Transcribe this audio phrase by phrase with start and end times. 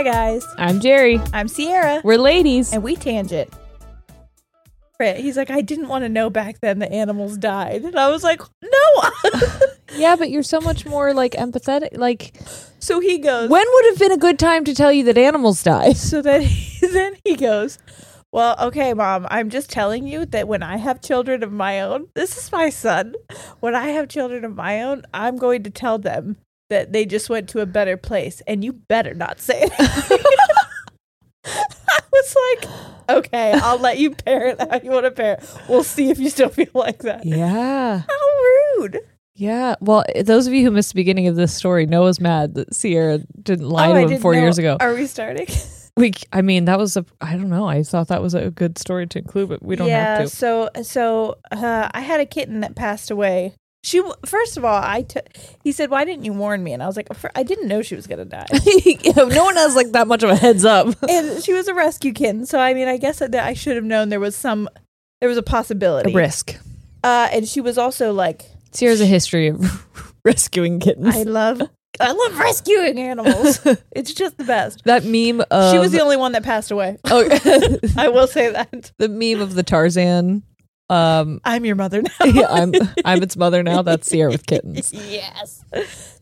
[0.00, 1.20] Hey guys, I'm Jerry.
[1.34, 2.72] I'm Sierra, We're ladies.
[2.72, 3.52] and we tangent.
[4.98, 7.82] He's like, I didn't want to know back then the animals died.
[7.82, 9.10] And I was like, no.
[9.94, 11.98] Yeah, but you're so much more like empathetic.
[11.98, 12.32] Like,
[12.78, 15.62] so he goes, when would have been a good time to tell you that animals
[15.62, 15.92] die?
[15.92, 17.78] So then, he, then he goes,
[18.32, 22.06] Well, okay, mom, I'm just telling you that when I have children of my own,
[22.14, 23.16] this is my son.
[23.60, 26.38] When I have children of my own, I'm going to tell them
[26.70, 29.72] that they just went to a better place, and you better not say it.
[31.44, 32.70] I was like,
[33.10, 35.42] Okay, I'll let you parent how you want to parent.
[35.68, 37.24] We'll see if you still feel like that.
[37.24, 37.98] Yeah.
[38.08, 39.00] How rude.
[39.34, 39.74] Yeah.
[39.80, 43.18] Well, those of you who missed the beginning of this story, Noah's mad that Sierra
[43.42, 44.40] didn't lie Oh, to him four know.
[44.40, 44.76] years ago.
[44.80, 45.48] Are we starting?
[45.96, 47.66] We, I mean, that was a, I don't know.
[47.66, 50.36] I thought that was a good story to include, but we don't yeah, have to.
[50.36, 53.54] So so uh, I had a kitten that passed away.
[53.82, 55.26] She first of all, I took.
[55.64, 57.96] He said, "Why didn't you warn me?" And I was like, "I didn't know she
[57.96, 58.46] was gonna die."
[59.16, 60.94] No one has like that much of a heads up.
[61.08, 63.84] and she was a rescue kitten, so I mean, I guess that I should have
[63.84, 64.68] known there was some,
[65.20, 66.12] there was a possibility.
[66.12, 66.56] A risk.
[67.02, 69.86] Uh, and she was also like, Sierra's a history of
[70.26, 71.16] rescuing kittens.
[71.16, 71.62] "I love,
[71.98, 73.66] I love rescuing animals.
[73.92, 76.98] it's just the best." that meme of she was the only one that passed away.
[77.06, 77.26] oh,
[77.96, 78.92] I will say that.
[78.98, 80.42] the meme of the Tarzan.
[80.90, 82.10] Um, I'm your mother now.
[82.26, 82.72] yeah, I'm
[83.04, 83.82] I'm its mother now.
[83.82, 84.92] That's Sierra with kittens.
[84.92, 85.64] yes.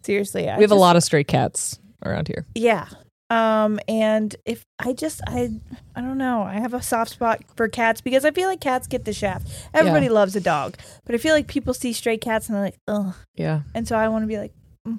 [0.02, 2.46] Seriously, I We have a lot of stray cats around here.
[2.54, 2.86] Yeah.
[3.30, 5.50] Um and if I just I
[5.96, 8.86] I don't know, I have a soft spot for cats because I feel like cats
[8.86, 9.48] get the shaft.
[9.74, 12.78] Everybody loves a dog, but I feel like people see stray cats and they're like,
[12.88, 14.52] "Ugh." Yeah, And so I want to be like,
[14.86, 14.98] "I'll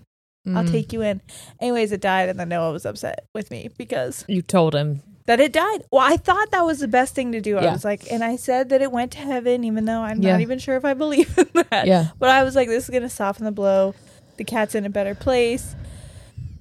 [0.64, 0.72] Mm.
[0.72, 1.22] take you in."
[1.60, 5.02] Anyways, it died and then Noah was upset with me because You told him.
[5.30, 5.84] That it died.
[5.92, 7.58] Well, I thought that was the best thing to do.
[7.60, 7.74] I Yeah.
[7.74, 10.32] was like, and I said that it went to heaven even though I'm Yeah.
[10.32, 11.86] not even sure if I believe in that.
[11.86, 12.08] Yeah.
[12.18, 13.94] But I was like, this is going to soften the blow.
[14.38, 15.76] The cat's in a better place.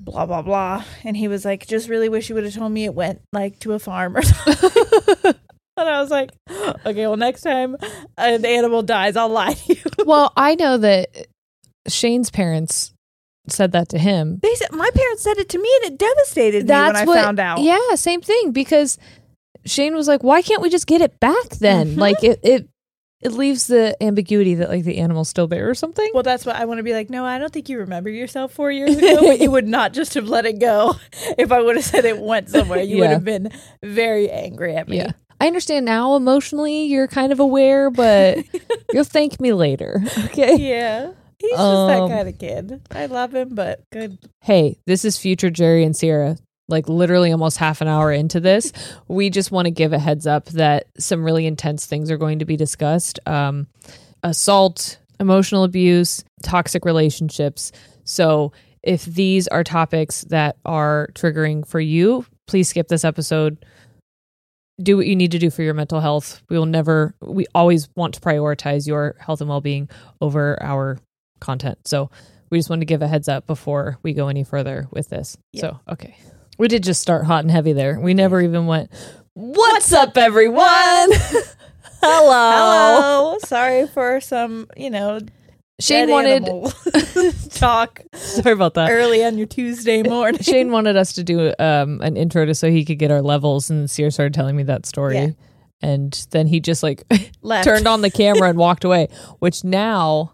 [0.01, 0.85] Blah, blah, blah.
[1.03, 3.59] And he was like, just really wish you would have told me it went like
[3.61, 5.35] to a farm or something.
[5.79, 7.75] and I was like, okay, well, next time
[8.19, 9.81] an animal dies, I'll lie to you.
[10.05, 11.09] Well, I know that
[11.89, 12.93] Shane's parents
[13.51, 14.39] said that to him.
[14.43, 17.23] They said, my parents said it to me and it devastated me when I what,
[17.23, 17.61] found out.
[17.61, 18.53] Yeah, same thing.
[18.53, 18.99] Because
[19.65, 21.95] Shane was like, "Why can't we just get it back then?
[21.95, 21.99] Mhm.
[21.99, 22.69] Like it, it,
[23.21, 26.57] it leaves the ambiguity that like the animal's still there or something." Well, that's what
[26.57, 27.11] I want to be like.
[27.11, 30.15] No, I don't think you remember yourself four years ago, but you would not just
[30.15, 30.95] have let it go.
[31.37, 33.51] If I would have said it went somewhere, you would have been
[33.83, 34.99] very angry at me.
[34.99, 36.17] yeah, I understand now.
[36.17, 38.39] Emotionally, you're kind of aware, but
[38.93, 40.03] you'll thank me later.
[40.27, 40.57] Okay.
[40.57, 41.13] Yeah.
[41.41, 42.81] He's just Um, that kind of kid.
[42.91, 44.19] I love him, but good.
[44.41, 46.37] Hey, this is future Jerry and Sierra.
[46.69, 48.73] Like literally almost half an hour into this,
[49.09, 52.41] we just want to give a heads up that some really intense things are going
[52.41, 53.19] to be discussed.
[53.27, 53.69] Um,
[54.23, 57.73] assault, emotional abuse, toxic relationships.
[58.05, 58.53] So,
[58.83, 63.65] if these are topics that are triggering for you, please skip this episode.
[64.81, 66.43] Do what you need to do for your mental health.
[66.49, 69.91] We will never, we always want to prioritize your health and well being
[70.21, 70.99] over our
[71.41, 71.87] content.
[71.87, 72.11] So,
[72.51, 75.37] we just wanted to give a heads up before we go any further with this.
[75.57, 76.17] So, okay.
[76.59, 78.01] We did just start hot and heavy there.
[78.01, 78.91] We never even went,
[79.35, 80.59] What's up, everyone?
[82.01, 83.01] Hello.
[83.31, 83.39] Hello.
[83.45, 85.21] Sorry for some, you know,
[85.81, 86.45] Shane wanted,
[87.51, 88.91] talk sorry about that.
[88.91, 90.41] early on your Tuesday morning.
[90.43, 93.71] Shane wanted us to do um, an intro to so he could get our levels,
[93.71, 95.19] and Sear started telling me that story.
[95.19, 95.31] Yeah.
[95.81, 97.05] And then he just like
[97.43, 97.65] Left.
[97.65, 99.07] turned on the camera and walked away,
[99.39, 100.33] which now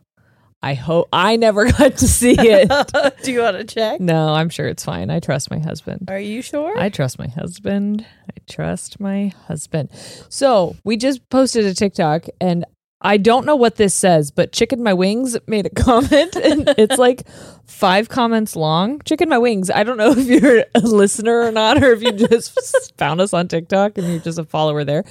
[0.64, 2.70] I hope I never got to see it.
[3.22, 4.00] Do you want to check?
[4.00, 5.11] no, I'm sure it's fine.
[5.11, 6.08] I trust my husband.
[6.08, 6.78] Are you sure?
[6.78, 8.06] I trust my husband.
[8.31, 9.90] I trust my husband.
[10.31, 12.64] So we just posted a TikTok and
[13.02, 16.96] I don't know what this says, but Chicken My Wings made a comment and it's
[16.96, 17.28] like
[17.66, 19.02] five comments long.
[19.05, 19.70] Chicken My Wings.
[19.70, 23.34] I don't know if you're a listener or not, or if you just found us
[23.34, 25.05] on TikTok and you're just a follower there.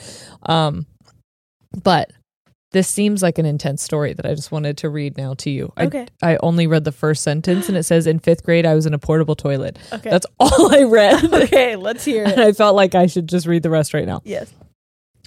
[0.47, 0.87] Um,
[1.83, 2.11] but
[2.73, 5.71] this seems like an intense story that I just wanted to read now to you.
[5.77, 6.05] I, Okay.
[6.21, 8.93] I only read the first sentence and it says in fifth grade I was in
[8.93, 9.79] a portable toilet.
[9.93, 10.09] Okay.
[10.09, 11.33] That's all I read.
[11.43, 12.39] okay, let's hear and it.
[12.39, 14.21] I felt like I should just read the rest right now.
[14.25, 14.53] Yes.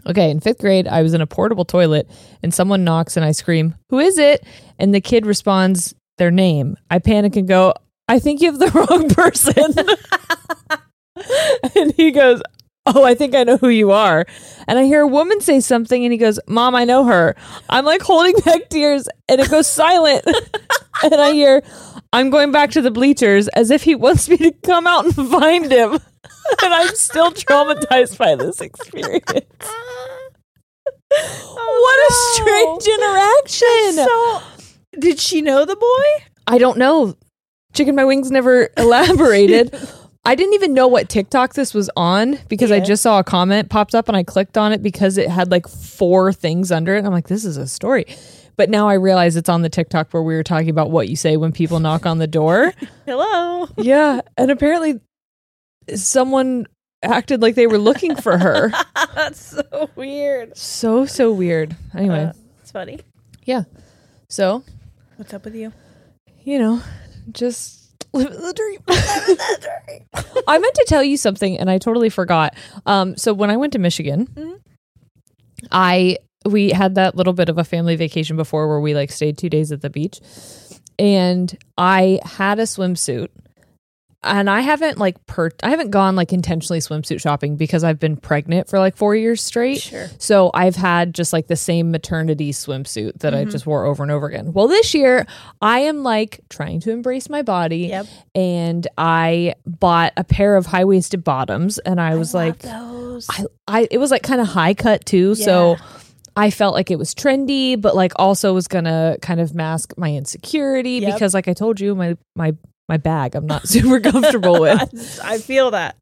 [0.06, 2.08] Okay, in fifth grade, I was in a portable toilet
[2.42, 4.44] and someone knocks and I scream, Who is it?
[4.78, 6.76] And the kid responds their name.
[6.90, 7.74] I panic and go,
[8.08, 9.74] I think you have the wrong person.
[11.74, 12.42] and he goes,
[12.86, 14.24] Oh, I think I know who you are.
[14.68, 17.34] And I hear a woman say something and he goes, Mom, I know her.
[17.68, 20.24] I'm like holding back tears and it goes silent.
[21.02, 21.62] and I hear,
[22.12, 25.14] I'm going back to the bleachers as if he wants me to come out and
[25.14, 25.92] find him.
[26.62, 29.32] and I'm still traumatized by this experience.
[31.12, 34.06] Oh, what a strange interaction.
[34.06, 34.42] So,
[34.98, 36.24] did she know the boy?
[36.46, 37.16] I don't know.
[37.72, 39.76] Chicken My Wings never elaborated.
[40.26, 43.70] I didn't even know what TikTok this was on because I just saw a comment
[43.70, 47.04] popped up and I clicked on it because it had like four things under it.
[47.04, 48.06] I'm like, this is a story.
[48.56, 51.16] But now I realize it's on the TikTok where we were talking about what you
[51.16, 52.72] say when people knock on the door.
[53.06, 53.68] Hello.
[53.76, 54.20] yeah.
[54.36, 55.00] And apparently
[55.94, 56.66] someone
[57.02, 58.72] acted like they were looking for her.
[59.14, 60.56] That's so weird.
[60.56, 61.76] so, so weird.
[61.94, 62.32] Anyway, Uh,
[62.62, 63.00] it's funny.
[63.44, 63.64] yeah.
[64.28, 64.64] So,
[65.16, 65.72] What's up with you?
[66.42, 66.80] you know,
[67.30, 67.75] just
[68.16, 68.80] living the dream.
[70.48, 72.54] I meant to tell you something and I totally forgot.
[72.86, 74.60] Um, so when I went to Michigan, Mhm.
[75.72, 79.36] I we had that little bit of a family vacation before where we like stayed
[79.36, 80.20] two days at the beach,
[80.98, 83.28] and I had a swimsuit.
[84.26, 88.16] And I haven't like per I haven't gone like intentionally swimsuit shopping because I've been
[88.16, 89.80] pregnant for like four years straight.
[89.80, 90.08] Sure.
[90.18, 93.50] So I've had just like the same maternity swimsuit that I Mhm.
[93.52, 94.52] just wore over and over again.
[94.52, 95.26] Well, this year
[95.62, 98.06] I am like trying to embrace my body Yep.
[98.34, 103.26] and I bought a pair of high waisted bottoms and I was like those.
[103.30, 105.34] I, I it was like kind of high cut too.
[105.34, 105.76] So
[106.38, 110.12] I felt like it was trendy, but like also was gonna kind of mask my
[110.14, 111.14] insecurity Yep.
[111.14, 112.52] because like I told you, my my
[112.88, 115.20] my bag I'm not super comfortable with.
[115.24, 115.96] I feel that.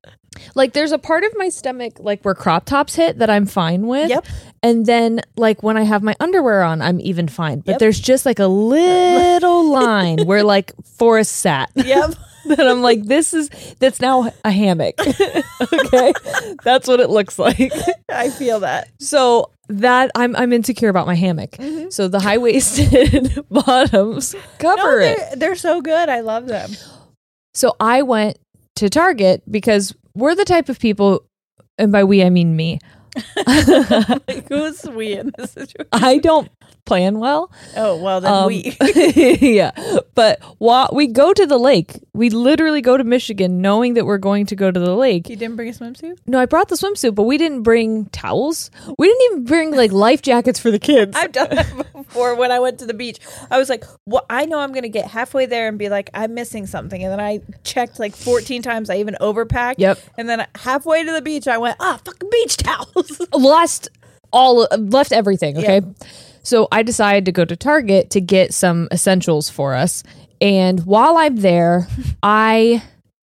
[0.57, 3.87] Like there's a part of my stomach like where crop tops hit that I'm fine
[3.87, 4.09] with.
[4.11, 4.27] Yep.
[4.65, 7.61] And then like when I have my underwear on, I'm even fine.
[7.61, 7.79] But Yep.
[7.79, 11.71] there's just like a little line where like Forrest sat.
[11.77, 12.15] Yep.
[12.57, 13.49] that I'm like, this is
[13.79, 14.95] that's now a hammock.
[15.73, 16.13] okay.
[16.63, 17.73] That's what it looks like.
[18.09, 18.89] I feel that.
[19.01, 21.53] So that I'm I'm insecure about my hammock.
[21.53, 21.91] Mm-hmm.
[21.91, 25.17] So the high waisted bottoms cover it.
[25.17, 26.09] they're, they're so good.
[26.09, 26.71] I love them.
[27.55, 28.39] So I went
[28.77, 31.25] to Target because we're the type of people
[31.79, 32.79] and by we I mean me.
[34.29, 35.87] like, who's we in this situation?
[35.93, 36.51] I don't
[36.85, 37.51] plan well.
[37.77, 38.77] Oh, well, then Um, we.
[39.41, 39.71] yeah.
[40.15, 44.19] But while we go to the lake, we literally go to Michigan knowing that we're
[44.19, 45.29] going to go to the lake.
[45.29, 46.19] You didn't bring a swimsuit?
[46.27, 48.71] No, I brought the swimsuit, but we didn't bring towels.
[48.99, 51.17] We didn't even bring like life jackets for the kids.
[51.17, 53.19] I've done that before when I went to the beach.
[53.51, 56.11] I was like, well, I know I'm going to get halfway there and be like,
[56.13, 57.03] I'm missing something.
[57.03, 58.91] And then I checked like 14 times.
[58.91, 59.77] I even overpacked.
[59.79, 59.99] Yep.
[60.19, 63.04] And then halfway to the beach, I went, ah, fucking beach towels.
[63.33, 63.89] Lost
[64.33, 65.83] all left everything okay?
[66.43, 70.03] So i decided to go to target to get some essentials for us.
[70.41, 71.89] And while i'm there
[72.23, 72.83] i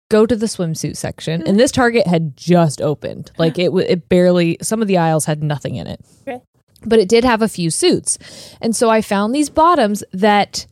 [0.09, 1.41] go to the swimsuit section.
[1.47, 3.31] And this target had just opened.
[3.37, 5.99] Like it it barely some of the aisles had nothing in it.
[6.27, 6.41] Okay.
[6.85, 8.17] but it did have a few suits.
[8.61, 10.65] And so i found these bottoms that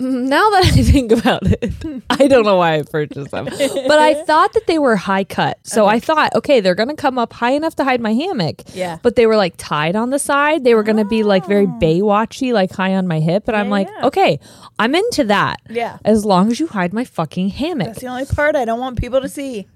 [0.00, 1.74] now that I think about it,
[2.08, 5.58] I don't know why I purchased them, but I thought that they were high cut.
[5.62, 8.62] So I thought, okay, they're gonna come up high enough to hide my hammock.
[8.74, 8.98] Yeah.
[9.02, 10.64] But they were like tied on the side.
[10.64, 11.78] They were gonna be like very ah.
[11.78, 13.46] Baywatchy, like high on my hip.
[13.46, 14.06] And I'm like, yeah.
[14.06, 14.40] okay,
[14.78, 15.60] I'm into that.
[15.68, 15.98] Yeah.
[16.04, 17.88] As long as you hide my fucking hammock.
[17.88, 19.68] That's the only part I don't want people to see.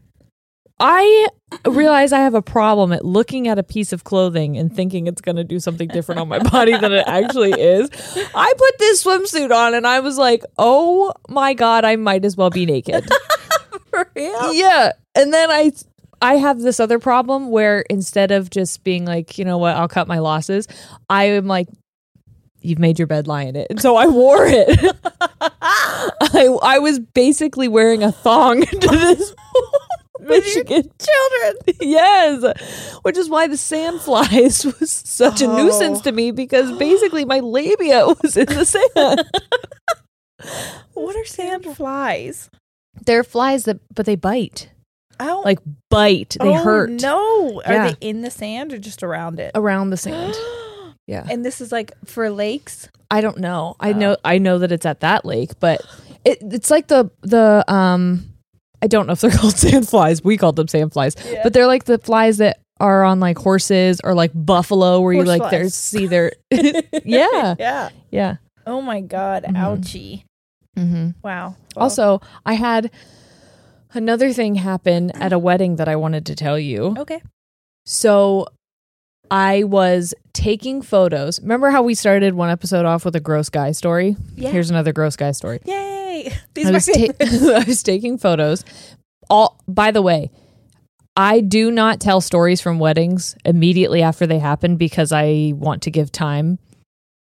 [0.81, 1.29] I
[1.67, 5.21] realize I have a problem at looking at a piece of clothing and thinking it's
[5.21, 7.89] going to do something different on my body than it actually is.
[8.35, 12.37] I put this swimsuit on and I was like, oh my God, I might as
[12.37, 13.09] well be naked.
[13.91, 14.55] For real?
[14.55, 14.93] yeah.
[15.15, 15.73] And then I.
[16.23, 19.89] I have this other problem where instead of just being like, you know what, I'll
[19.89, 20.67] cut my losses,
[21.11, 21.69] I am like,
[22.63, 23.67] you've made your bed, lie in it.
[23.69, 24.97] And so I wore it.
[25.41, 29.35] I, I was basically wearing a thong to this
[30.21, 31.77] Michigan Children.
[31.81, 36.03] yes, which is why the sandflies was such a nuisance Oh.
[36.03, 39.25] to me because basically my labia was in the sand.
[40.95, 42.51] What are sand flies?
[43.07, 44.71] They're flies that, but they bite,
[45.19, 45.59] don't like
[45.91, 46.37] bite.
[46.41, 47.61] They oh, hurt No.
[47.65, 47.91] Are Yeah.
[47.91, 49.51] they in the sand or just around it?
[49.55, 50.35] around the sand.
[51.07, 52.89] Yeah, And this is like for lakes.
[53.11, 53.77] I don't know.
[53.79, 54.17] I know.
[54.25, 55.83] I know that it's at that lake, but
[56.25, 58.25] it, it's like the the um.
[58.85, 60.23] I don't know if they're called sandflies.
[60.23, 61.41] We called them sandflies, Yeah.
[61.43, 65.25] but they're like the flies that are on like horses or like buffalo, where you
[65.25, 67.89] like there's see their yeah Yeah.
[68.11, 68.37] yeah.
[68.67, 69.45] Oh my God.
[69.45, 69.57] Mhm.
[69.57, 70.25] Ouchie.
[70.77, 71.11] Mm-hmm.
[71.23, 71.57] Wow.
[71.77, 72.91] Well, Also, I had
[73.95, 76.95] another thing happen at a wedding that I wanted to tell you.
[76.99, 77.23] okay.
[77.87, 78.47] So,
[79.31, 81.41] I was taking photos.
[81.41, 84.17] Remember how we started one episode off with a gross guy story?
[84.37, 84.51] Yeah.
[84.51, 85.61] Here's another gross guy story.
[85.65, 85.94] Yay.
[86.55, 87.15] These I was, ta-
[87.61, 88.65] I was taking photos.
[89.31, 90.31] All by the way,
[91.17, 95.91] I do not tell stories from weddings immediately after they happen because I want to
[95.91, 96.59] give time.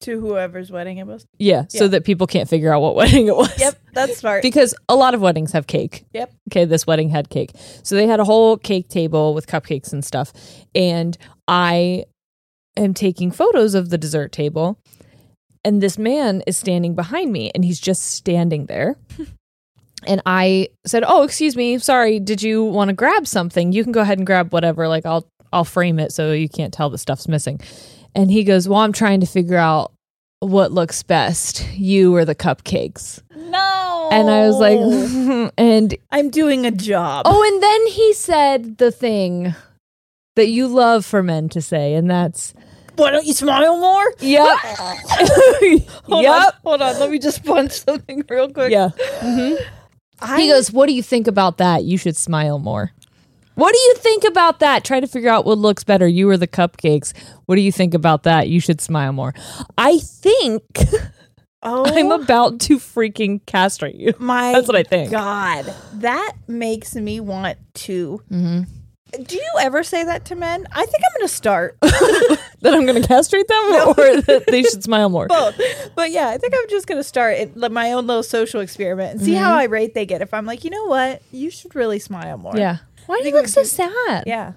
[0.01, 1.27] to whoever's wedding it was.
[1.39, 3.59] Yeah, so that people can't figure out what wedding it was.
[3.59, 3.79] Yep.
[3.95, 4.43] That's smart.
[4.43, 6.05] because a lot of weddings have cake.
[6.13, 6.33] Yep.
[6.51, 7.53] Okay, this wedding had cake.
[7.83, 10.33] So they had a whole cake table with cupcakes and stuff.
[10.75, 12.05] And I
[12.77, 14.79] am taking photos of the dessert table.
[15.65, 18.97] And this man is standing behind me and he's just standing there.
[20.07, 21.79] and I said, "Oh, excuse me.
[21.79, 22.21] Sorry.
[22.21, 23.73] Did you want to grab something?
[23.73, 24.89] You can go ahead and grab whatever.
[24.89, 27.61] Like I'll I'll frame it so you can't tell the stuff's missing."
[28.15, 29.93] And he goes, "Well, I'm trying to figure out
[30.41, 34.09] what looks best, you or the cupcakes." no.
[34.13, 37.23] And I was like, and I'm doing a job.
[37.27, 39.55] oh, and then he said the thing
[40.37, 42.55] that you love for men to say, and that's,
[42.97, 44.05] why don't you smile more?
[44.21, 44.59] yep,
[46.05, 46.99] Hold yep, On, hold on.
[47.01, 48.71] Let me just punch something real quick.
[48.73, 48.91] yeah.
[50.21, 51.85] I, He goes, "What do you think about that?
[51.85, 52.93] You should smile more."
[53.57, 54.83] What do you think about that?
[54.83, 57.13] Try to figure out what looks better, you or the cupcakes.
[57.47, 58.49] What do you think about that?
[58.49, 59.33] You should smile more.
[59.79, 60.65] I think
[61.63, 64.13] oh, I'm about to freaking castrate you.
[64.19, 65.13] my That's what I think.
[65.13, 68.21] God, that makes me want to.
[68.31, 68.63] Mm-hmm.
[69.23, 70.67] Do you ever say that to men?
[70.73, 74.63] I think I'm going to start That I'm going to castrate them, or that they
[74.63, 75.27] should smile more.
[75.27, 75.61] both.
[75.95, 78.61] But yeah, I think I'm just going to start it, like, my own little social
[78.61, 80.23] experiment and see how irate they get.
[80.23, 82.53] If I'm like, you know what, you should really smile more.
[82.53, 82.61] Mm-hmm.
[82.61, 82.79] Yeah.
[83.07, 84.25] Why do you look so sad?
[84.27, 84.53] yeah.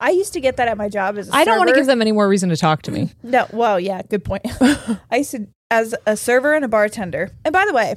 [0.00, 1.86] I used to get that at my job as a I don't want to give
[1.86, 3.10] them any more reason to talk to me.
[3.24, 4.42] No, well, yeah, good point.
[5.10, 7.32] I used to, as a server and a bartender.
[7.44, 7.96] And by the way,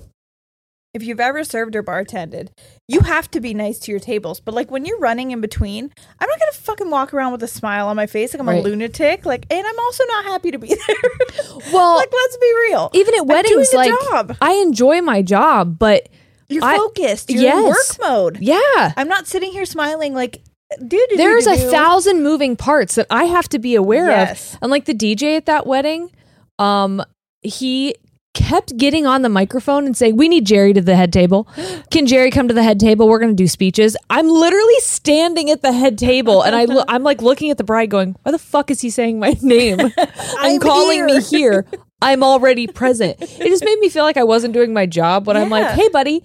[0.93, 2.49] if you've ever served or bartended,
[2.87, 4.39] you have to be nice to your tables.
[4.41, 7.47] But like when you're running in between, I'm not gonna fucking walk around with a
[7.47, 8.59] smile on my face like I'm Right.
[8.59, 9.25] a lunatic.
[9.25, 11.57] Like, and I'm also not happy to be there.
[11.73, 12.89] Well, like, let's be real.
[12.93, 14.35] even at weddings, like job.
[14.41, 16.09] I enjoy my job, but
[16.49, 17.29] You're I- focused.
[17.29, 17.97] You're in Yes.
[17.99, 18.37] work mode.
[18.41, 20.41] yeah, I'm not sitting here smiling like,
[20.85, 20.99] dude.
[21.15, 24.55] there's a thousand moving parts that I have to be aware Yes.
[24.55, 24.59] of.
[24.63, 26.11] And like the DJ at that wedding,
[26.59, 27.01] um,
[27.41, 27.95] he
[28.33, 31.47] kept getting on the microphone and saying, "We need Jerry to the head table.
[31.91, 33.07] Can Jerry come to the head table?
[33.07, 36.85] We're going to do speeches." I'm literally standing at the head table, and I lo-
[36.87, 39.79] I'm like looking at the bride, going, "Why the fuck is he saying my name?
[39.97, 40.07] I'm,
[40.39, 41.79] I'm calling me here." here.
[42.01, 45.37] I'm already present." It just made me feel like I wasn't doing my job when
[45.37, 46.23] I'm like, "Hey, buddy."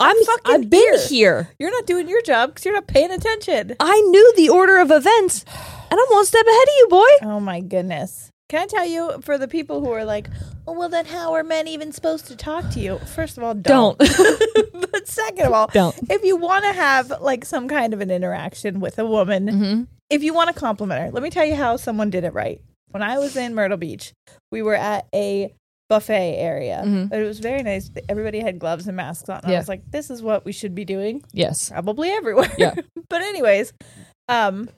[0.00, 1.48] I'm, fucking I've been here." here.
[1.58, 3.74] You're not doing your job because you're not paying attention.
[3.80, 5.44] I knew the order of events,
[5.90, 7.08] and I'm one step ahead of you, boy.
[7.22, 8.30] Oh my goodness.
[8.48, 10.30] Can I tell you, for the people who are like,
[10.72, 12.98] well, then how are men even supposed to talk to you?
[12.98, 13.96] First of all, don't.
[13.98, 15.96] but second of all, Don't.
[16.10, 19.82] if you want to have like some kind of an interaction with a woman, Mm-hmm.
[20.10, 22.60] if you want to compliment her, let me tell you how someone did it right.
[22.90, 24.12] When I was in Myrtle Beach,
[24.50, 25.52] we were at a
[25.90, 26.82] buffet area.
[26.84, 27.12] Mhm.
[27.12, 27.90] It was very nice.
[28.08, 29.40] Everybody had gloves and masks on.
[29.44, 29.58] I Yeah.
[29.58, 31.70] was like, this is what we should be doing Yes.
[31.70, 32.50] probably everywhere.
[32.58, 32.74] Yeah.
[33.08, 33.72] but anyways,
[34.28, 34.68] um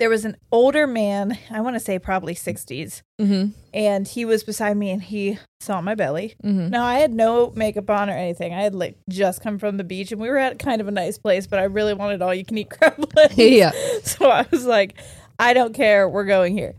[0.00, 3.50] there was an older man, I want to say probably 60s, Mm-hmm.
[3.74, 6.34] and he was beside me and he saw my belly.
[6.42, 6.70] Mm-hmm.
[6.70, 8.54] Now, I had no makeup on or anything.
[8.54, 10.90] I had like just come from the beach and we were at kind of a
[10.90, 13.34] nice place, but I really wanted all you can eat crab legs.
[13.38, 13.72] Yeah.
[14.02, 14.96] So I was like,
[15.38, 16.08] I don't care.
[16.08, 16.74] We're going here.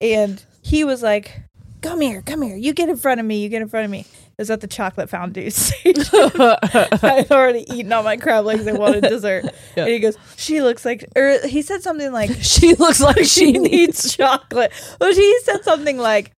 [0.00, 1.40] And he was like,
[1.82, 2.56] Come here, come here.
[2.56, 3.42] You get in front of me.
[3.42, 4.04] You get in front of me.
[4.38, 5.96] Was at the chocolate fondue stage.
[6.12, 9.46] I had already eaten all my crab legs and wanted dessert.
[9.76, 13.52] And he goes, She looks like, or he said something like, She looks like She
[13.52, 14.72] needs chocolate.
[15.00, 16.32] Well, he said something like,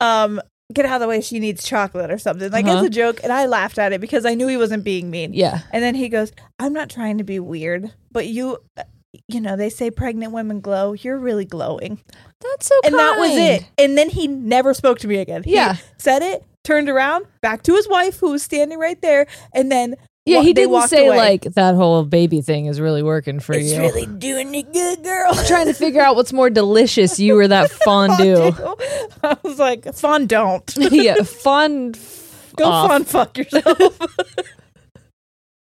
[0.00, 0.40] um,
[0.72, 1.20] Get out of the way.
[1.20, 2.78] She needs chocolate or something like Uh-huh.
[2.78, 3.18] as a joke.
[3.24, 5.34] And I laughed at it because I knew he wasn't being mean.
[5.34, 5.62] Yeah.
[5.72, 6.30] And then he goes,
[6.60, 8.58] I'm not trying to be weird, but you,
[9.28, 10.92] you know, they say pregnant women glow.
[10.92, 11.98] You're really glowing.
[12.40, 13.64] That's so And that was it.
[13.78, 15.42] And then he never spoke to me again.
[15.42, 15.76] He Yeah.
[15.98, 19.26] said it, turned around, back to his wife who was standing right there.
[19.54, 21.16] And then Yeah, wa- he didn't walked say away.
[21.16, 23.80] like that whole baby thing is really working for it's you.
[23.82, 25.34] It's really doing you good, girl.
[25.46, 28.52] trying to figure out what's more delicious, you or that fondue.
[29.24, 30.72] I was like, fun don't.
[30.76, 31.94] yeah, fun.
[32.56, 32.88] Go off.
[32.90, 33.98] fun fuck yourself.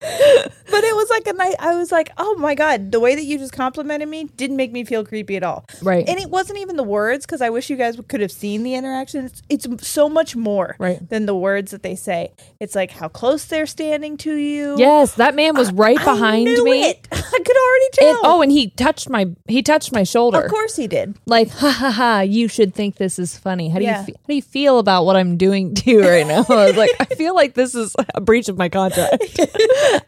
[0.00, 3.24] But it was like a night I was like, oh my God, the way that
[3.24, 5.66] you just complimented me didn't make me feel creepy at all.
[5.82, 6.08] Right.
[6.08, 8.74] And it wasn't even the words because I wish you guys could have seen the
[8.74, 9.26] interaction.
[9.26, 11.06] It's, it's so much more Right.
[11.10, 12.32] than the words that they say.
[12.60, 14.76] It's like how close they're standing to you.
[14.78, 16.82] Yes, that man was right I behind knew me.
[16.90, 17.06] It.
[17.12, 18.08] I could already tell.
[18.10, 20.40] And, oh, and he touched my he touched my shoulder.
[20.40, 21.16] of course he did.
[21.26, 22.20] Like, ha ha ha!
[22.20, 23.68] You should think this is funny.
[23.68, 24.00] How do Yeah.
[24.00, 26.44] you fe- how do you feel about what I'm doing to you right now?
[26.48, 29.22] I was like, I feel like this is a breach of my contract,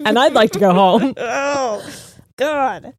[0.04, 1.14] and I'd like to go home.
[1.18, 1.82] Oh
[2.36, 2.94] God.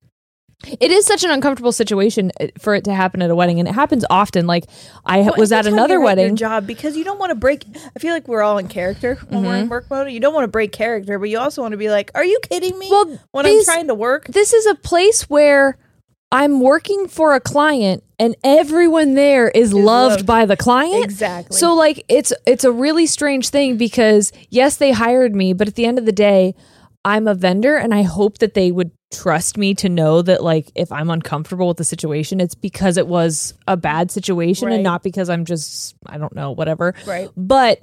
[0.80, 3.68] It is such an uncomfortable situation uh, for it to happen at a wedding, and
[3.68, 4.48] it happens often.
[4.48, 4.64] Like
[5.06, 6.36] I Well, was at another you're your wedding.
[6.38, 7.66] job because you don't want to break.
[7.96, 9.64] I feel like we're all in character when we're Mm-hmm.
[9.64, 10.10] in work mode.
[10.12, 12.40] You don't want to break character, but you also want to be like, "Are you
[12.50, 15.78] kidding me?" Well, when these- I'm trying to work, this is a place where
[16.32, 19.86] I'm working for a client and everyone there is, loved,
[20.16, 20.26] loved.
[20.26, 21.04] by the client.
[21.04, 21.58] Exactly.
[21.58, 25.76] So like it's it's a really strange thing because yes, they hired me, but at
[25.76, 26.56] the end of the day,
[27.06, 30.72] I'm a vendor and I hope that they would trust me to know that like
[30.76, 34.76] if I'm uncomfortable with the situation, it's because it was a bad situation Right.
[34.76, 36.96] and not because I'm just I don't know, whatever.
[37.06, 37.30] Right.
[37.36, 37.82] But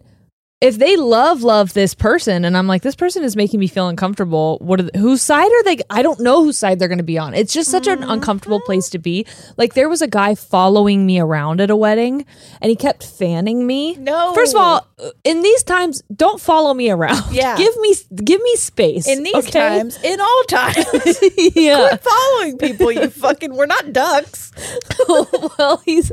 [0.61, 3.89] if they love love this person and I'm like this person is making me feel
[3.89, 6.99] uncomfortable, what are the, whose side are they I don't know whose side they're going
[6.99, 7.33] to be on.
[7.35, 8.11] It's just such an Mm-hmm.
[8.11, 9.27] uncomfortable place to be.
[9.57, 12.25] Like there was a guy following me around at a wedding
[12.61, 13.97] and he kept fanning me.
[13.97, 14.35] No.
[14.35, 14.87] First of all,
[15.25, 17.23] in these times don't follow me around.
[17.33, 17.57] Yeah.
[17.57, 17.95] Give me
[18.25, 19.09] give me space.
[19.09, 19.51] in these okay?
[19.51, 20.85] times, in all times,
[21.55, 21.89] yeah.
[21.89, 22.93] quit following people.
[22.93, 24.53] You fucking, we're not ducks.
[25.59, 26.13] well, he's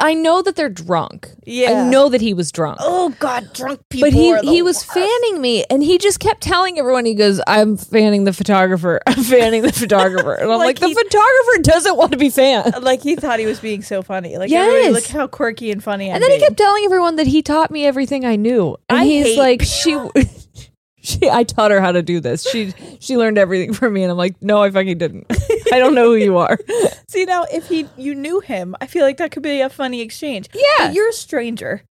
[0.00, 1.28] I know that they're drunk.
[1.44, 1.72] Yeah.
[1.86, 2.78] I know that he was drunk.
[2.80, 4.06] Oh God, drunk people.
[4.10, 4.92] But he he was worst.
[4.92, 7.04] fanning me, and he just kept telling everyone.
[7.04, 9.00] He goes, "I'm fanning the photographer.
[9.06, 12.82] I'm fanning the photographer." And I'm like, Like "The photographer doesn't want to be fanned."
[12.82, 14.36] Like he thought he was being so funny.
[14.38, 14.92] Like, Yes.
[14.94, 16.08] look how quirky and funny.
[16.10, 18.76] And then he kept telling everyone that he taught me everything I knew.
[18.88, 19.98] And I he's like, "She,
[21.00, 22.48] she, I taught her how to do this.
[22.48, 25.26] She, she learned everything from me." And I'm like, "No, I fucking didn't.
[25.72, 26.58] I don't know who you are."
[27.08, 30.00] See now, if he you knew him, I feel like that could be a funny
[30.02, 30.48] exchange.
[30.54, 30.62] Yeah.
[30.86, 31.82] But you're a stranger.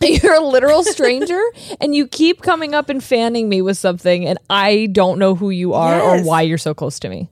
[0.22, 1.40] You're a literal stranger,
[1.80, 5.50] and you keep coming up and fanning me with something, and I don't know who
[5.50, 6.20] you are Yes.
[6.22, 7.30] or why you're so close to me.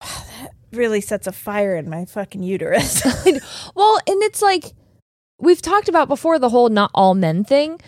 [0.00, 3.02] That really sets a fire in my fucking uterus.
[3.76, 4.72] Well, and it's like
[5.38, 7.80] we've talked about before the whole not all men thing,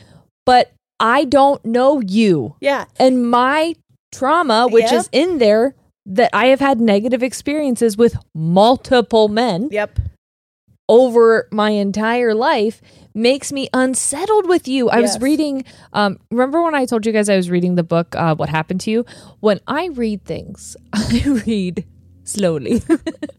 [0.45, 2.55] but I don't know you.
[2.61, 2.85] yeah.
[2.99, 3.75] And my
[4.13, 4.93] trauma, which Yep.
[4.95, 5.75] is in there,
[6.07, 9.99] that I have had negative experiences with multiple men Yep.
[10.89, 12.81] over my entire life
[13.17, 14.89] makes me unsettled with you.
[14.91, 18.15] I was reading um remember when I told you guys I was reading the book
[18.15, 19.05] uh What Happened to You?
[19.41, 21.85] When I read things, I read
[22.25, 22.83] slowly.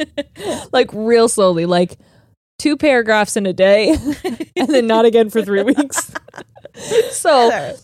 [0.74, 1.98] like real slowly, like
[2.58, 3.96] two paragraphs in a day
[4.56, 6.12] and then not again for 3 weeks.
[7.12, 7.76] so,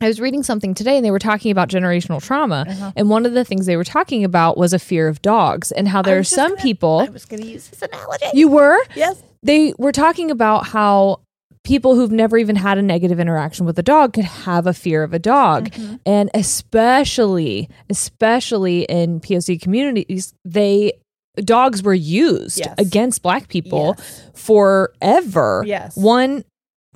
[0.00, 2.66] I was reading something today and they were talking about generational trauma.
[2.68, 2.92] Uh-huh.
[2.96, 5.86] And one of the things they were talking about was a fear of dogs and
[5.88, 6.98] how there are some gonna- people.
[6.98, 8.26] I was going to use this analogy.
[8.34, 8.76] You were?
[8.96, 9.22] yes.
[9.44, 11.20] They were talking about how
[11.62, 15.02] people who've never even had a negative interaction with a dog could have a fear
[15.02, 15.70] of a dog.
[15.70, 15.94] Mm-hmm.
[16.04, 20.92] And especially, especially in POC communities, they
[21.36, 22.74] dogs were used Yes.
[22.78, 24.22] against black people Yes.
[24.34, 25.64] forever.
[25.66, 25.96] Yes.
[25.96, 26.44] One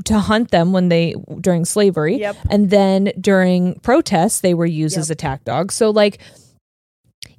[0.05, 2.37] to hunt them when they during slavery Yep.
[2.51, 5.01] and then during protests they were used Yep.
[5.01, 6.19] as attack dogs so like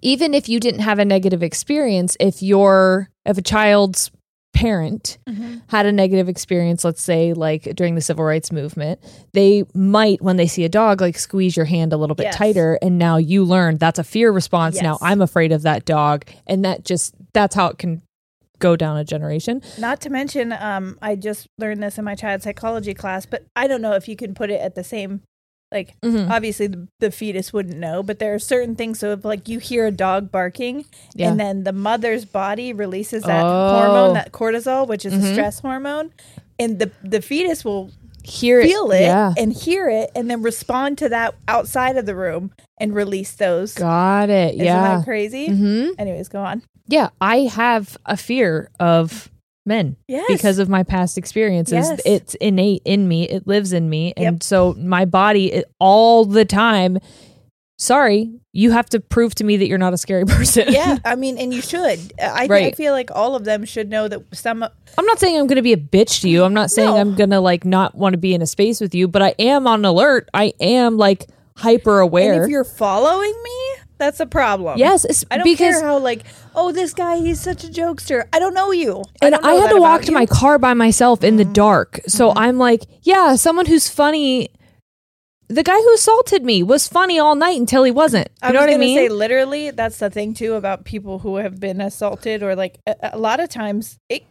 [0.02, 4.12] even if you didn't have a negative experience if your if a child's
[4.60, 5.58] parent Mm-hmm.
[5.68, 9.00] had a negative experience let's say like during the civil rights movement
[9.34, 12.36] they might when they see a dog like squeeze your hand a little bit Yes.
[12.36, 16.26] tighter and now you learn that's a fear response now i'm afraid of that dog
[16.48, 18.02] and that just that's how it can
[18.60, 19.62] go down a generation.
[19.78, 23.68] Not to mention, um, I just learned this in my child psychology class, but I
[23.68, 25.22] don't know if you can put it at the same.
[25.72, 26.30] Like, Mhm.
[26.32, 29.00] obviously, the, the fetus wouldn't know, but there are certain things.
[29.00, 31.30] So, if like you hear a dog barking, Yeah.
[31.30, 33.78] and then the mother's body releases that Oh.
[33.78, 35.32] hormone, that cortisol, which is a Mhm.
[35.34, 36.12] stress hormone,
[36.58, 39.34] and the the fetus will Hear feel it Yeah.
[39.38, 43.74] and hear it, and then respond to that outside of the room and release those.
[43.74, 44.56] Got it.
[44.56, 44.98] Isn't yeah.
[44.98, 45.48] that crazy?
[45.48, 46.62] hmm Anyways, go on.
[46.88, 47.10] Yeah.
[47.22, 49.30] I have a fear of
[49.66, 51.74] men Yes, because of my past experiences.
[51.90, 52.02] Yes.
[52.06, 53.28] It's innate in me.
[53.30, 54.14] It lives in me.
[54.18, 54.44] And Yep.
[54.44, 56.98] so my body it, all the time,
[57.78, 60.66] sorry, you have to prove to me that you're not a scary person.
[60.70, 62.00] yeah, I mean, and you should.
[62.22, 64.64] I, I feel like all of them should know that some.
[64.64, 66.44] I'm not saying I'm going to be a bitch to you.
[66.44, 66.98] I'm not saying No.
[66.98, 69.36] I'm going to like not want to be in a space with you, but I
[69.40, 70.30] am on alert.
[70.34, 72.44] I am like hyper And aware.
[72.44, 74.80] if you're following me, that's a problem.
[74.80, 76.24] Yes, I don't because care how like,
[76.56, 78.28] oh, this guy, he's such a jokester.
[78.34, 79.04] I don't know you.
[79.22, 80.18] and don't I, had to walk to you.
[80.18, 80.20] Mm-hmm.
[80.22, 82.00] my car by myself in the dark.
[82.08, 84.50] So I'm like, yeah, someone who's funny.
[85.52, 88.28] The guy who assaulted me was funny all night until he wasn't.
[88.44, 88.98] You I know was what I mean?
[88.98, 89.72] say literally.
[89.72, 93.40] That's the thing too about people who have been assaulted or like a, a lot
[93.40, 94.24] of times it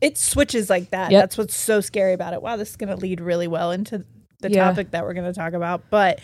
[0.00, 1.10] it switches like that.
[1.10, 1.20] Yep.
[1.22, 2.42] That's what's so scary about it.
[2.42, 4.04] Wow, this is gonna lead really well into
[4.40, 4.66] the Yeah.
[4.68, 5.82] topic that we're gonna talk about.
[5.90, 6.20] But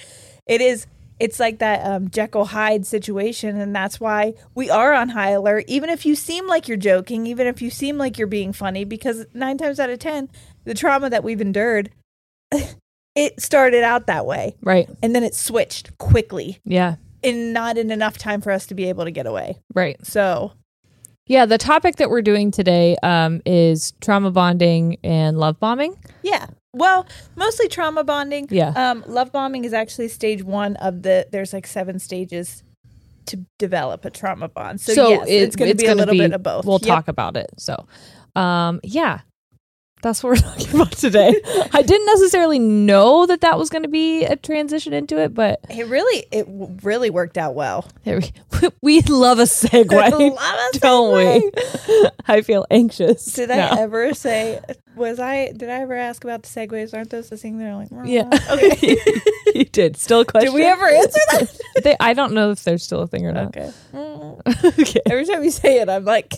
[0.47, 0.87] it is.
[1.21, 5.65] It's like that um, Jekyll Hyde situation, and that's why we are on high alert.
[5.69, 8.85] Even if you seem like you're joking, even if you seem like you're being funny,
[8.85, 10.29] because nine times out of ten,
[10.65, 11.91] the trauma that we've endured,
[13.15, 14.89] it started out that way, right.
[15.03, 16.97] and then it switched quickly Yeah.
[17.23, 19.59] and not in enough time for us to be able to get away.
[19.75, 20.05] Right.
[20.05, 20.53] So
[21.27, 21.47] Yeah.
[21.47, 25.97] The topic that we're doing today um, is trauma bonding and love bombing.
[26.23, 27.07] yeah, well,
[27.37, 28.49] mostly trauma bonding.
[28.51, 28.69] Yeah.
[28.77, 31.27] Um, love bombing is actually stage one of the.
[31.31, 32.63] There's like seven stages
[33.27, 34.81] to develop a trauma bond.
[34.81, 36.65] So, yes, it- it's going to be a little be- bit of both.
[36.65, 36.89] We'll Yep.
[36.89, 37.51] talk about it.
[37.59, 37.87] So,
[38.35, 39.21] um, yeah,
[40.03, 41.35] that's what we're talking about today.
[41.73, 45.61] I didn't necessarily know that that was going to be a transition into it, but
[45.71, 46.47] It really, it
[46.83, 47.89] really worked out well.
[48.05, 51.51] there we, we love a segue, Love a don't we?
[52.27, 53.25] I feel anxious.
[53.27, 53.77] Did I now.
[53.79, 54.61] ever say?
[54.97, 55.53] Was I?
[55.53, 56.93] Did I ever ask about the segues?
[56.93, 57.89] Aren't those the thing they're like?
[58.05, 58.29] Yeah.
[58.51, 58.97] Okay.
[59.55, 59.97] you did.
[59.97, 60.53] Still a question.
[60.53, 61.61] Did we ever answer that?
[61.83, 63.57] They, I don't know if there's still a thing or not.
[63.57, 63.73] okay.
[64.65, 65.01] Okay.
[65.07, 66.35] Every time you say it, I'm like,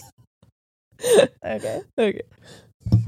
[1.45, 1.81] okay.
[1.99, 2.21] Okay.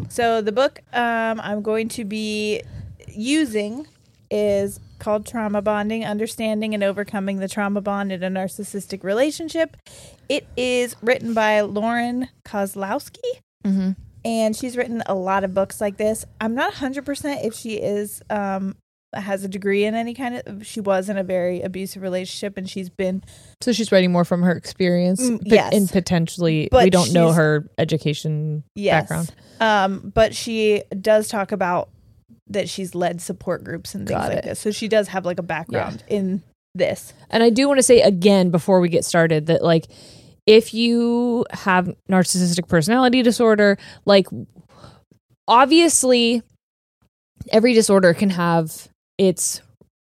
[0.08, 2.62] So the book um, I'm going to be
[3.08, 3.86] using
[4.30, 9.76] is called Trauma Bonding: Understanding and Overcoming the Trauma Bond in a Narcissistic Relationship.
[10.28, 13.18] It is written by Lauren Kozlowski,
[13.64, 13.90] Mm-hmm.
[14.24, 16.24] and she's written a lot of books like this.
[16.40, 18.76] I'm not 100% if she is um,
[19.14, 20.66] has a degree in any kind of.
[20.66, 23.22] She was in a very abusive relationship, and she's been
[23.62, 25.74] So she's writing more from her experience, Mm, yes.
[25.74, 29.02] and potentially But we don't know her education yes.
[29.02, 29.34] background.
[29.60, 31.88] Um, but she does talk about
[32.48, 34.44] that she's led support groups and things Got like it.
[34.44, 34.60] this.
[34.60, 36.42] So she does have like a background in
[36.74, 37.12] this.
[37.30, 39.86] And I do want to say again before we get started that like
[40.46, 44.26] if you have narcissistic personality disorder, like
[45.48, 46.42] obviously
[47.50, 48.88] every disorder can have
[49.18, 49.60] its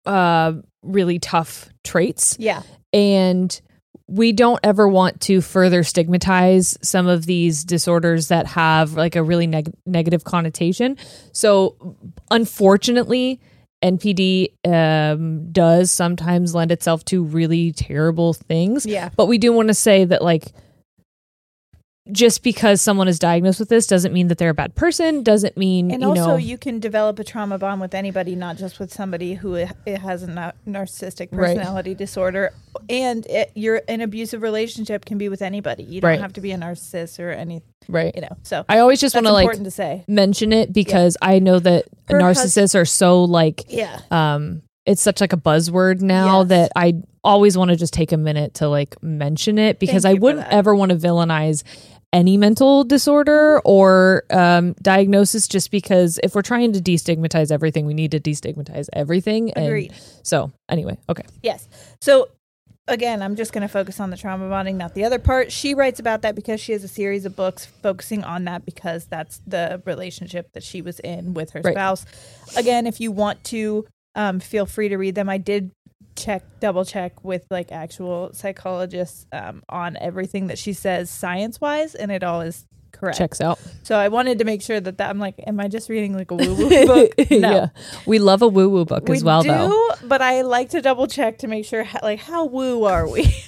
[0.06, 2.62] uh really tough traits Yeah.
[2.92, 3.60] and
[4.06, 9.22] we don't ever want to further stigmatize some of these disorders that have like a
[9.22, 10.96] really neg- negative connotation.
[11.32, 11.96] So,
[12.30, 13.38] unfortunately,
[13.84, 18.86] NPD um, does sometimes lend itself to really terrible things.
[18.86, 19.10] Yeah.
[19.14, 20.46] But we do want to say that, like,
[22.10, 25.22] just because someone is diagnosed with this doesn't mean that they're a bad person.
[25.22, 26.36] Doesn't mean And you also, know.
[26.36, 30.22] you can develop a trauma bond with anybody, not just with somebody who it has
[30.22, 31.56] a na- narcissistic Right.
[31.56, 32.52] personality disorder.
[32.88, 35.82] And it, you're an abusive relationship can be with anybody.
[35.82, 36.20] You don't Right.
[36.20, 38.14] have to be a narcissist or any, right.
[38.14, 38.36] you know.
[38.42, 40.04] So I always just want to like to say.
[40.08, 43.98] mention it because I know that Her hus- narcissists are so like Yeah.
[44.10, 46.48] um it's such like a buzzword now Yes.
[46.48, 50.16] that I always want to just take a minute to like mention it because Thank
[50.16, 51.62] I wouldn't ever want to villainize
[52.12, 57.94] any mental disorder or um, diagnosis just because if we're trying to destigmatize everything, we
[57.94, 59.50] need to destigmatize everything.
[59.52, 59.92] And
[60.22, 61.24] so anyway, okay.
[61.42, 61.68] Yes.
[62.00, 62.28] So
[62.86, 65.52] again, I'm just going to focus on the trauma bonding, not the other part.
[65.52, 69.04] She writes about that because she has a series of books focusing on that because
[69.04, 71.74] that's the relationship that she was in with her Right.
[71.74, 72.06] spouse.
[72.56, 75.28] Again, if you want to, um, feel free to read them.
[75.28, 75.70] I did
[76.18, 81.94] check, double check with like actual psychologists um, on everything that she says science wise,
[81.94, 83.18] and it all is correct.
[83.18, 83.58] Checks out.
[83.84, 86.30] So I wanted to make sure that that I'm like, am I just reading like
[86.30, 87.12] a woo woo book?
[87.30, 87.36] No.
[87.50, 87.66] yeah.
[88.06, 89.90] We love a woo woo book as well do, though.
[90.04, 93.32] but I like to double check to make sure, ho- like, how woo are we?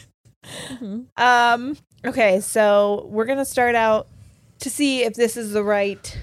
[0.70, 1.00] Mm-hmm.
[1.22, 1.76] Um.
[2.04, 4.08] Okay, so we're gonna start out
[4.60, 6.18] to see if this is the right,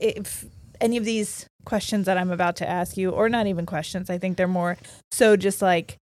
[0.00, 0.44] if
[0.80, 4.18] any of these questions that I'm about to ask you, or not even questions, I
[4.18, 4.76] think they're more
[5.10, 5.96] so just like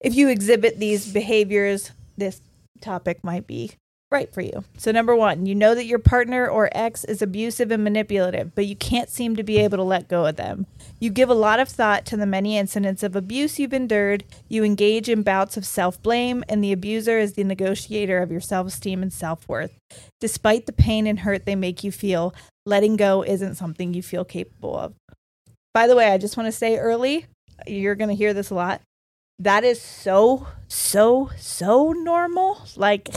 [0.00, 2.40] if you exhibit these behaviors, this
[2.80, 3.72] topic might be
[4.10, 4.64] right for you.
[4.78, 8.66] So, number one, you know that your partner or ex is abusive and manipulative, but
[8.66, 10.66] you can't seem to be able to let go of them.
[11.00, 14.24] You give a lot of thought to the many incidents of abuse you've endured.
[14.48, 18.40] You engage in bouts of self blame, and the abuser is the negotiator of your
[18.40, 19.76] self esteem and self worth.
[20.20, 22.34] Despite the pain and hurt they make you feel,
[22.66, 24.94] letting go isn't something you feel capable of.
[25.72, 27.26] By the way, I just want to say early,
[27.66, 28.80] you're going to hear this a lot.
[29.38, 32.62] That is so, so, so normal.
[32.76, 33.08] Like,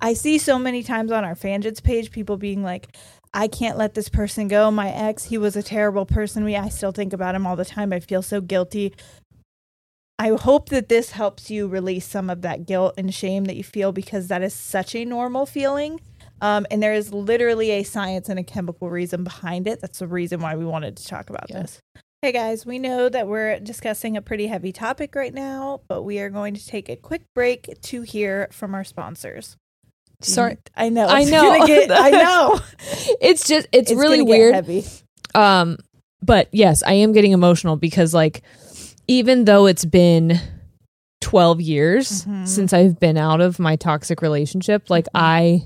[0.00, 2.96] I see so many times on our Fanjits page people being like,
[3.34, 4.70] I can't let this person go.
[4.70, 6.44] My ex, he was a terrible person.
[6.44, 7.92] Me, I still think about him all the time.
[7.92, 8.94] I feel so guilty.
[10.18, 13.64] I hope that this helps you release some of that guilt and shame that you
[13.64, 16.00] feel because that is such a normal feeling.
[16.44, 19.80] Um, and there is literally a science and a chemical reason behind it.
[19.80, 21.62] That's the reason why we wanted to talk about Yeah.
[21.62, 21.80] this.
[22.20, 26.18] Hey guys, we know that we're discussing a pretty heavy topic right now, but we
[26.18, 29.56] are going to take a quick break to hear from our sponsors.
[30.20, 30.58] Sorry.
[30.76, 31.06] I know.
[31.06, 31.66] I know.
[31.66, 32.60] get- I know.
[33.22, 34.54] It's just it's, really gonna get weird.
[34.54, 34.84] heavy.
[35.34, 35.78] Um,
[36.22, 38.42] but yes, I am getting emotional because like
[39.08, 40.38] even though it's been
[41.22, 42.46] 12 years Mhm.
[42.46, 45.64] since I've been out of my toxic relationship, like I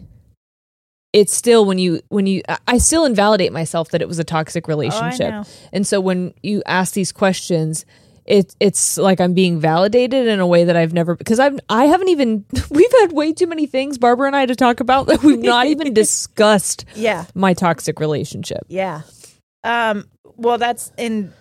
[1.12, 4.68] it's still when you when you I- still invalidate myself that it was a toxic
[4.68, 5.30] Oh, relationship.
[5.30, 5.44] know.
[5.72, 7.86] and so when you ask these questions,
[8.26, 11.86] it it's like I'm being validated in a way that I've never because I've I
[11.86, 15.22] haven't even we've had way too many things Barbara and I to talk about that
[15.22, 17.24] we've not even discussed Yeah.
[17.34, 18.64] my toxic relationship.
[18.68, 19.00] Yeah.
[19.64, 21.32] Um, well, that's in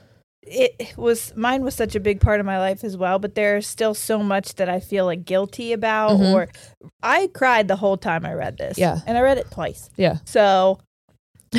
[0.50, 3.68] it was mine was such a big part of my life as well, but there's
[3.68, 6.34] still so much that I feel like guilty about Mhm.
[6.34, 6.48] or
[7.04, 8.78] I cried the whole time I read this.
[8.78, 9.00] Yeah.
[9.06, 9.90] And I read it twice.
[9.98, 10.18] Yeah.
[10.26, 10.80] So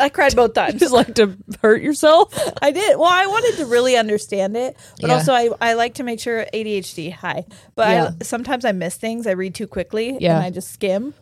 [0.00, 0.78] I cried both times.
[0.78, 2.32] just like to hurt yourself.
[2.62, 2.96] I did.
[2.96, 5.14] Well, I wanted to really understand it, but Yeah.
[5.14, 7.44] also I, I like to make sure ADHD high.
[7.74, 8.10] But Yeah.
[8.20, 9.26] I, sometimes I miss things.
[9.26, 10.36] I read too quickly Yeah.
[10.36, 11.14] and I just skim.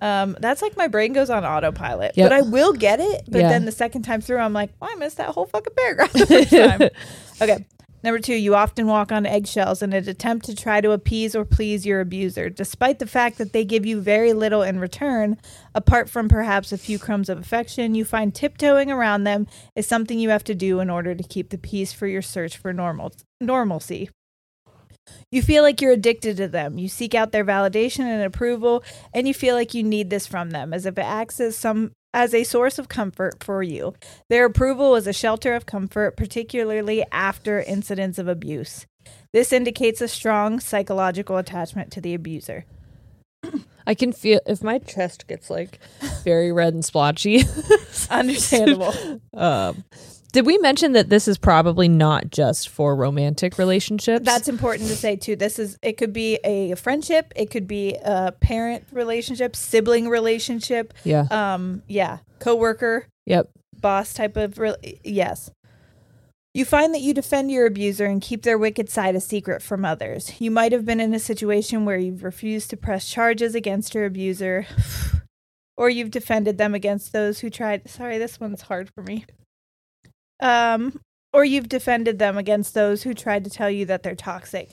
[0.00, 2.12] Um, that's like my brain goes on autopilot.
[2.16, 2.30] Yep.
[2.30, 3.22] But I will get it.
[3.28, 3.48] But Yeah.
[3.48, 6.26] then the second time through, I'm like, well, I missed that whole fucking paragraph the
[6.26, 6.80] first time.
[7.40, 7.64] Okay.
[8.04, 11.44] Number two, you often walk on eggshells in an attempt to try to appease or
[11.44, 15.36] please your abuser, despite the fact that they give you very little in return.
[15.74, 20.18] Apart from perhaps a few crumbs of affection, you find tiptoeing around them is something
[20.20, 23.12] you have to do in order to keep the peace for your search for normal
[23.40, 24.10] normalcy.
[25.30, 26.78] You feel like you're addicted to them.
[26.78, 30.50] You seek out their validation and approval, and you feel like you need this from
[30.50, 33.94] them, as if it acts as some as a source of comfort for you.
[34.30, 38.86] Their approval is a shelter of comfort, particularly after incidents of abuse.
[39.32, 42.64] This indicates a strong psychological attachment to the abuser.
[43.86, 45.78] I can feel if my chest gets like
[46.24, 47.44] very red and splotchy.
[48.10, 48.94] Understandable.
[49.34, 49.84] um,
[50.32, 54.24] did we mention that this is probably not just for romantic relationships?
[54.24, 55.36] That's important to say too.
[55.36, 60.92] This is it could be a friendship, it could be a parent relationship, sibling relationship,
[61.04, 61.26] yeah.
[61.30, 63.50] um yeah, coworker, Yep.
[63.80, 65.50] boss type of re- yes.
[66.54, 69.84] You find that you defend your abuser and keep their wicked side a secret from
[69.84, 70.40] others.
[70.40, 74.06] You might have been in a situation where you've refused to press charges against your
[74.06, 74.66] abuser
[75.76, 79.24] or you've defended them against those who tried sorry, this one's hard for me.
[80.40, 81.00] Um
[81.32, 84.70] or you've defended them against those who tried to tell you that they're toxic.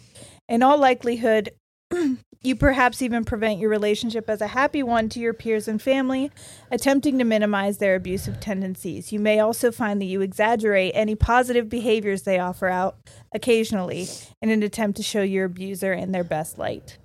[0.47, 1.51] In all likelihood,
[2.41, 6.31] you perhaps even prevent your relationship as a happy one to your peers and family,
[6.71, 9.11] attempting to minimize their abusive tendencies.
[9.11, 12.97] You may also find that you exaggerate any positive behaviors they offer out
[13.33, 14.07] occasionally
[14.41, 16.97] in an attempt to show your abuser in their best light.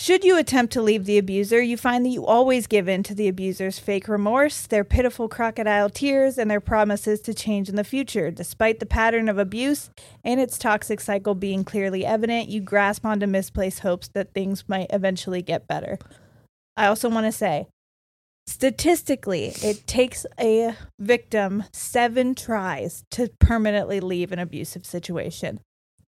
[0.00, 3.14] Should you attempt to leave the abuser, you find that you always give in to
[3.14, 7.84] the abuser's fake remorse, their pitiful crocodile tears, and their promises to change in the
[7.84, 8.30] future.
[8.30, 9.90] Despite the pattern of abuse
[10.24, 14.86] and its toxic cycle being clearly evident, you grasp onto misplaced hopes that things might
[14.88, 15.98] eventually get better.
[16.78, 17.66] I also want to say,
[18.46, 25.60] statistically, it takes a victim seven tries to permanently leave an abusive situation.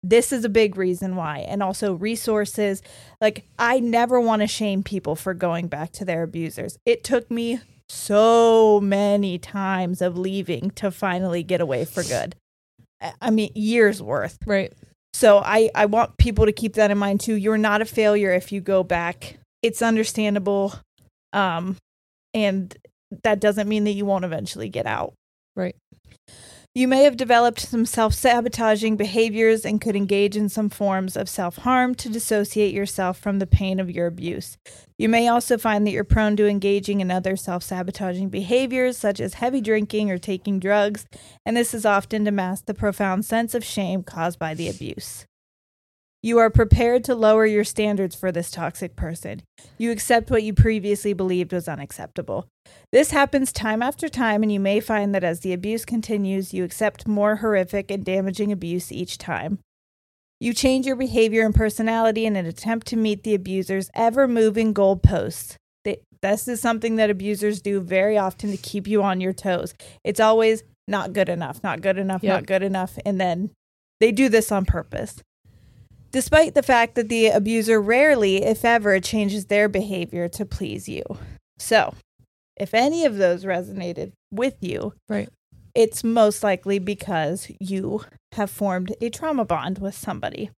[0.02, 1.40] This is a big reason why.
[1.40, 2.82] And also resources.
[3.20, 6.78] Like, I never want to shame people for going back to their abusers.
[6.86, 12.36] It took me so many times of leaving to finally get away for good.
[13.20, 14.38] I- mean, years worth.
[14.46, 14.72] Right.
[15.12, 17.34] So I, I want people to keep that in mind too.
[17.34, 19.38] You're not a failure if you go back.
[19.62, 20.74] It's understandable.
[21.32, 21.76] Um,
[22.32, 22.74] and
[23.24, 25.14] that doesn't mean that you won't eventually get out.
[25.56, 25.74] Right.
[26.72, 31.28] You may have developed some self sabotaging behaviors and could engage in some forms of
[31.28, 34.56] self harm to dissociate yourself from the pain of your abuse.
[34.96, 39.18] You may also find that you're prone to engaging in other self sabotaging behaviors, such
[39.18, 41.08] as heavy drinking or taking drugs,
[41.44, 45.26] and this is often to mask the profound sense of shame caused by the abuse.
[46.22, 49.42] You are prepared to lower your standards for this toxic person.
[49.78, 52.46] You accept what you previously believed was unacceptable.
[52.92, 56.62] This happens time after time, and you may find that as the abuse continues, you
[56.62, 59.60] accept more horrific and damaging abuse each time.
[60.40, 64.74] You change your behavior and personality in an attempt to meet the abuser's ever moving
[64.74, 65.56] goalposts.
[66.22, 69.72] This is something that abusers do very often to keep you on your toes.
[70.04, 72.34] It's always not good enough, not good enough, Yep.
[72.34, 72.98] not good enough.
[73.06, 73.52] And then
[74.00, 75.16] they do this on purpose.
[76.12, 81.04] Despite the fact that the abuser rarely, if ever, changes their behavior to please you.
[81.58, 81.94] So,
[82.56, 85.28] if any of those resonated with you, Right.
[85.74, 90.50] it's most likely because you have formed a trauma bond with somebody.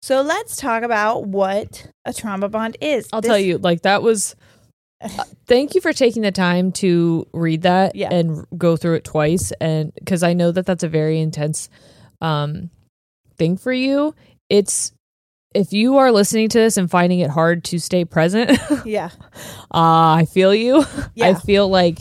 [0.00, 3.08] So let's talk about what a trauma bond is.
[3.12, 4.34] I'll This- tell you, like that was.
[5.00, 5.08] uh,
[5.46, 8.12] thank you for taking the time to read that Yeah.
[8.12, 11.68] and go through it twice, and because I know that that's a very intense
[12.20, 12.70] um,
[13.38, 14.14] thing for you.
[14.48, 14.92] It's
[15.54, 19.10] if you are listening to this and finding it hard to stay present, Yeah.
[19.70, 20.84] Ah, I feel you.
[21.14, 21.28] Yeah.
[21.28, 21.98] I feel like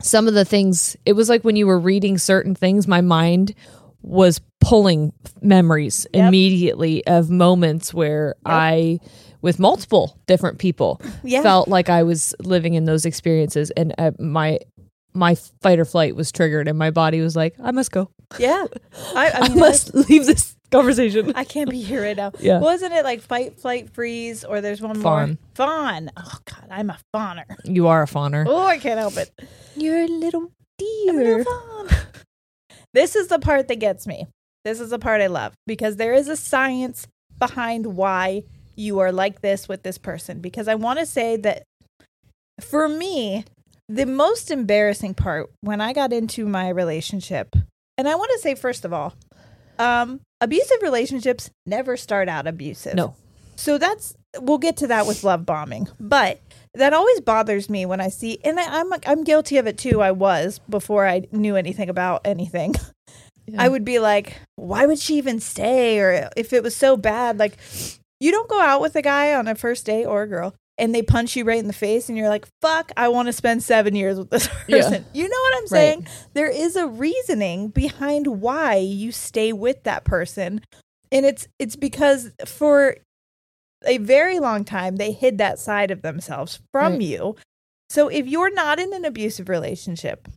[0.00, 3.54] some of the things, it was like when you were reading certain things, my mind
[4.02, 6.28] was pulling memories Yep.
[6.28, 9.00] immediately of moments where I,
[9.42, 11.42] with multiple different people, Yeah.
[11.42, 14.60] felt like I was living in those experiences and uh, my
[15.14, 18.10] my fight or flight was triggered and my body was like I must go.
[18.38, 18.66] Yeah.
[19.14, 21.32] I, I I, mean, must leave this conversation.
[21.34, 22.32] I, I can't be here right now.
[22.40, 22.60] Yeah.
[22.60, 25.28] Wasn't it like fight, flight, freeze, or there's one Fawn.
[25.28, 25.38] more?
[25.54, 26.10] Fawn.
[26.16, 26.66] Oh, God.
[26.70, 27.44] I'm a fawner.
[27.64, 28.44] you are a fawner.
[28.46, 29.30] Oh, I can't help it.
[29.76, 30.52] You're a little
[31.08, 31.88] I'm a fawn.
[32.94, 34.26] this is the part that gets me.
[34.64, 37.06] This is the part I love because there is a science
[37.38, 38.42] behind why
[38.76, 40.40] you are like this with this person.
[40.40, 41.64] Because I want to say that
[42.60, 43.44] for me,
[43.88, 47.54] the most embarrassing part when I got into my relationship,
[47.96, 49.14] and I want to say, first of all,
[49.78, 52.94] um, abusive relationships never start out abusive.
[52.94, 53.14] No.
[53.56, 56.40] So that's we'll get to that with love bombing, but
[56.74, 60.00] that always bothers me when I see, and I, I'm I'm guilty of it too.
[60.00, 62.74] I was before I knew anything about anything.
[63.50, 63.62] Yeah.
[63.62, 65.98] I would be like, why would she even stay?
[66.00, 67.56] Or if it was so bad, like
[68.20, 70.94] you don't go out with a guy on a first date or a girl and
[70.94, 73.62] they punch you right in the face and you're like, fuck, I want to spend
[73.62, 74.82] seven years with this Yeah.
[74.82, 75.04] person.
[75.12, 75.68] You know what I'm Right.
[75.70, 76.06] saying?
[76.34, 80.60] There is a reasoning behind why you stay with that person.
[81.10, 82.96] And it's it's because for
[83.86, 87.02] a very long time they hid that side of themselves from Right.
[87.02, 87.36] you.
[87.90, 90.28] So if you're not in an abusive relationship,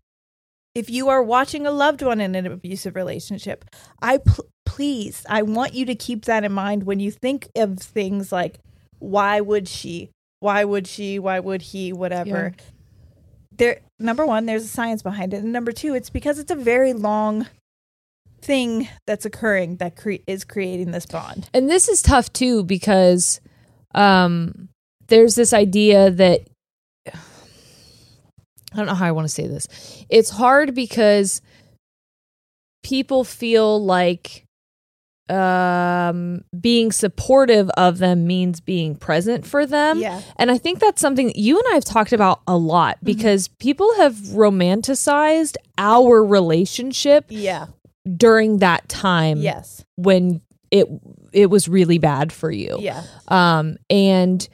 [0.74, 3.66] if you are watching a loved one in an abusive relationship,
[4.02, 7.78] I pl- please, I want you to keep that in mind when you think of
[7.80, 8.60] things like
[9.00, 10.10] why would she?
[10.42, 11.18] Why would she?
[11.20, 11.94] Why would he?
[11.94, 12.54] Whatever.
[13.56, 15.44] There number 1, there's a science behind it.
[15.44, 17.48] And number 2, it's because it's a very long
[18.42, 21.48] thing that's occurring that cre- is creating this bond.
[21.54, 23.40] and this is tough too because
[23.94, 24.68] um
[25.10, 26.42] there's this idea that
[27.06, 29.68] I don't know how I want to say this.
[30.10, 31.42] It's hard because
[32.84, 34.46] people feel like
[35.30, 40.00] um being supportive of them means being present for them.
[40.00, 40.22] yeah.
[40.38, 43.06] And I think that's something that you and I have talked about a lot Mm-hmm.
[43.06, 47.68] because people have romanticized our relationship Yeah.
[48.18, 49.84] during that time Yes.
[49.96, 50.88] when it
[51.34, 52.78] it was really bad for you.
[52.80, 53.04] Yeah.
[53.28, 54.48] Um and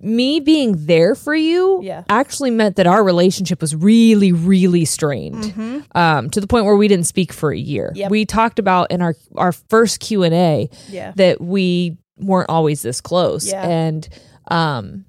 [0.00, 2.04] me being there for you Yeah.
[2.08, 5.36] actually meant that our relationship was really really strained.
[5.44, 5.78] Mm-hmm.
[5.96, 7.92] Um to the point where we didn't speak for a year.
[7.94, 8.10] Yep.
[8.10, 11.12] We talked about in our our first Q&A Yeah.
[11.16, 13.66] that we weren't always this close Yeah.
[13.66, 14.08] and
[14.48, 15.04] um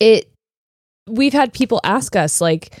[0.00, 0.28] it
[1.08, 2.78] we've had people ask us like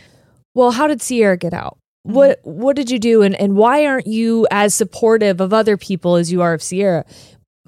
[0.54, 2.14] well how did sierra get out Mm-hmm.
[2.16, 6.14] what what did you do and and why aren't you as supportive of other people
[6.14, 7.04] as you are of sierra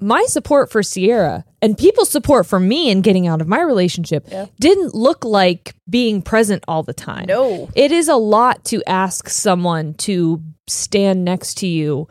[0.01, 4.25] my support for sierra and people's support for me in getting out of my relationship
[4.31, 4.45] Yeah.
[4.59, 7.69] didn't look like being present all the time No.
[7.75, 12.07] it is a lot to ask someone to stand next to you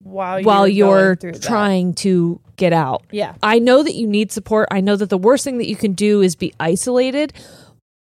[0.00, 1.42] While while you're, you're going that.
[1.42, 3.02] trying to get out.
[3.12, 3.34] Yeah.
[3.42, 4.66] I know that you need support.
[4.72, 7.32] I know that the worst thing that you can do is be isolated,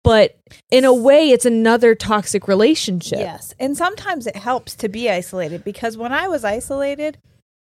[0.05, 0.37] but
[0.71, 3.19] in a way, it's another toxic relationship.
[3.19, 3.55] Yes.
[3.59, 7.17] And sometimes it helps to be isolated because when I was isolated,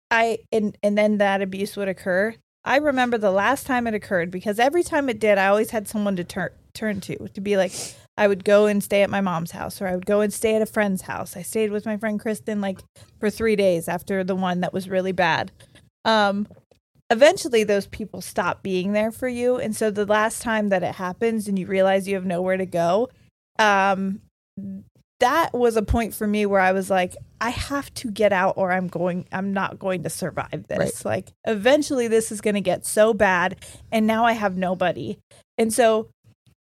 [0.10, 2.36] I and and then that abuse would occur.
[2.64, 5.88] I remember the last time it occurred because every time it did, I always had
[5.88, 7.74] someone to turn turn to to be like,
[8.18, 10.56] I would go and stay at my mom's house, or I would go and stay
[10.56, 11.38] at a friend's house.
[11.38, 12.80] I stayed with my friend Kristen like
[13.20, 15.52] for three days after the one that was really bad.
[16.04, 16.48] Um,
[17.10, 20.96] eventually, those people stop being there for you, and so the last time that it
[20.96, 23.10] happens and you realize you have nowhere to go,
[23.60, 24.22] um,
[25.20, 28.56] that was a point for me where I was like, I have to get out
[28.58, 31.04] or I'm going I'm not going to survive this.
[31.04, 31.06] Right.
[31.06, 33.58] Like eventually this is going to get so bad
[33.92, 35.18] and now I have nobody.
[35.58, 36.10] And so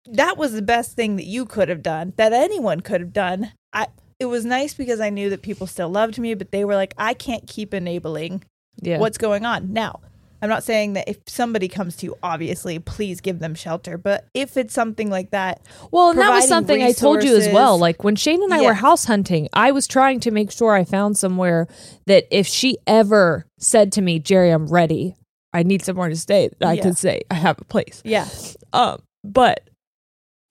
[0.07, 3.53] that was the best thing that you could have done, that anyone could have done.
[3.73, 3.89] I
[4.19, 6.93] it was nice because I knew that people still loved me, but they were like,
[6.99, 8.43] I can't keep enabling
[8.81, 8.99] Yeah.
[8.99, 9.73] what's going on.
[9.73, 10.01] Now,
[10.41, 13.99] I'm not saying that if somebody comes to you, obviously, please give them shelter.
[13.99, 15.61] But if it's something like that,
[15.91, 17.77] Well, and that was something I told you as well.
[17.79, 20.85] Like when Shane and I were house hunting, I was trying to make sure I
[20.85, 21.67] found somewhere
[22.07, 25.17] that if she ever said to me, Jerry, I'm ready,
[25.53, 26.83] I need somewhere to stay, that I Yeah.
[26.83, 28.01] could say, I have a place.
[28.05, 28.29] yeah,
[28.73, 29.69] Um, but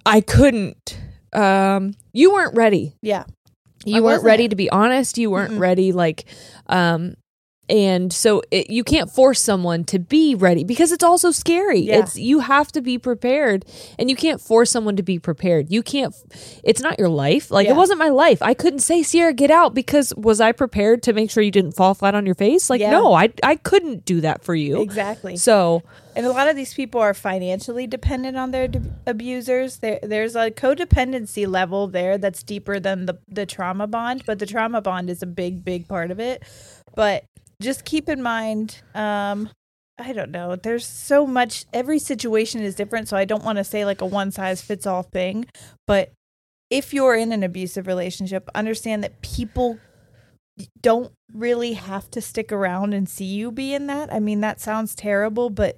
[0.05, 0.99] I couldn't.
[1.33, 2.95] Um, you weren't ready.
[3.01, 3.23] yeah,
[3.85, 5.17] You I weren't ready to be honest.
[5.17, 5.59] You weren't Mm-mm.
[5.59, 6.25] ready, like,
[6.67, 7.15] um,
[7.69, 11.79] and so it, you can't force someone to be ready because it's also scary.
[11.79, 11.99] Yeah.
[11.99, 13.65] It's you have to be prepared,
[13.99, 15.71] and you can't force someone to be prepared.
[15.71, 16.13] You can't.
[16.63, 17.51] It's not your life.
[17.51, 17.73] Like Yeah.
[17.73, 18.41] it wasn't my life.
[18.41, 21.73] I couldn't say Sierra, get out because was I prepared to make sure you didn't
[21.73, 22.69] fall flat on your face?
[22.69, 22.91] Like Yeah.
[22.91, 24.81] no, I I couldn't do that for you.
[24.81, 25.35] exactly.
[25.37, 25.83] So
[26.15, 29.77] And a lot of these people are financially dependent on their d- abusers.
[29.77, 34.45] There, there's a codependency level there that's deeper than the, the trauma bond, but the
[34.47, 36.41] trauma bond is a big, big part of it.
[36.95, 37.25] But
[37.61, 39.49] just keep in mind, um,
[39.97, 43.07] I don't know, there's so much, every situation is different.
[43.07, 45.45] So I don't want to say like a one size fits all thing.
[45.85, 46.11] But
[46.69, 49.79] if you're in an abusive relationship, understand that people
[50.81, 54.11] don't really have to stick around and see you be in that.
[54.11, 55.77] I mean, that sounds terrible, but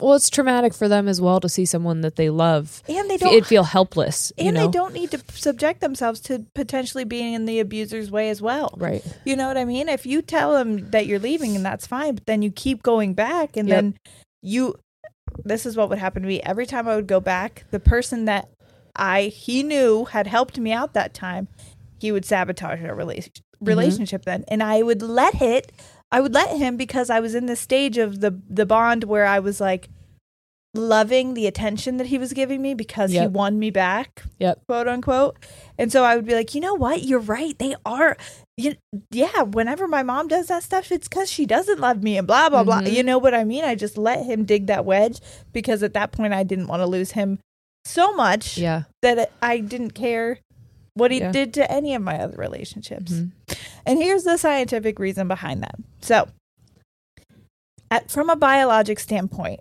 [0.00, 2.82] well, it's traumatic for them as well to see someone that they love.
[2.88, 4.30] and they don't It'd feel helpless.
[4.36, 4.66] you and know?
[4.66, 8.74] they don't need to subject themselves to potentially being in the abuser's way as well.
[8.76, 9.02] Right.
[9.24, 9.88] You know what I mean?
[9.88, 13.14] If you tell them that you're leaving and that's fine, but then you keep going
[13.14, 13.76] back and Yep.
[13.76, 13.98] then
[14.42, 14.74] you
[15.44, 18.24] this is what would happen to me every time I would go back, the person
[18.26, 18.48] that
[18.94, 21.48] I he knew had helped me out that time,
[21.98, 23.66] he would sabotage our relation, mm-hmm.
[23.66, 25.72] relationship then and I would let it
[26.12, 29.26] I would let him because I was in the stage of the the bond where
[29.26, 29.88] I was like
[30.74, 34.60] loving the attention that he was giving me because he won me back Yep.
[34.68, 35.36] quote unquote.
[35.78, 37.02] And so I would be like, you know what?
[37.02, 37.58] You're right.
[37.58, 38.16] They are.
[38.58, 38.74] You,
[39.10, 39.42] yeah.
[39.42, 42.62] Whenever my mom does that stuff, it's because she doesn't love me and blah blah
[42.62, 42.82] blah.
[42.82, 42.92] Mhm.
[42.92, 43.64] You know what I mean?
[43.64, 45.20] I just let him dig that wedge
[45.52, 47.38] because at that point I didn't want to lose him
[47.86, 48.82] so much Yeah.
[49.00, 50.40] that I didn't care
[50.96, 51.30] what he Yeah.
[51.30, 53.12] did to any of my other relationships.
[53.12, 53.32] Mhm.
[53.84, 55.76] And here's the scientific reason behind that.
[56.00, 56.28] So,
[57.90, 59.60] at, from a biologic standpoint,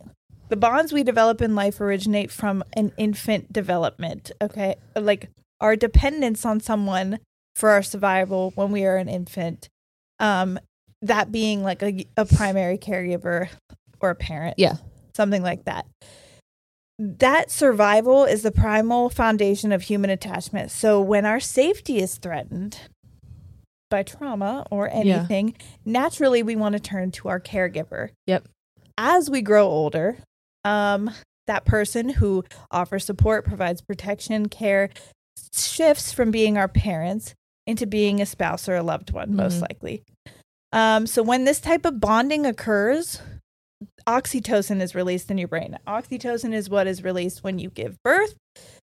[0.49, 4.31] the bonds we develop in life originate from an infant development.
[4.41, 4.75] Okay.
[4.95, 5.29] Like
[5.59, 7.19] our dependence on someone
[7.55, 9.69] for our survival when we are an infant,
[10.19, 10.59] um,
[11.01, 13.49] that being like a, a primary caregiver
[13.99, 14.55] or a parent.
[14.57, 14.75] Yeah.
[15.15, 15.85] Something like that.
[16.97, 20.71] That survival is the primal foundation of human attachment.
[20.71, 22.79] So when our safety is threatened,
[23.89, 24.93] by trauma or Yeah.
[25.19, 28.09] anything, naturally we want to turn to our caregiver.
[28.27, 28.47] Yep.
[28.97, 30.17] As we grow older,
[30.63, 31.11] um,
[31.47, 34.89] that person who offers support, provides protection, care,
[35.53, 37.35] shifts from being our parents
[37.67, 39.61] into being a spouse or a loved one, most Mhm.
[39.61, 40.03] likely.
[40.71, 43.21] Um, so when this type of bonding occurs,
[44.07, 45.77] oxytocin is released in your brain.
[45.87, 48.35] Oxytocin is what is released when you give birth,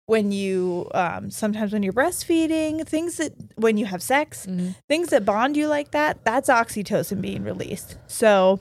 [0.06, 4.76] when you um, sometimes when you're breastfeeding, things that when you have sex, Mhm.
[4.88, 6.24] things that bond you like that.
[6.24, 7.98] That's oxytocin being released.
[8.08, 8.60] So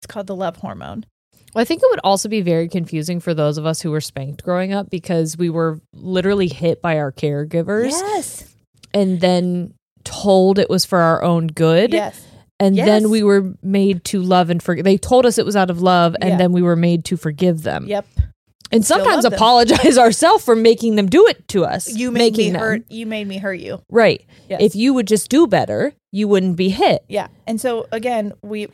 [0.00, 1.04] it's called the love hormone.
[1.54, 4.00] Well, I think it would also be very confusing for those of us who were
[4.02, 8.54] spanked growing up because we were literally hit by our caregivers Yes.
[8.94, 11.92] and then told it was for our own good.
[11.92, 12.20] Yes.
[12.60, 12.86] And Yes.
[12.86, 14.84] then we were made to love and forgive.
[14.84, 16.36] They told us it was out of love, and Yeah.
[16.38, 17.86] then we were made to forgive them.
[17.86, 18.06] Yep.
[18.70, 21.88] And Still sometimes apologize ourselves for making them do it to us.
[21.94, 22.60] You made making me them.
[22.60, 22.82] hurt.
[22.90, 23.80] You made me hurt you.
[23.88, 24.22] Right.
[24.48, 24.60] Yes.
[24.62, 27.02] If you would just do better, you wouldn't be hit.
[27.08, 27.28] Yeah.
[27.46, 28.68] And so again, we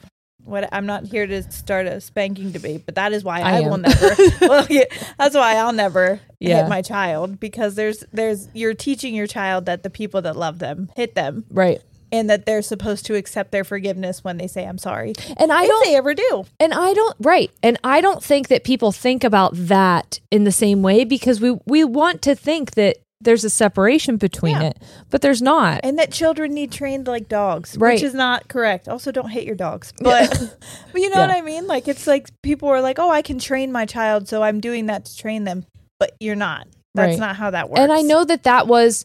[0.45, 3.61] what I'm not here to start a spanking debate, but that is why I I,
[3.61, 4.85] will never well, yeah,
[5.16, 6.62] that's why I'll never Yeah.
[6.62, 10.59] hit my child because there's there's you're teaching your child that the people that love
[10.59, 11.80] them hit them Right.
[12.14, 15.12] And that they're supposed to accept their forgiveness when they say I'm sorry.
[15.36, 16.44] And I if don't they ever do.
[16.60, 17.50] And I don't right.
[17.62, 21.58] And I don't think that people think about that in the same way because we
[21.66, 24.68] we want to think that there's a separation between Yeah.
[24.68, 25.80] it, but there's not.
[25.82, 27.94] And that children need trained like dogs, Right.
[27.94, 28.86] which is not correct.
[28.86, 30.28] Also, don't hit your dogs, but
[30.92, 31.66] but you know what I mean.
[31.66, 34.86] Like it's like people are like, "Oh, I can train my child, so I'm doing
[34.86, 35.64] that to train them,"
[35.98, 36.66] but you're not.
[36.94, 37.18] That's Right.
[37.18, 37.80] not how that works.
[37.80, 39.04] And I know that that was,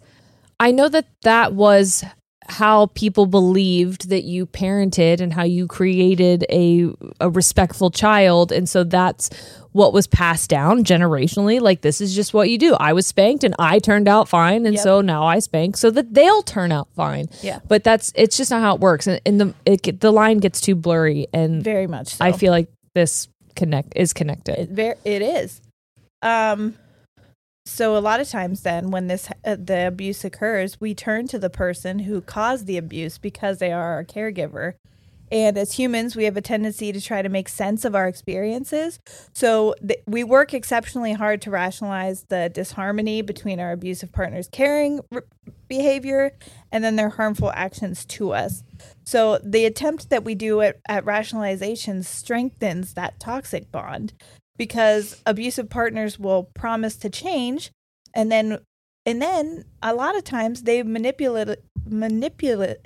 [0.60, 2.04] I know that that was
[2.50, 6.90] how people believed that you parented and how you created a
[7.20, 9.30] a respectful child, and so that's
[9.72, 11.62] what was passed down generationally.
[11.62, 12.74] Like this is just what you do.
[12.80, 14.84] I was spanked and I turned out fine, and Yep.
[14.84, 17.28] so now I spank so that they'll turn out fine.
[17.44, 17.60] Yeah.
[17.68, 20.60] but that's it's just not how it works, and, and the it, the line gets
[20.60, 22.16] too blurry, and very much.
[22.16, 22.26] So.
[22.26, 24.78] I feel like this connect is connected.
[24.80, 25.62] It, it is.
[26.22, 26.76] Um,
[27.70, 31.40] so a lot of times, then, when this uh, the abuse occurs, we turn to
[31.40, 34.74] the person who caused the abuse because they are our caregiver.
[35.32, 39.00] And as humans, we have a tendency to try to make sense of our experiences.
[39.34, 45.02] So th- we work exceptionally hard to rationalize the disharmony between our abusive partner's caring
[45.68, 46.32] behavior
[46.72, 48.64] and then their harmful actions to us.
[49.06, 54.14] So the attempt that we do at, at rationalization strengthens that toxic bond
[54.60, 57.72] because abusive partners will promise to change
[58.14, 58.60] and then
[59.08, 61.58] and then a lot of times they manipulate
[61.90, 62.78] manipulate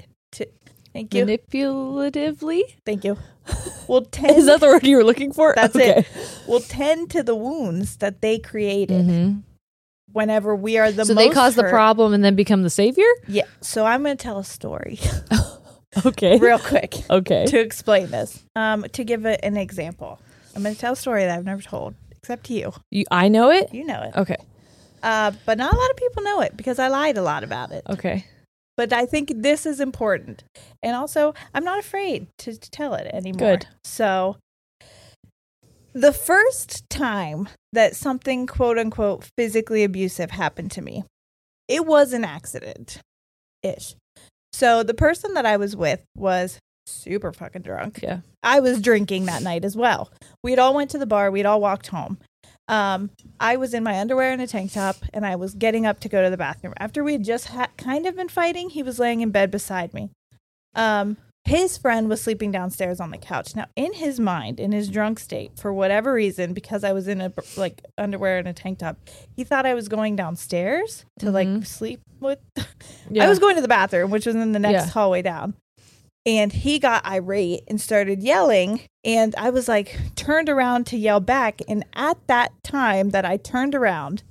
[0.94, 3.18] thank you Manipulatively thank you
[3.90, 5.54] will tend is that the word you were looking for?
[5.56, 6.00] that's Okay.
[6.00, 6.08] it
[6.48, 9.44] will tend to the wounds that they created Mhm.
[10.12, 13.10] whenever we are the so most they cause the problem and then become the savior.
[13.28, 15.00] yeah so i'm going to tell a story
[16.06, 16.38] Okay.
[16.40, 17.46] real quick Okay.
[17.48, 20.20] to explain this um to give it an example
[20.56, 23.28] i'm going to tell a story that i've never told except to you You, I
[23.28, 23.74] know it.
[23.74, 24.38] you know it Okay.
[25.02, 27.72] uh but not a lot of people know it because i lied a lot about
[27.72, 28.26] it Okay.
[28.78, 30.44] but I think this is important.
[30.82, 33.38] And also, I'm not afraid to, to tell it anymore.
[33.58, 33.68] Good.
[33.84, 34.38] So,
[35.94, 41.04] the first time that something quote unquote physically abusive happened to me,
[41.68, 43.00] it was an accident
[43.62, 43.96] ish.
[44.52, 48.00] So, the person that I was with was super fucking drunk.
[48.02, 48.20] Yeah.
[48.42, 50.12] I was drinking that night as well.
[50.44, 52.18] We'd all went to the bar, we'd all walked home.
[52.70, 53.10] Um,
[53.40, 56.10] I was in my underwear and a tank top, and I was getting up to
[56.10, 56.74] go to the bathroom.
[56.78, 59.94] After we had just ha- kind of been fighting, he was laying in bed beside
[59.94, 60.10] me.
[60.76, 63.54] Um, his friend was sleeping downstairs on the couch.
[63.54, 67.20] Now, in his mind, in his drunk state, for whatever reason, because I was in
[67.20, 68.98] a like underwear and a tank top,
[69.36, 72.40] he thought I was going downstairs to like sleep with.
[73.10, 73.26] Yeah.
[73.26, 74.92] I was going to the bathroom, which was in the next Yeah.
[74.92, 75.56] hallway down.
[76.26, 78.82] And he got irate and started yelling.
[79.04, 81.62] And I was like, turned around to yell back.
[81.68, 84.24] And at that time that I turned around,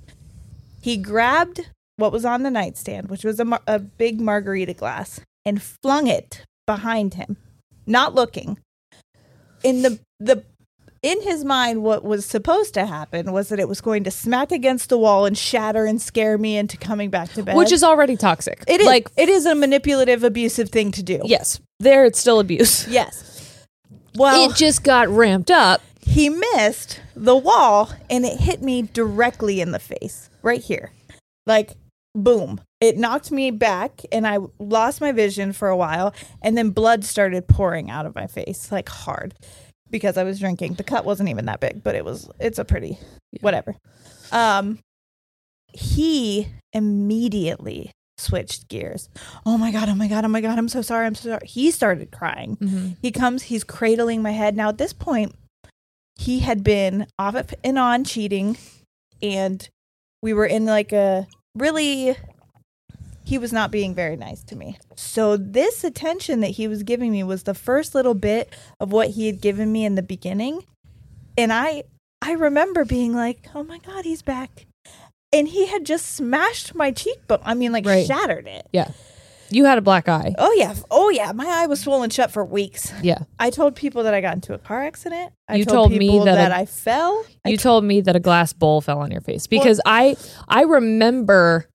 [0.81, 5.21] he grabbed what was on the nightstand, which was a, mar- a big margarita glass,
[5.45, 7.37] and flung it behind him,
[7.85, 8.57] not looking.
[9.63, 10.43] In the the
[11.03, 14.51] in his mind, what was supposed to happen was that it was going to smack
[14.51, 17.55] against the wall and shatter and scare me into coming back to bed.
[17.55, 18.63] Which is already toxic.
[18.67, 21.19] it is like it is a manipulative, abusive thing to do.
[21.25, 22.87] yes, there it's still abuse.
[22.93, 23.65] Yes.
[24.15, 25.81] Well, it just got ramped up.
[26.01, 30.91] he missed the wall and it hit me directly in the face, right here.
[31.47, 31.71] Like,
[32.15, 32.61] boom.
[32.79, 36.13] It knocked me back and I lost my vision for a while.
[36.43, 39.33] And then blood started pouring out of my face, like hard,
[39.93, 40.73] because I was drinking.
[40.73, 42.97] The cut wasn't even that big, but it was, it's a pretty,
[43.39, 43.75] whatever.
[44.31, 44.79] Um,
[45.71, 49.07] he immediately switched gears.
[49.45, 51.45] Oh my God, oh my God, oh my God, I'm so sorry, I'm so sorry.
[51.45, 52.57] He started crying.
[53.01, 54.57] He comes, he's cradling my head.
[54.57, 55.35] Now, at this point,
[56.15, 58.57] he had been off and on cheating,
[59.21, 59.69] and
[60.23, 62.17] we were in like a really,
[63.23, 64.77] he was not being very nice to me.
[64.95, 69.09] So, this attention that he was giving me was the first little bit of what
[69.11, 70.65] he had given me in the beginning.
[71.37, 71.83] And I,
[72.21, 74.65] I remember being like, oh my God, he's back.
[75.31, 77.39] And he had just smashed my cheekbone.
[77.43, 78.05] I mean, like Right.
[78.05, 78.67] shattered it.
[78.71, 78.89] Yeah.
[79.49, 80.33] You had a black eye.
[80.39, 81.31] Oh yeah, oh yeah.
[81.31, 82.91] My eye was swollen shut for weeks.
[83.03, 83.19] Yeah.
[83.39, 85.31] I told people that I got into a car accident.
[85.47, 87.23] I You told, told me that that, a- I fell.
[87.45, 90.17] I You told me that a glass bowl fell on your face because I
[90.47, 91.67] I remember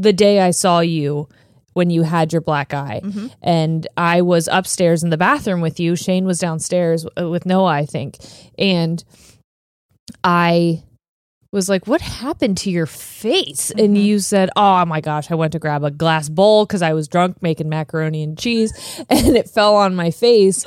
[0.00, 1.28] the day I saw you
[1.72, 3.26] when you had your black eye Mm-hmm.
[3.42, 5.94] and I was upstairs in the bathroom with you.
[5.96, 8.16] Shane was downstairs uh, with Noah, I think.
[8.58, 9.02] And
[10.24, 10.82] I
[11.52, 13.84] was like, "What happened to your face?" Mm-hmm.
[13.84, 16.92] And you said, "Oh my gosh, I went to grab a glass bowl cuz I
[16.92, 18.72] was drunk making macaroni and cheese
[19.10, 20.64] and it fell on my face."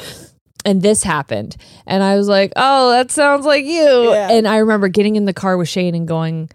[0.66, 1.56] and this happened
[1.88, 4.30] and i was like oh that sounds like you Yeah.
[4.30, 6.50] and i remember getting in the car with shane and going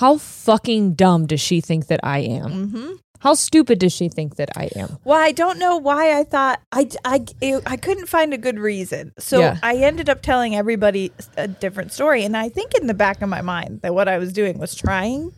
[0.00, 2.88] how fucking dumb does she think that i am Mm-hmm.
[3.20, 6.60] how stupid does she think that i am Well, I don't know why I thought
[6.72, 9.12] I I it- I couldn't find a good reason.
[9.18, 9.58] So Yeah.
[9.62, 13.28] I ended up telling everybody a different story, and I think in the back of
[13.28, 15.32] my mind that what I was doing was trying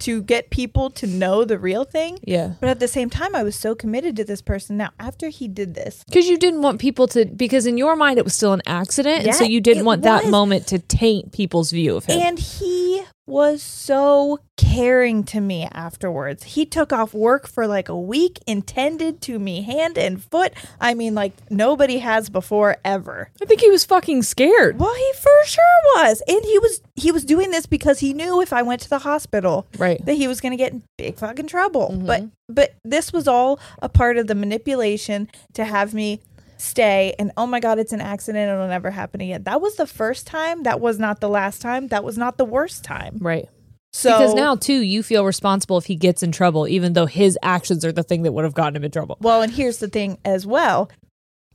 [0.00, 2.18] to get people to know the real thing.
[2.34, 4.78] yeah But at the same time, I was so committed to this person.
[4.78, 8.18] Now, after he did this, because you didn't want people to because in your mind
[8.18, 11.70] it was still an accident and so you didn't want that moment to taint people's
[11.70, 16.42] view of him and he was so caring to me afterwards.
[16.44, 20.52] He took off work for like a week, intended to me hand and foot.
[20.80, 23.30] I mean, like nobody has before ever.
[23.40, 24.78] I think he was fucking scared.
[24.78, 25.64] Well, he for sure
[25.96, 28.90] was, and he was he was doing this because he knew if I went to
[28.90, 30.04] the hospital, Right.
[30.04, 31.88] that he was going to get in big fucking trouble.
[32.04, 32.28] But mm-hmm.
[32.48, 36.20] but this was all a part of the manipulation to have me
[36.60, 39.42] stay and oh my god it's an accident it'll never happen again.
[39.44, 40.62] That was the first time.
[40.64, 41.88] That was not the last time.
[41.88, 43.16] That was not the worst time.
[43.20, 43.48] Right.
[43.92, 47.38] so because now too you feel responsible if he gets in trouble even though his
[47.42, 49.16] actions are the thing that would have gotten him in trouble.
[49.20, 50.90] well and here's the thing as well.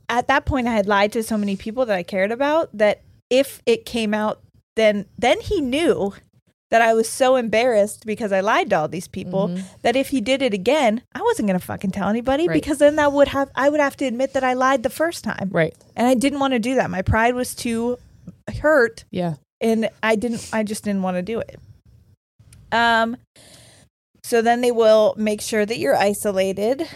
[0.08, 3.02] At that point i had lied to so many people that i cared about that
[3.30, 4.40] if it came out
[4.76, 6.12] then then he knew
[6.70, 10.20] that I was so embarrassed because I lied to all these people that if he
[10.20, 12.54] did it again, I wasn't gonna fucking tell anybody Right.
[12.54, 15.22] because then that would have I would have to admit that I lied the first
[15.22, 15.48] time.
[15.52, 15.74] Right.
[15.94, 16.90] And I didn't want to do that.
[16.90, 17.98] My pride was too
[18.60, 19.34] hurt Yeah.
[19.60, 21.60] and I didn't I just didn't want to do it.
[22.72, 23.16] Um
[24.24, 26.88] so then they will make sure that you're isolated.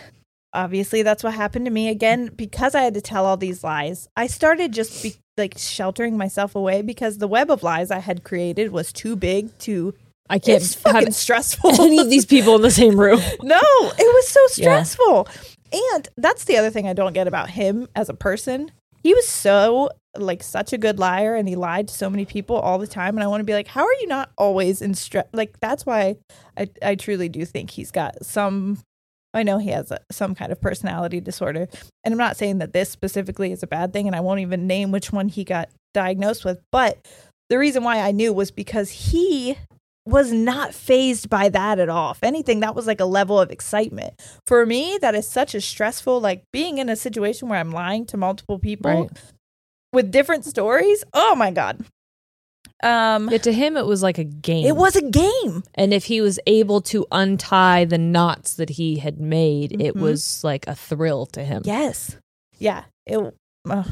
[0.52, 4.08] Obviously that's what happened to me again because I had to tell all these lies.
[4.16, 8.22] I started just be, like sheltering myself away because the web of lies I had
[8.22, 9.92] created was too big to
[10.28, 11.82] I can't it's fucking have stressful.
[11.82, 13.18] any of these people in the same room.
[13.42, 14.54] No, it was so Yeah.
[14.84, 15.28] stressful.
[15.72, 18.70] And that's the other thing I don't get about him as a person.
[19.02, 22.56] He was so like such a good liar and he lied to so many people
[22.56, 24.94] all the time and I want to be like how are you not always in
[24.94, 26.16] stress like that's why
[26.58, 28.78] I I truly do think he's got some
[29.32, 31.68] I know he has a, some kind of personality disorder
[32.04, 34.66] and I'm not saying that this specifically is a bad thing and I won't even
[34.66, 36.98] name which one he got diagnosed with but
[37.48, 39.56] the reason why I knew was because he
[40.06, 42.12] was not fazed by that at all.
[42.12, 44.14] If anything, that was like a level of excitement.
[44.46, 48.06] For me, that is such a stressful, like being in a situation where I'm lying
[48.06, 49.10] to multiple people Right.
[49.92, 51.04] with different stories.
[51.12, 51.84] Oh my God.
[52.82, 54.66] Um, Yeah, to him it was like a game.
[54.66, 55.62] it was a game.
[55.74, 60.00] and if he was able to untie the knots that he had made, it Mhm.
[60.00, 61.62] was like a thrill to him.
[61.64, 62.16] Yes.
[62.58, 62.84] Yeah.
[63.06, 63.18] It.
[63.68, 63.86] ugh.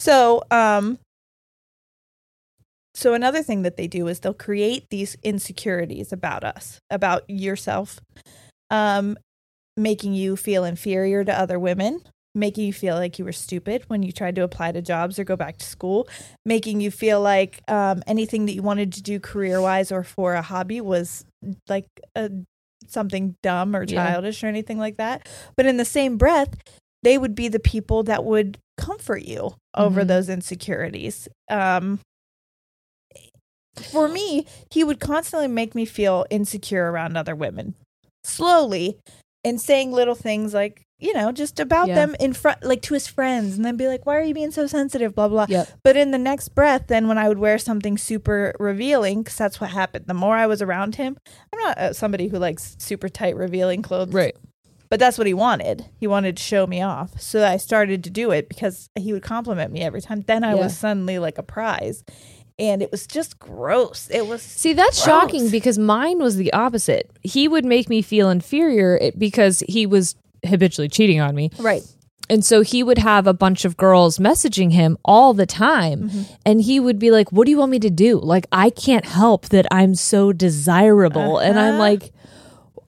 [0.00, 0.98] So, um,
[2.94, 8.00] so another thing that they do is they'll create these insecurities about us, about yourself,
[8.70, 9.18] um,
[9.76, 12.00] making you feel inferior to other women,
[12.36, 15.24] making you feel like you were stupid when you tried to apply to jobs or
[15.24, 16.06] go back to school,
[16.44, 20.34] making you feel like um, anything that you wanted to do career wise or for
[20.34, 21.24] a hobby was
[21.68, 22.30] like a,
[22.86, 23.94] something dumb or Yeah.
[24.12, 25.26] childish or anything like that.
[25.56, 26.54] But in the same breath,
[27.02, 30.08] they would be the people that would comfort you over Mhm.
[30.08, 31.28] those insecurities.
[31.48, 32.00] Um,
[33.92, 37.74] for me, he would constantly make me feel insecure around other women,
[38.24, 38.98] slowly,
[39.44, 41.94] and saying little things like, you know, just about Yeah.
[41.96, 44.50] them in front, like to his friends, and then be like, "Why are you being
[44.50, 45.46] so sensitive?" Blah blah.
[45.48, 45.68] Yep.
[45.82, 49.60] But in the next breath, then when I would wear something super revealing, because that's
[49.60, 50.06] what happened.
[50.06, 51.16] The more I was around him,
[51.52, 54.34] I'm not uh, somebody who likes super tight revealing clothes, Right.
[54.88, 55.84] but that's what he wanted.
[55.98, 57.20] He wanted to show me off.
[57.20, 60.22] So I started to do it because he would compliment me every time.
[60.26, 60.62] Then I Yeah.
[60.64, 62.04] was suddenly like a prize.
[62.58, 64.08] And it was just gross.
[64.10, 65.04] It was See, that's Gross.
[65.04, 67.10] shocking because mine was the opposite.
[67.22, 70.14] He would make me feel inferior because he was
[70.46, 71.50] habitually cheating on me.
[71.58, 71.82] right.
[72.28, 76.08] And so he would have a bunch of girls messaging him all the time.
[76.10, 76.22] Mm-hmm.
[76.44, 78.18] And he would be like, What do you want me to do?
[78.18, 81.38] Like, I can't help that I'm so desirable.
[81.38, 81.78] And I'm Uh-huh.
[81.78, 82.12] like,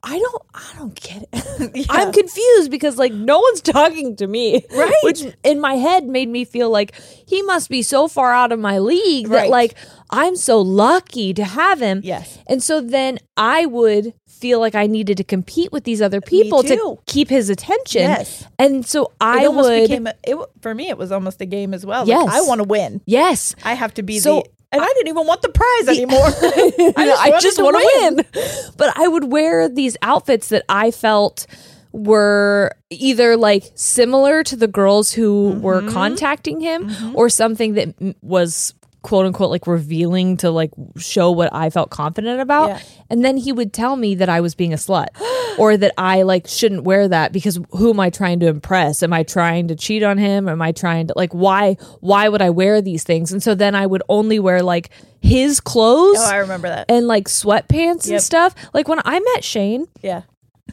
[0.03, 1.71] I don't I don't get it.
[1.75, 1.85] Yeah.
[1.89, 4.65] I'm confused because like no one's talking to me.
[4.73, 4.93] Right.
[5.03, 6.93] Which in my head made me feel like
[7.27, 9.75] he must be so far out of my league that like
[10.09, 12.01] I'm so lucky to have him.
[12.03, 12.37] Yes.
[12.47, 16.63] And so then I would feel like I needed to compete with these other people
[16.63, 18.01] to keep his attention.
[18.03, 18.45] Yes.
[18.57, 20.89] And so I almost would became a, it, for me.
[20.89, 22.01] It was almost a game as well.
[22.01, 22.29] Like, Yes.
[22.31, 23.01] I want to win.
[23.05, 23.53] Yes.
[23.63, 24.49] I have to be So, the.
[24.71, 26.27] And I, didn't even want the prize anymore.
[26.97, 28.15] I just, to want to win.
[28.17, 28.71] win.
[28.77, 31.47] But I would wear these outfits that I felt
[31.91, 35.89] were either like similar to the girls who were Mm-hmm.
[35.93, 41.69] contacting him or something that was quote unquote like revealing to like show what I
[41.69, 42.69] felt confident about.
[42.69, 42.81] Yeah.
[43.09, 45.07] And then he would tell me that I was being a slut
[45.59, 49.01] or that I like shouldn't wear that because who am I trying to impress?
[49.01, 50.49] Am I trying to cheat on him?
[50.49, 53.31] Am I trying to like why why would I wear these things?
[53.31, 54.89] And so then I would only wear like
[55.21, 56.89] his clothes oh, I remember that.
[56.89, 58.53] and like sweatpants and stuff.
[58.73, 60.23] Like when I met Shane, yeah.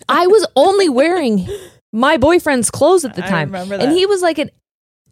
[0.08, 1.48] I was only wearing
[1.92, 3.54] my boyfriend's clothes at the I time.
[3.54, 4.50] And he was like an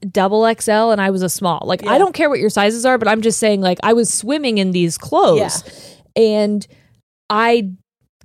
[0.04, 1.60] double XL and I was a small.
[1.64, 1.92] Like Yeah.
[1.92, 4.58] I don't care what your sizes are, but I'm just saying like I was swimming
[4.58, 5.62] in these clothes.
[6.16, 6.66] And
[7.30, 7.70] I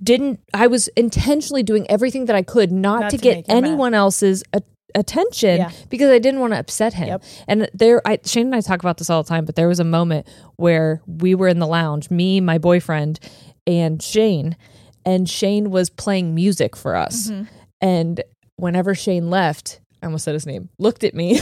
[0.02, 3.44] didn't I was intentionally doing everything that I could not, Not to, to get him
[3.48, 3.56] mad.
[3.56, 4.62] anyone else's a-
[4.94, 5.70] attention Yeah.
[5.88, 7.08] because I didn't want to upset him.
[7.08, 7.22] Yep.
[7.48, 9.78] And there, I, Shane and I talk about this all the time, but there was
[9.80, 10.26] a moment
[10.56, 13.20] where we were in the lounge, me, my boyfriend,
[13.66, 14.56] and Shane,
[15.06, 17.30] and Shane was playing music for us.
[17.30, 17.44] Mm-hmm.
[17.80, 18.22] And
[18.56, 21.38] whenever Shane left, I almost said his name, looked at me,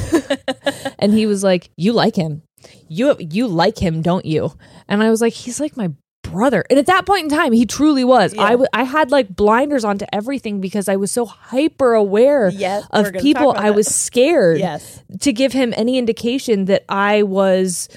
[0.99, 2.43] and he was like, "You like him?
[2.89, 4.53] You you like him, don't you?"
[4.89, 5.91] And I was like, "He's like my."
[6.25, 8.49] brother and at that point in time he truly was I Yeah.
[8.51, 13.15] w- I had like blinders onto everything because i was so hyper aware Yes, of
[13.15, 13.75] people i that.
[13.75, 15.03] was scared Yes.
[15.21, 17.89] to give him any indication that I was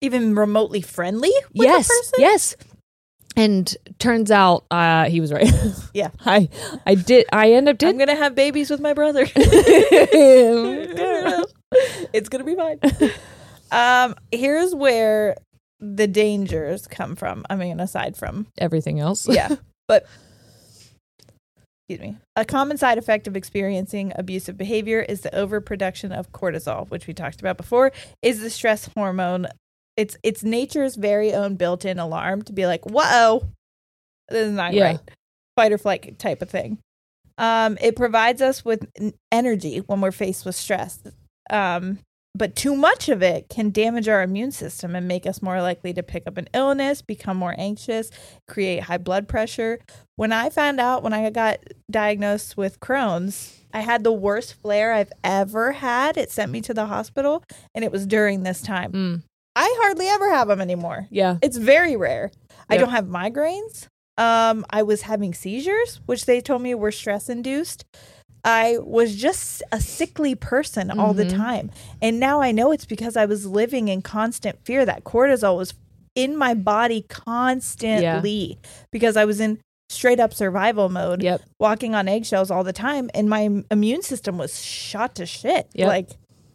[0.00, 2.56] Even remotely friendly with yes, yes.
[3.36, 5.50] And turns out uh, he was right.
[5.94, 6.10] Yeah.
[6.24, 6.48] I
[6.86, 7.90] I did I end up Did.
[7.90, 9.26] I'm gonna have babies with my brother.
[12.12, 12.80] it's gonna be fine.
[13.70, 15.36] Um, here's where
[15.80, 17.44] the dangers come from.
[17.50, 19.28] I mean, aside from everything else.
[19.28, 19.56] yeah,
[19.88, 20.06] but
[21.88, 22.16] excuse me.
[22.36, 27.14] A common side effect of experiencing abusive behavior is the overproduction of cortisol, which we
[27.14, 27.92] talked about before.
[28.22, 29.46] Is the stress hormone?
[29.96, 33.48] It's it's nature's very own built-in alarm to be like, "Whoa,
[34.28, 34.84] this is not Yeah.
[34.84, 35.00] right."
[35.56, 36.78] Fight or flight type of thing.
[37.38, 38.86] Um, it provides us with
[39.32, 41.00] energy when we're faced with stress.
[41.50, 41.98] Um,
[42.34, 45.94] but too much of it can damage our immune system and make us more likely
[45.94, 48.10] to pick up an illness, become more anxious,
[48.46, 49.78] create high blood pressure.
[50.16, 54.92] When I found out when I got diagnosed with Crohn's, I had the worst flare
[54.92, 56.18] I've ever had.
[56.18, 57.42] It sent me to the hospital,
[57.74, 58.92] and it was during this time.
[58.92, 59.22] Mm,
[59.56, 61.08] I hardly ever have them anymore.
[61.10, 61.38] yeah.
[61.42, 62.30] It's very rare.
[62.70, 63.86] I don't have migraines.
[64.18, 67.84] Um, I was having seizures, which they told me were stress induced.
[68.44, 71.36] I was just a sickly person all the Mhm.
[71.36, 71.70] time.
[72.00, 75.74] And now I know it's because I was living in constant fear that cortisol was
[76.14, 78.58] in my body constantly
[78.92, 81.42] because I was in straight up survival mode, Yep.
[81.60, 83.10] walking on eggshells all the time.
[83.14, 85.68] And my immune system was shot to shit.
[85.74, 85.88] Yep.
[85.88, 86.10] Like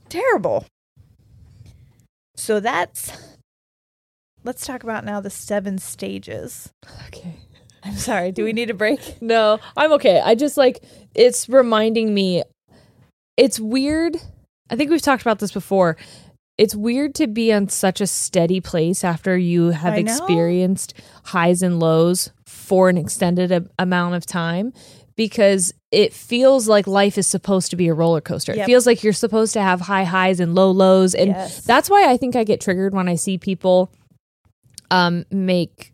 [0.10, 0.66] terrible.
[2.42, 3.12] So that's
[4.44, 6.74] let's talk about now the seven stages.
[7.08, 7.36] Okay.
[7.84, 9.00] I'm sorry, do we need a break?
[9.22, 10.20] No, I'm okay.
[10.20, 10.84] I just like
[11.14, 12.42] it's reminding me
[13.38, 14.18] it's weird.
[14.72, 15.98] I think we've talked about this before.
[16.58, 21.80] It's weird to be on such a steady place after you have experienced highs and
[21.80, 24.74] lows for an extended a- amount of time
[25.16, 28.53] because it feels like life is supposed to be a roller coaster.
[28.53, 31.62] It feels like you're supposed to have high highs and low lows and Yes.
[31.66, 33.91] that's why I think I get triggered when I see people
[34.89, 35.93] um make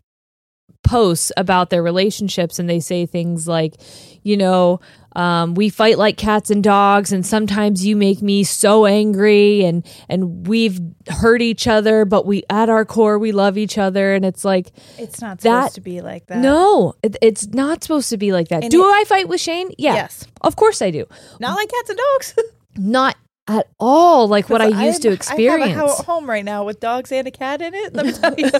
[0.84, 3.74] posts about their relationships and they say things like,
[4.22, 4.80] you know,
[5.16, 9.84] um, we fight like cats and dogs, and sometimes you make me so angry, and
[10.08, 10.78] and we've
[11.08, 14.72] hurt each other, but we at our core we love each other, and it's like,
[14.98, 16.38] It's not That- supposed to be like that.
[16.38, 18.62] no, it, it's not supposed to be like that.
[18.62, 19.70] And do it- I fight with Shane?
[19.78, 20.26] Yeah, Yes.
[20.42, 21.06] of course I do.
[21.40, 22.34] Not like cats and dogs.
[22.76, 23.16] Not
[23.48, 25.64] at all like what I used to am- experience.
[25.72, 27.94] I have a home right now with dogs and a cat in it.
[27.94, 28.44] Let me tell you,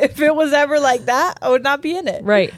[0.00, 2.22] if it was ever like that, I would not be in it.
[2.24, 2.54] Right.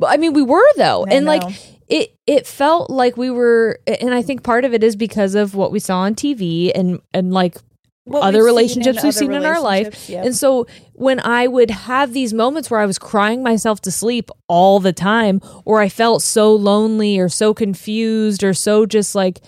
[0.00, 1.50] But I mean, we were though, I and like know.
[1.88, 5.54] It it felt like we were, and I think part of it is because of
[5.54, 7.56] what we saw on TV and and like
[8.04, 10.08] What other we've relationships in we've other seen in our life.
[10.08, 10.22] yeah.
[10.24, 14.30] And so when I would have these moments where I was crying myself to sleep
[14.48, 19.40] all the time, or I felt so lonely or so confused or so just like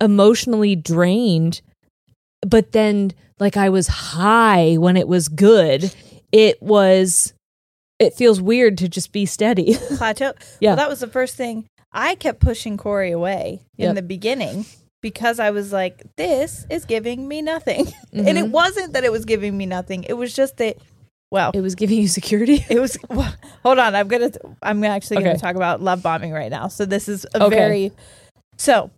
[0.00, 1.62] emotionally drained,
[2.46, 5.92] but then like I was high when it was good,
[6.30, 7.34] it was,
[7.98, 9.74] it feels weird to just be steady.
[9.96, 10.32] plateau.
[10.60, 10.70] Yeah.
[10.70, 11.66] Well, that was the first thing.
[11.92, 13.94] I kept pushing Corey away in Yep.
[13.96, 14.64] the beginning
[15.02, 17.86] because I was like, this is giving me nothing.
[18.12, 18.50] And it Mhm.
[18.50, 20.04] wasn't that it was giving me nothing.
[20.04, 20.76] It was just that,
[21.30, 22.64] well, it was giving you security.
[22.70, 23.94] it was, well, hold on.
[23.94, 25.36] I'm going to, I'm actually going Okay.
[25.36, 26.68] to talk about love bombing right now.
[26.68, 27.56] So this is a Okay.
[27.56, 27.92] very,
[28.58, 28.90] so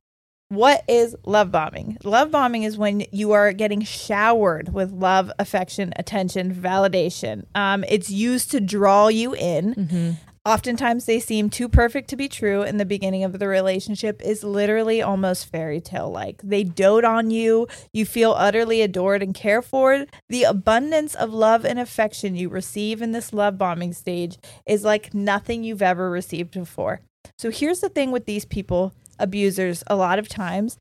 [0.50, 1.96] what is love bombing?
[2.04, 7.44] Love bombing is when you are getting showered with love, affection, attention, validation.
[7.54, 9.74] Um, it's used to draw you in.
[9.74, 10.10] Mm-hmm.
[10.46, 14.44] Oftentimes, they seem too perfect to be true, and the beginning of the relationship is
[14.44, 16.42] literally almost fairy tale like.
[16.42, 20.04] They dote on you, you feel utterly adored and cared for.
[20.28, 24.36] The abundance of love and affection you receive in this love bombing stage
[24.66, 27.00] is like nothing you've ever received before.
[27.38, 30.76] So, here's the thing with these people, abusers, a lot of times,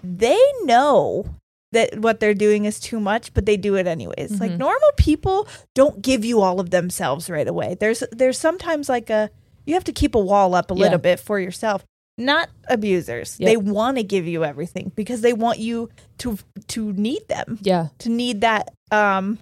[0.00, 1.34] they know
[1.72, 4.40] that what they're doing is too much, but they do it anyways.
[4.40, 4.58] Like Mhm.
[4.58, 7.76] normal people don't give you all of themselves right away.
[7.78, 9.30] There's there's sometimes like a
[9.66, 10.80] you have to keep a wall up a Yeah.
[10.84, 11.84] little bit for yourself.
[12.16, 13.36] Not abusers.
[13.38, 13.46] Yep.
[13.48, 16.38] They want to give you everything because they want you to
[16.68, 17.88] to need them, Yeah.
[17.98, 19.38] to need that um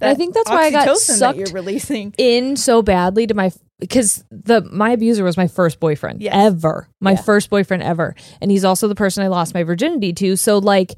[0.00, 2.14] And I think that's why I got oxytocin that sucked you're releasing.
[2.16, 6.34] in so badly to my because the my abuser was my first boyfriend Yes.
[6.34, 7.22] ever, my Yeah.
[7.22, 10.36] first boyfriend ever, and he's also the person I lost my virginity to.
[10.36, 10.94] So like,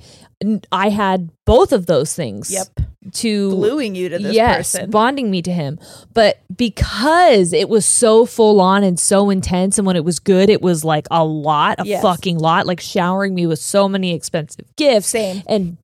[0.71, 2.51] i had both of those things.
[2.53, 2.67] Yep.
[3.13, 4.91] To Gluing you to this yes, person.
[4.91, 5.79] bonding me to him.
[6.13, 10.51] But because it was so full on and so intense, and when it was good,
[10.51, 12.03] it was like a lot, a Yes.
[12.03, 15.43] fucking lot, like showering me with so many expensive gifts Same.
[15.47, 15.79] and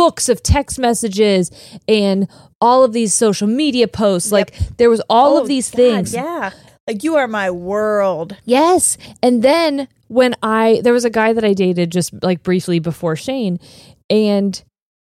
[0.00, 1.50] books of text messages
[1.86, 2.26] and
[2.60, 4.32] all of these social media posts.
[4.32, 6.14] Like there was all Oh, of these God, things.
[6.14, 6.50] Yeah.
[6.88, 8.36] Like you are my world.
[8.44, 8.96] Yes.
[9.22, 13.14] And then when I there was a guy that I dated just like briefly before
[13.16, 13.60] Shane
[14.08, 14.62] and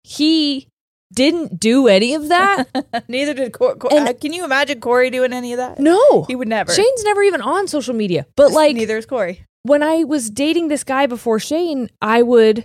[0.04, 0.68] he
[1.12, 2.64] didn't do any of that.
[3.08, 3.76] Neither did Corey.
[3.90, 5.78] And- uh, can you imagine Corey doing any of that?
[5.78, 6.24] no.
[6.24, 6.72] He would never.
[6.72, 8.26] Shane's never even on social media.
[8.36, 9.44] But like neither is Corey.
[9.62, 12.64] when I was dating this guy before Shane, I would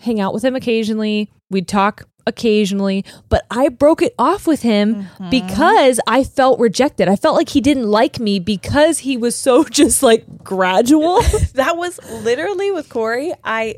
[0.00, 1.30] hang out with him occasionally.
[1.50, 5.30] We'd talk occasionally, but I broke it off with him Mm-hmm.
[5.30, 7.08] because I felt rejected.
[7.08, 11.22] I felt like he didn't like me because he was so just like gradual.
[11.54, 13.32] That was literally with Corey.
[13.44, 13.76] I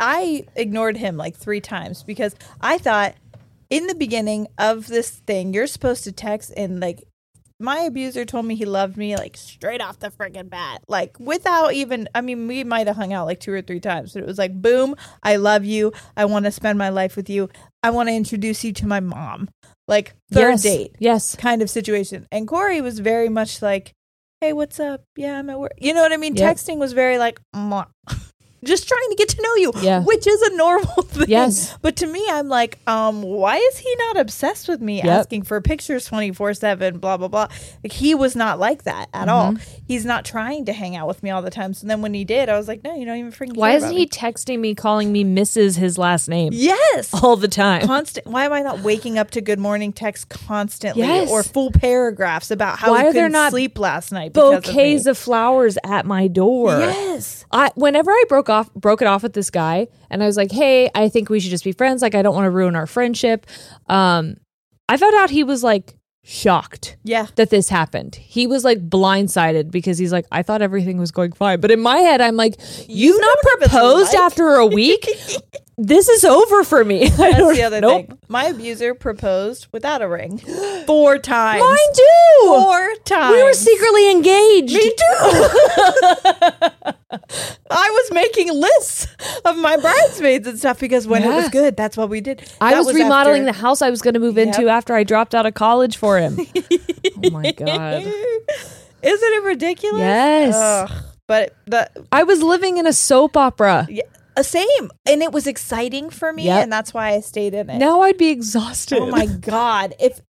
[0.00, 3.14] I ignored him like three times because I thought
[3.70, 7.04] in the beginning of this thing you're supposed to text and like
[7.60, 11.72] my abuser told me he loved me like straight off the friggin' bat like without
[11.72, 14.26] even i mean we might have hung out like two or three times but it
[14.26, 17.48] was like boom i love you i want to spend my life with you
[17.82, 19.48] i want to introduce you to my mom
[19.86, 20.62] like third yes.
[20.62, 21.36] date Yes.
[21.36, 22.26] kind of situation.
[22.32, 23.92] And Corey was very much like,
[24.40, 25.04] "Hey, what's up?
[25.14, 26.34] Yeah, I'm at work." You know what I mean?
[26.34, 26.56] Yep.
[26.56, 27.86] Texting was very like, "Mwah."
[28.64, 30.00] just trying to get to know you, Yeah.
[30.00, 31.26] which is a normal thing.
[31.28, 31.76] Yes.
[31.82, 35.06] But to me, I'm like, um, why is he not obsessed with me Yep.
[35.06, 36.98] asking for pictures 24 seven?
[36.98, 37.48] Blah blah blah.
[37.82, 39.52] Like he was not like that at all.
[39.52, 39.80] Mm-hmm.
[39.86, 41.74] He's not trying to hang out with me all the time.
[41.74, 43.56] So then when he did, I was like, no, you don't even freaking.
[43.56, 44.06] Why isn't he me.
[44.08, 45.76] texting me, calling me Mrs.
[45.78, 47.12] his last name Yes.
[47.22, 47.86] all the time?
[47.86, 51.30] constant why am i not waking up to good morning texts constantly Yes.
[51.30, 55.12] or full paragraphs about how why are there couldn't not sleep last night Bouquets of,
[55.12, 56.70] of flowers at my door.
[56.78, 60.36] yes I whenever I broke off broke it off with this guy and I was
[60.36, 62.00] like, "Hey, I think we should just be friends.
[62.02, 63.46] Like I don't want to ruin our friendship."
[63.88, 64.36] Um
[64.88, 65.96] I found out he was like
[66.26, 68.14] shocked yeah that this happened.
[68.14, 71.80] He was like blindsided because he's like, "I thought everything was going fine." But in
[71.80, 72.54] my head, I'm like,
[72.88, 75.06] "You've not don't proposed like- after a week?
[75.78, 78.06] this is over for me." That's the other nope.
[78.08, 80.38] thing my abuser proposed without a ring
[80.86, 82.46] four times Mine too.
[82.46, 84.74] four times We were secretly engaged.
[84.74, 86.92] me too
[87.70, 89.06] i was making lists
[89.44, 92.70] of my bridesmaids and stuff because when it was good that's what we did I
[92.72, 95.34] That was, remodeling after- the house I was going to move into after I dropped
[95.34, 96.38] out of college for him.
[97.24, 98.02] oh my god.
[99.02, 100.54] isn't it ridiculous Yes.
[100.54, 100.90] Ugh.
[101.26, 103.86] but the I was living in a soap opera.
[103.90, 104.02] Yeah,
[104.36, 104.90] uh, same.
[105.06, 106.62] And it was exciting for me, Yep.
[106.64, 107.78] and that's why I stayed in it.
[107.78, 108.98] Now I'd be exhausted.
[108.98, 109.94] oh my god!
[110.00, 110.20] If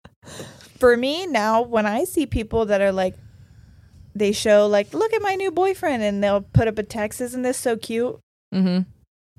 [0.79, 3.15] for me now, when I see people that are like,
[4.15, 7.21] they show like, look at my new boyfriend, and they'll put up a text.
[7.21, 8.19] Isn't this so cute?
[8.53, 8.81] hmm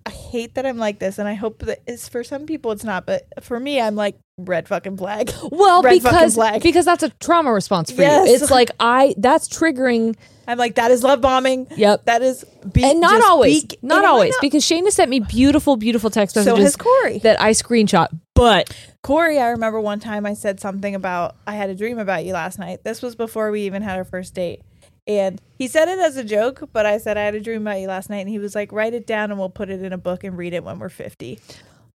[0.07, 2.83] I hate that I'm like this, and I hope that it's for some people it's
[2.83, 5.31] not, but for me, I'm like red fucking flag.
[5.51, 6.61] Well, Red because flag.
[6.61, 8.27] because that's a trauma response for Yes.
[8.27, 8.35] you.
[8.35, 10.15] It's like I that's triggering.
[10.47, 11.65] I'm like that is love bombing.
[11.75, 12.05] Yep.
[12.05, 16.11] That is be- and not always, be- not always, because Shayna sent me beautiful, beautiful
[16.11, 17.17] text So messages has Corey.
[17.19, 18.09] that I screenshot.
[18.35, 22.25] But Corey, I remember one time I said something about I had a dream about
[22.25, 22.83] you last night.
[22.83, 24.61] This was before we even had our first date.
[25.07, 27.79] And he said it as a joke, but I said I had a dream about
[27.79, 29.93] you last night and he was like, "Write it down and we'll put it in
[29.93, 31.39] a book and read it when we're 50."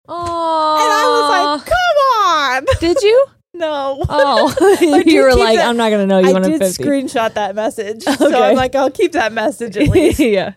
[0.09, 3.25] oh, And I was like, "Come on." did you?
[3.53, 4.03] no.
[4.09, 6.83] Oh, you were like, that- I'm not gonna know you I when I'm did 50.
[6.83, 8.03] screenshot that message.
[8.03, 8.35] So Okay.
[8.49, 10.19] I'm like, I'll keep that message at least.
[10.19, 10.53] yeah.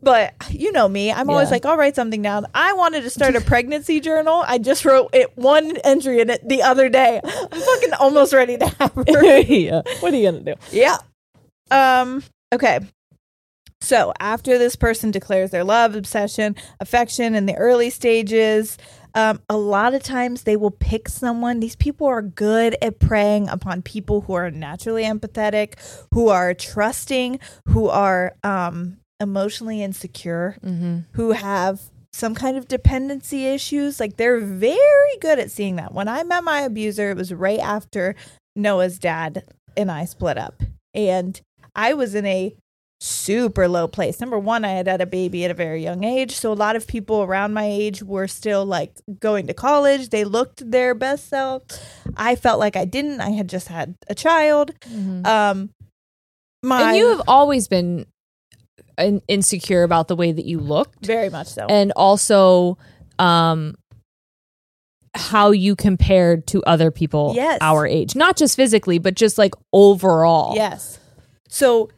[0.00, 2.46] But you know me, I'm always like, I'll write something down.
[2.54, 4.44] I wanted to start a pregnancy journal.
[4.46, 7.20] I just wrote it one entry in it the other day.
[7.24, 9.40] I'm fucking almost ready to have her.
[9.40, 9.82] yeah.
[9.98, 10.54] What are you gonna do?
[10.70, 10.98] Yeah.
[11.70, 12.80] Um, okay.
[13.80, 18.76] So after this person declares their love, obsession, affection in the early stages,
[19.14, 21.60] um, a lot of times they will pick someone.
[21.60, 25.74] These people are good at preying upon people who are naturally empathetic,
[26.12, 27.38] who are trusting,
[27.68, 30.98] who are um, emotionally insecure, Mm-hmm.
[31.12, 31.80] who have
[32.12, 34.00] some kind of dependency issues.
[34.00, 35.94] Like they're very good at seeing that.
[35.94, 38.16] When I met my abuser, it was right after
[38.56, 39.44] Noah's dad
[39.76, 40.62] and I split up.
[40.94, 41.40] And
[41.78, 42.54] I was in a
[43.00, 44.20] super low place.
[44.20, 46.32] Number one, I had had a baby at a very young age.
[46.34, 50.08] So a lot of people around my age were still like going to college.
[50.10, 51.62] They looked their best self.
[52.16, 53.20] I felt like I didn't.
[53.20, 54.72] I had just had a child.
[55.24, 55.70] Um,
[56.64, 58.06] my and you have always been
[58.98, 61.66] in- insecure about the way that you looked very much so.
[61.66, 62.76] and also
[63.20, 63.76] um
[65.14, 67.58] how you compared to other people Yes.
[67.60, 70.54] our age, not just physically, but just like overall.
[70.56, 70.98] Yes.
[71.48, 71.90] So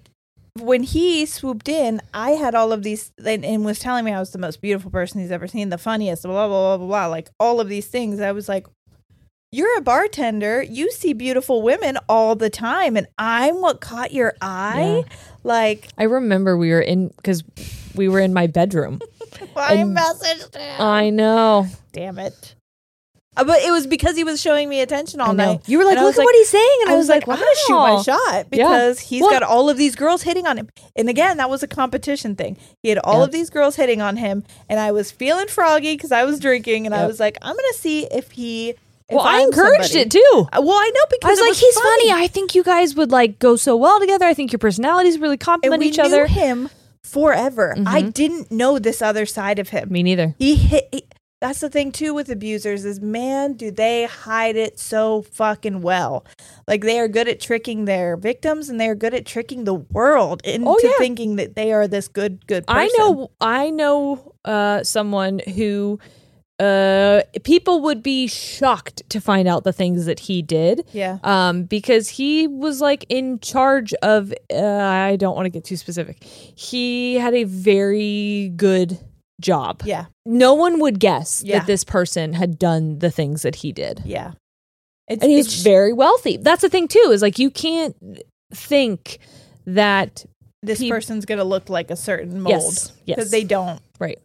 [0.59, 4.19] when he swooped in, I had all of these and, and was telling me I
[4.19, 7.07] was the most beautiful person he's ever seen, the funniest, blah, blah, blah, blah, blah,
[7.07, 8.21] like all of these things.
[8.21, 8.67] I was like,
[9.53, 10.63] You're a bartender.
[10.63, 15.05] You see beautiful women all the time, and I'm what caught your eye.
[15.43, 17.43] Like, I remember we were in because
[17.95, 19.01] we were in my bedroom.
[19.57, 20.81] I messaged him.
[20.81, 21.67] I know.
[21.93, 22.55] Damn it.
[23.37, 25.61] Uh, But it was because he was showing me attention all night.
[25.69, 27.23] You were like, And I look was at what he's saying, and I was like,
[27.29, 28.03] I'm gonna shoot my wow.
[28.03, 30.69] shot because he's Well- got all of these girls hitting on him.
[30.97, 32.57] And again, that was a competition thing.
[32.83, 36.11] He had all of these girls hitting on him, and I was feeling froggy because
[36.13, 37.09] I was drinking, and I Yep.
[37.09, 38.71] was like, I'm gonna see if he.
[39.09, 40.01] If Well, I I'm encouraged somebody.
[40.03, 40.47] it too.
[40.53, 42.11] Uh, Well, I know because I was it like, he's funny.
[42.13, 44.25] I think you guys would like go so well together.
[44.25, 46.27] I think your personalities really and complement we each knew other.
[46.27, 46.69] him
[47.03, 47.75] forever.
[47.87, 48.15] I Mhm.
[48.15, 49.89] didn't know this other side of him.
[49.91, 50.35] Me neither.
[50.39, 50.89] He hit.
[50.93, 51.05] He,
[51.41, 56.25] that's the thing too with abusers is man, do they hide it so fucking well?
[56.69, 59.75] Like they are good at tricking their victims, and they are good at tricking the
[59.75, 60.91] world into Oh, yeah.
[60.99, 62.67] thinking that they are this good, good.
[62.67, 62.79] Person.
[62.79, 65.99] I know I know uh someone who
[66.59, 70.85] uh people would be shocked to find out the things that he did.
[70.93, 71.19] Yeah.
[71.25, 75.77] Um because he was like in charge of uh, I don't want to get too
[75.77, 76.23] specific.
[76.23, 78.99] He had a very good
[79.41, 79.83] job.
[79.85, 80.07] Yeah.
[80.27, 81.59] No one would guess Yeah.
[81.59, 84.03] that this person had done the things that he did.
[84.05, 84.33] Yeah.
[85.09, 86.37] It's, and he's it's- very wealthy.
[86.37, 87.11] That's the thing too.
[87.13, 87.97] Is like you can't
[88.55, 89.19] think
[89.67, 90.25] that
[90.63, 93.17] this he- person's gonna look like a certain mold Yes, yes.
[93.17, 93.81] because they don't.
[93.99, 94.19] right.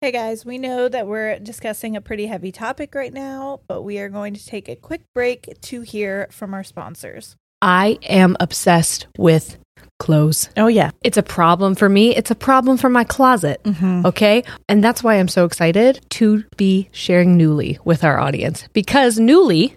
[0.00, 3.98] Hey guys, we know that we're discussing a pretty heavy topic right now, but we
[3.98, 7.36] are going to take a quick break to hear from our sponsors.
[7.60, 9.58] I am obsessed with
[10.00, 10.48] clothes.
[10.56, 10.90] Oh, yeah.
[11.04, 12.16] It's a problem for me.
[12.16, 13.62] It's a problem for my closet.
[13.62, 14.06] Mm-hmm.
[14.06, 14.42] Okay.
[14.68, 19.76] And that's why I'm so excited to be sharing Nuuly with our audience because Nuuly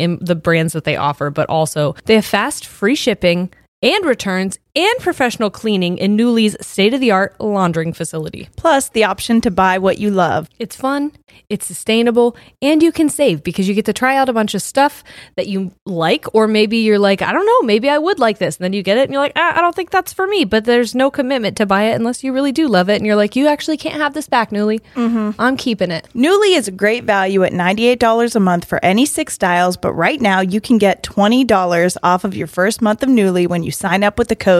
[0.00, 4.58] in the brands that they offer, but also they have fast, free shipping and returns
[4.76, 8.48] and professional cleaning in Nuuly's state of the art laundering facility.
[8.56, 10.48] Plus, the option to buy what you love.
[10.58, 11.12] It's fun,
[11.48, 14.62] it's sustainable, and you can save because you get to try out a bunch of
[14.62, 15.02] stuff
[15.36, 18.56] that you like, or maybe you're like, I don't know, maybe I would like this.
[18.56, 20.44] And then you get it and you're like, ah, I don't think that's for me,
[20.44, 22.96] but there's no commitment to buy it unless you really do love it.
[22.96, 24.80] And you're like, you actually can't have this back, Nuuly.
[24.94, 25.40] Mm-hmm.
[25.40, 26.08] I'm keeping it.
[26.14, 30.20] Nuuly is a great value at $98 a month for any six styles, but right
[30.20, 34.04] now you can get $20 off of your first month of Nuuly when you sign
[34.04, 34.59] up with the code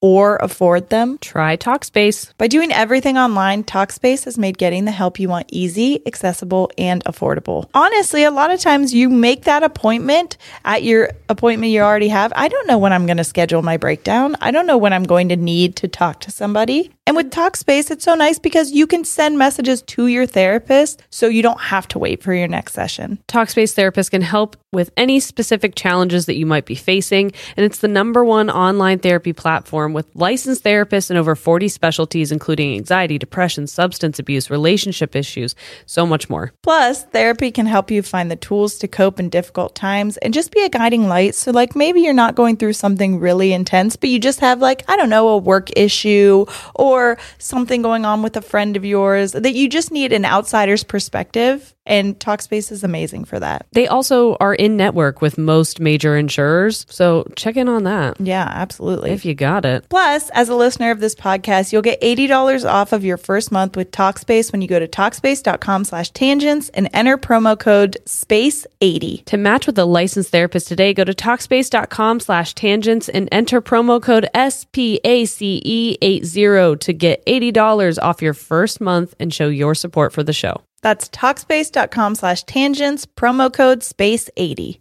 [0.00, 1.18] or afford them?
[1.18, 2.32] Try Talkspace.
[2.38, 7.04] By doing everything online, Talkspace has made getting the help you want easy, accessible, and
[7.04, 7.68] affordable.
[7.74, 12.32] Honestly, a lot of times you make that appointment at your appointment you already have.
[12.34, 14.36] I don't know when I'm going to schedule my breakdown.
[14.40, 16.90] I don't know when I'm going to need to talk to somebody.
[17.06, 21.26] And with Talkspace, it's so nice because you can send messages to your therapist so
[21.26, 23.18] you don't have to wait for your next session.
[23.26, 27.78] Talkspace therapists can help with any specific challenges that you might be facing, and it's
[27.78, 33.18] the number one online therapy platform with licensed therapists in over 40 specialties, including anxiety,
[33.18, 35.54] depression, substance abuse, relationship issues,
[35.86, 36.52] so much more.
[36.62, 40.52] Plus, therapy can help you find the tools to cope in difficult times and just
[40.52, 41.34] be a guiding light.
[41.34, 44.84] So, like, maybe you're not going through something really intense, but you just have, like,
[44.88, 49.32] I don't know, a work issue or something going on with a friend of yours
[49.32, 51.74] that you just need an outsider's perspective.
[51.86, 53.66] And Talkspace is amazing for that.
[53.72, 58.46] They also are in network with most major insurers, so check in on that Yeah,
[58.48, 59.10] absolutely.
[59.12, 59.88] if you got it.
[59.88, 63.76] Plus, as a listener of this podcast, you'll get $80 off of your first month
[63.76, 69.24] with Talkspace when you go to Talkspace.com slash tangents and enter promo code SPACE80.
[69.24, 74.00] To match with a licensed therapist today, go to Talkspace.com slash tangents and enter promo
[74.02, 80.32] code SPACE80 to get $80 off your first month and show your support for the
[80.32, 80.62] show.
[80.82, 84.80] That's Talkspace.com slash tangents, promo code SPACE80.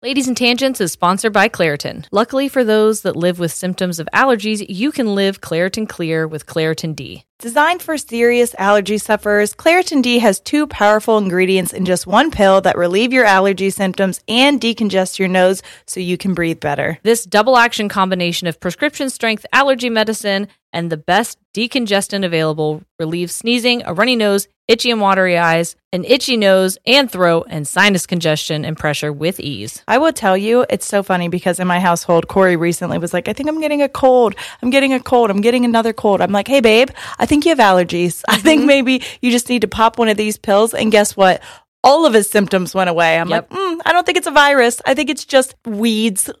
[0.00, 2.06] Ladies and Tangents is sponsored by Claritin.
[2.12, 6.46] Luckily for those that live with symptoms of allergies, you can live Claritin Clear with
[6.46, 7.24] Claritin D.
[7.40, 12.60] Designed for serious allergy sufferers, Claritin D has two powerful ingredients in just one pill
[12.60, 17.00] that relieve your allergy symptoms and decongest your nose so you can breathe better.
[17.02, 23.34] This double action combination of prescription strength allergy medicine and the best decongestant available relieves
[23.34, 28.06] sneezing, a runny nose, itchy and watery eyes, an itchy nose and throat, and sinus
[28.06, 29.82] congestion and pressure with ease.
[29.88, 33.28] I will tell you, it's so funny because in my household, Corey recently was like,
[33.28, 34.34] I think I'm getting a cold.
[34.62, 35.30] I'm getting a cold.
[35.30, 36.20] I'm getting another cold.
[36.20, 38.22] I'm like, hey, babe, I think you have allergies.
[38.28, 40.74] I think maybe you just need to pop one of these pills.
[40.74, 41.42] And guess what?
[41.82, 43.18] All of his symptoms went away.
[43.18, 43.50] I'm Yep.
[43.50, 44.82] like, mm, I don't think it's a virus.
[44.84, 46.30] I think it's just weeds.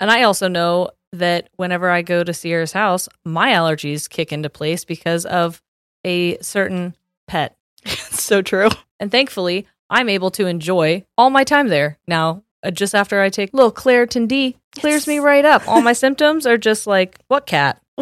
[0.00, 4.50] And I also know that whenever I go to Sierra's house, my allergies kick into
[4.50, 5.62] place because of
[6.04, 6.96] a certain
[7.28, 7.54] pet.
[8.10, 8.68] so true.
[9.00, 11.98] And thankfully, I'm able to enjoy all my time there.
[12.06, 15.66] Now, uh, just after I take little Claritin D, clears me right up.
[15.68, 17.80] All my symptoms are just like, what cat?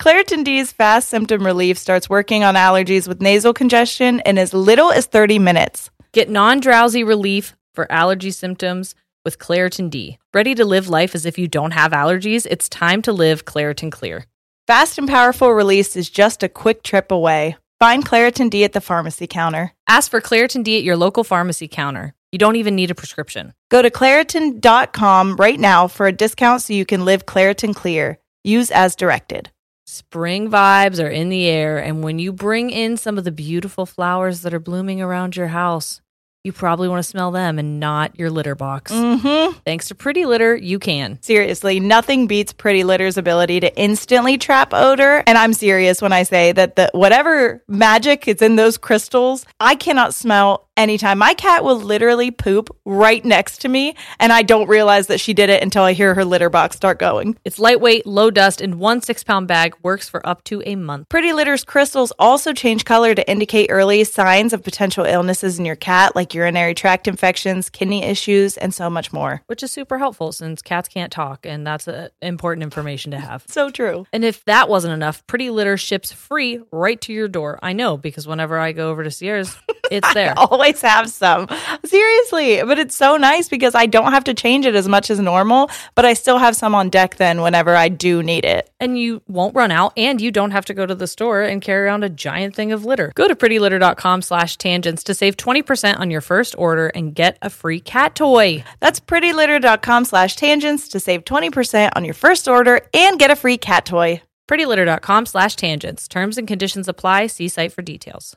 [0.00, 4.90] Claritin D's fast symptom relief starts working on allergies with nasal congestion in as little
[4.90, 5.90] as 30 minutes.
[6.12, 8.94] Get non drowsy relief for allergy symptoms
[9.24, 10.18] with Claritin D.
[10.32, 12.46] Ready to live life as if you don't have allergies?
[12.50, 14.26] It's time to live Claritin Clear.
[14.66, 17.56] Fast and powerful release is just a quick trip away.
[17.84, 19.74] Find Claritin D at the pharmacy counter.
[19.86, 22.14] Ask for Claritin D at your local pharmacy counter.
[22.32, 23.52] You don't even need a prescription.
[23.70, 28.18] Go to Claritin.com right now for a discount so you can live Claritin Clear.
[28.42, 29.50] Use as directed.
[29.84, 33.84] Spring vibes are in the air, and when you bring in some of the beautiful
[33.84, 36.00] flowers that are blooming around your house,
[36.44, 38.92] you probably want to smell them and not your litter box.
[38.92, 39.58] Mm-hmm.
[39.64, 41.18] Thanks to Pretty Litter, you can.
[41.22, 45.24] Seriously, nothing beats Pretty Litter's ability to instantly trap odor.
[45.26, 49.74] And I'm serious when I say that the whatever magic is in those crystals, I
[49.74, 51.18] cannot smell anytime.
[51.18, 55.34] My cat will literally poop right next to me, and I don't realize that she
[55.34, 57.36] did it until I hear her litter box start going.
[57.44, 61.08] It's lightweight, low dust, and one six pound bag works for up to a month.
[61.08, 65.76] Pretty Litter's crystals also change color to indicate early signs of potential illnesses in your
[65.76, 69.42] cat, like urinary tract infections, kidney issues, and so much more.
[69.46, 73.44] Which is super helpful since cats can't talk, and that's uh, important information to have.
[73.48, 74.06] So true.
[74.12, 77.58] And if that wasn't enough, Pretty Litter ships free right to your door.
[77.62, 79.56] I know because whenever I go over to Sierra's,
[79.90, 80.34] it's there.
[80.64, 81.46] Always have some.
[81.84, 85.20] Seriously, but it's so nice because I don't have to change it as much as
[85.20, 88.70] normal, but I still have some on deck then whenever I do need it.
[88.80, 91.62] and you won't run out and you don't have to go to the store and
[91.62, 95.98] carry around a giant thing of litter go to prettylitter.com slash tangents to save 20%
[95.98, 101.00] on your first order and get a free cat toy That's prettylitter.com slash tangents to
[101.00, 104.22] save 20% on your first order and get a free cat toy.
[104.48, 108.36] prettylitter.com slash tangents terms and conditions apply see site for details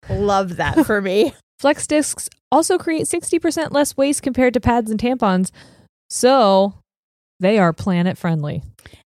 [0.09, 1.33] love that for me.
[1.59, 5.51] Flex discs also create 60% less waste compared to pads and tampons,
[6.09, 6.73] so
[7.39, 8.63] they are planet friendly.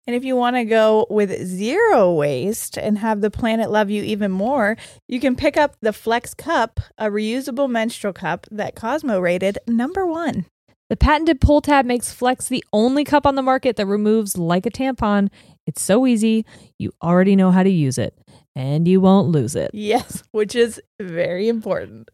[0.08, 4.04] And if you want to go with zero waste and have the planet love you
[4.04, 4.76] even more,
[5.08, 10.06] you can pick up the Flex Cup, a reusable menstrual cup that Cosmo rated number
[10.06, 10.46] one.
[10.90, 14.66] The patented pull tab makes Flex the only cup on the market that removes like
[14.66, 15.30] a tampon.
[15.66, 16.46] It's so easy,
[16.80, 18.14] you already know how to use it,
[18.56, 19.72] and you won't lose it.
[19.74, 22.10] Yes, which is very important.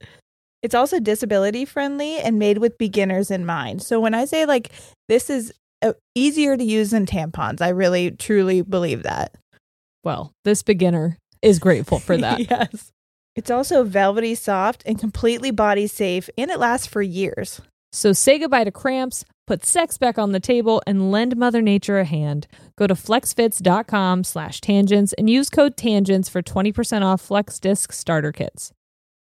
[0.63, 3.83] It's also disability friendly and made with beginners in mind.
[3.83, 4.71] So when I say like
[5.07, 9.35] this is uh, easier to use than tampons, I really truly believe that.
[10.03, 12.39] Well, this beginner is grateful for that.
[12.49, 12.91] yes.
[13.35, 17.61] It's also velvety soft and completely body safe and it lasts for years.
[17.91, 21.97] So say goodbye to cramps, put sex back on the table, and lend Mother Nature
[21.97, 22.45] a hand.
[22.75, 28.31] Go to flexfits.com slash tangents and use code tangents for 20% off Flex Disc starter
[28.31, 28.71] kits.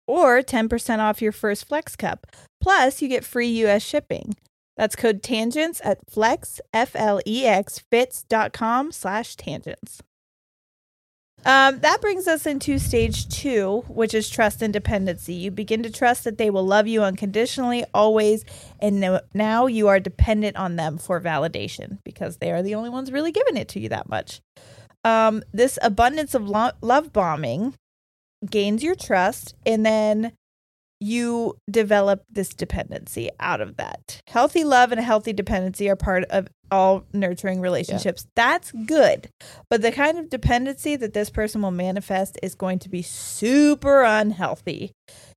[0.06, 2.26] Or 10% off your first Flex Cup.
[2.60, 4.36] Plus, you get free US shipping.
[4.76, 10.02] That's code tangents at flex, F L E X, fits.com slash tangents.
[11.44, 15.34] Um, that brings us into stage two, which is trust and dependency.
[15.34, 18.44] You begin to trust that they will love you unconditionally, always,
[18.78, 22.90] and no- now you are dependent on them for validation because they are the only
[22.90, 24.40] ones really giving it to you that much.
[25.04, 27.74] Um, this abundance of lo- love bombing
[28.48, 30.32] gains your trust, and then
[31.00, 34.20] you develop this dependency out of that.
[34.28, 38.26] Healthy love and a healthy dependency are part of all nurturing relationships.
[38.34, 39.28] That's good.
[39.70, 44.02] But the kind of dependency that this person will manifest is going to be super
[44.02, 44.90] unhealthy.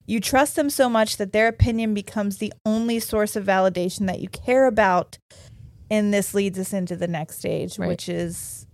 [0.07, 4.19] You trust them so much that their opinion becomes the only source of validation that
[4.19, 5.17] you care about.
[5.91, 7.87] And this leads us into the next stage, Right.
[7.89, 8.65] which is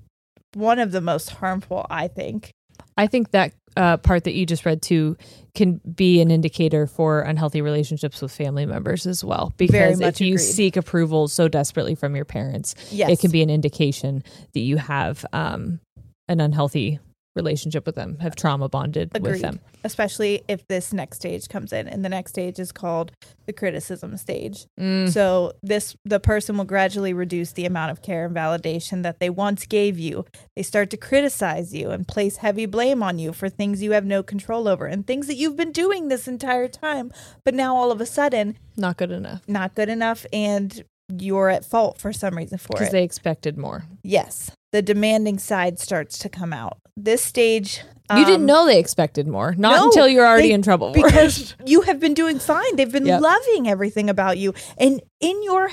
[0.53, 2.51] one of the most harmful, I think.
[2.97, 5.17] I think that uh, part that you just read too
[5.55, 9.53] can be an indicator for unhealthy relationships with family members as well.
[9.57, 13.09] Because if you seek approval so desperately from your parents, Yes.
[13.11, 14.23] it can be an indication
[14.53, 15.79] that you have um,
[16.27, 16.99] an unhealthy
[17.35, 19.31] relationship with them, have trauma bonded Agreed.
[19.33, 19.59] with them.
[19.83, 23.11] Especially if this next stage comes in, and the next stage is called
[23.45, 24.65] the criticism stage.
[24.79, 25.09] Mm.
[25.11, 29.29] So this the person will gradually reduce the amount of care and validation that they
[29.29, 30.25] once gave you.
[30.55, 34.05] They start to criticize you and place heavy blame on you for things you have
[34.05, 37.11] no control over and things that you've been doing this entire time,
[37.45, 40.83] but now all of a sudden Not good enough not good enough and
[41.17, 42.79] you're at fault for some reason for it.
[42.79, 43.83] because they expected more.
[44.03, 44.51] yes.
[44.71, 46.77] The demanding side starts to come out.
[47.03, 47.81] This stage
[48.17, 50.91] you didn't um, know they expected more, not no, until you're already they- in trouble.
[50.93, 52.75] because you have been doing fine.
[52.75, 53.21] They've been Yep.
[53.21, 54.53] loving everything about you.
[54.77, 55.71] And in your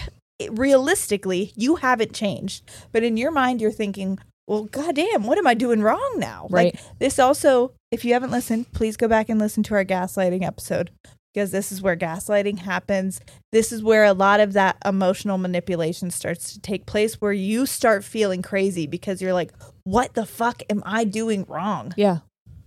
[0.50, 2.68] realistically, you haven't changed.
[2.92, 6.74] But in your mind you're thinking, "Well, goddamn, what am I doing wrong now?" Right.
[6.74, 10.42] Like this also, if you haven't listened, please go back and listen to our gaslighting
[10.44, 10.90] episode
[11.34, 13.20] because this is where gaslighting happens.
[13.52, 17.66] This is where a lot of that emotional manipulation starts to take place where you
[17.66, 19.52] start feeling crazy because you're like,
[19.90, 22.18] "What the fuck am I doing wrong?" yeah,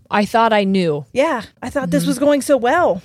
[0.09, 1.05] I thought I knew.
[1.13, 3.01] Yeah, I thought this was going so well.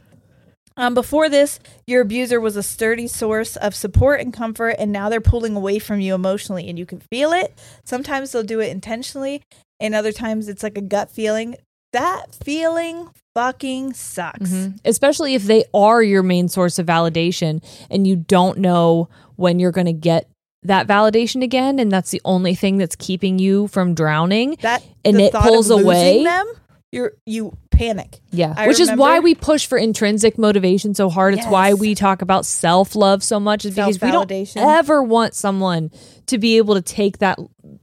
[0.79, 5.09] Um, before this, your abuser was a sturdy source of support and comfort, and now
[5.09, 7.55] they're pulling away from you emotionally, and you can feel it.
[7.85, 9.43] Sometimes they'll do it intentionally,
[9.81, 11.57] and other times it's like a gut feeling.
[11.95, 14.51] That feeling fucking sucks.
[14.51, 14.79] Mhm.
[14.85, 19.73] Especially if they are your main source of validation and you don't know when you're
[19.73, 20.29] going to get
[20.67, 24.57] that validation again and that's the only thing that's keeping you from drowning.
[24.63, 26.25] That And it pulls away.
[26.25, 26.47] Them,
[26.93, 28.21] you're you panic.
[28.31, 28.55] Yeah.
[28.57, 31.35] I Which is why we push for intrinsic motivation so hard.
[31.35, 35.91] It's why we talk about self-love so much is because we don't ever want someone
[36.27, 37.39] to be able to take that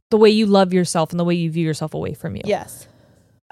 [0.10, 2.44] the way you love yourself and the way you view yourself away from you.
[2.46, 2.88] Yes.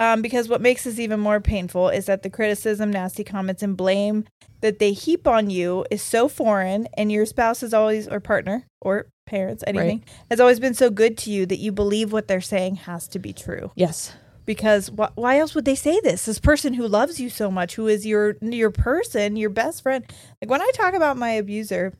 [0.01, 3.77] Um, because what makes this even more painful is that the criticism, nasty comments, and
[3.77, 4.25] blame
[4.61, 8.65] that they heap on you is so foreign, and your spouse is always, or partner,
[8.81, 12.41] or parents, anything, has always been so good to you that you believe what they're
[12.41, 13.69] saying has to be true.
[13.75, 14.13] Yes.
[14.43, 16.25] Because wh- why else would they say this?
[16.25, 20.03] This person who loves you so much, who is your your person, your best friend.
[20.41, 21.93] Like when I talk about my abuser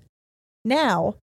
[0.65, 1.18] now,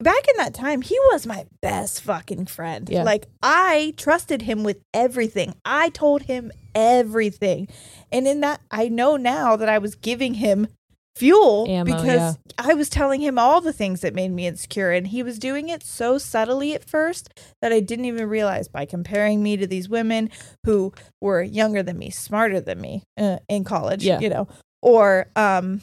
[0.00, 2.88] back in that time, he was my best fucking friend.
[2.88, 3.02] Yeah.
[3.02, 5.54] Like I trusted him with everything.
[5.64, 7.68] I told him everything.
[8.12, 10.68] And in that I know now that I was giving him
[11.14, 15.06] fuel Ammo, because I was telling him all the things that made me insecure and
[15.06, 17.30] he was doing it so subtly at first
[17.62, 20.28] that I didn't even realize by comparing me to these women
[20.64, 20.92] who
[21.22, 24.20] were younger than me, smarter than me uh, in college, Yeah.
[24.20, 24.46] you know,
[24.82, 25.80] or um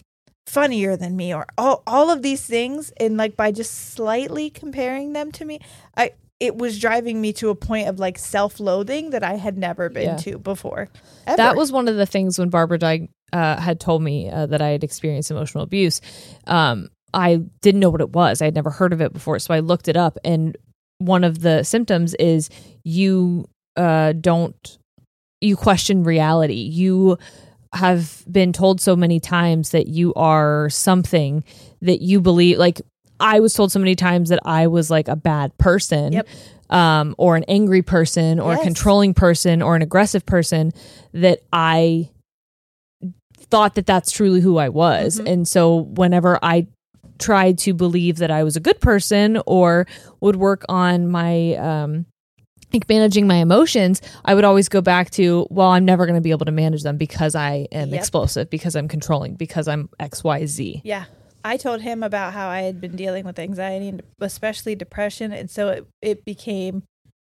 [0.48, 5.14] funnier than me or all all of these things and like by just slightly comparing
[5.14, 5.60] them to me,
[5.96, 9.88] I it was driving me to a point of like self-loathing that I had never
[9.90, 10.16] been Yeah.
[10.18, 10.90] to before.
[11.26, 14.62] That was one of the things when Barbara died, uh, had told me uh, that
[14.62, 16.02] I had experienced emotional abuse.
[16.46, 18.42] Um, I didn't know what it was.
[18.42, 20.18] I had never heard of it before, so I looked it up.
[20.26, 20.58] And
[20.98, 22.50] one of the symptoms is
[22.84, 23.48] you
[23.78, 24.78] uh, don't
[25.40, 26.56] you question reality.
[26.56, 27.18] You
[27.74, 31.44] have been told so many times that you are something
[31.82, 32.58] that you believe.
[32.58, 32.82] Like
[33.20, 36.14] I was told so many times that I was like a bad person.
[36.14, 36.28] Yep.
[36.70, 38.62] Um, or an angry person, or Yes.
[38.62, 40.72] a controlling person, or an aggressive person,
[41.14, 42.10] that I
[43.38, 45.20] thought that that's truly who I was.
[45.20, 45.32] Mhm.
[45.32, 46.66] And so whenever I
[47.20, 49.86] tried to believe that I was a good person or
[50.20, 52.06] would work on my um
[52.74, 56.22] like managing my emotions, I would always go back to, well, I'm never going to
[56.22, 58.00] be able to manage them because I am Yep.
[58.00, 60.82] explosive, because I'm controlling, because I'm XYZ.
[60.84, 61.06] Yeah.
[61.46, 65.32] I told him about how I had been dealing with anxiety and especially depression.
[65.34, 66.84] And so it, it became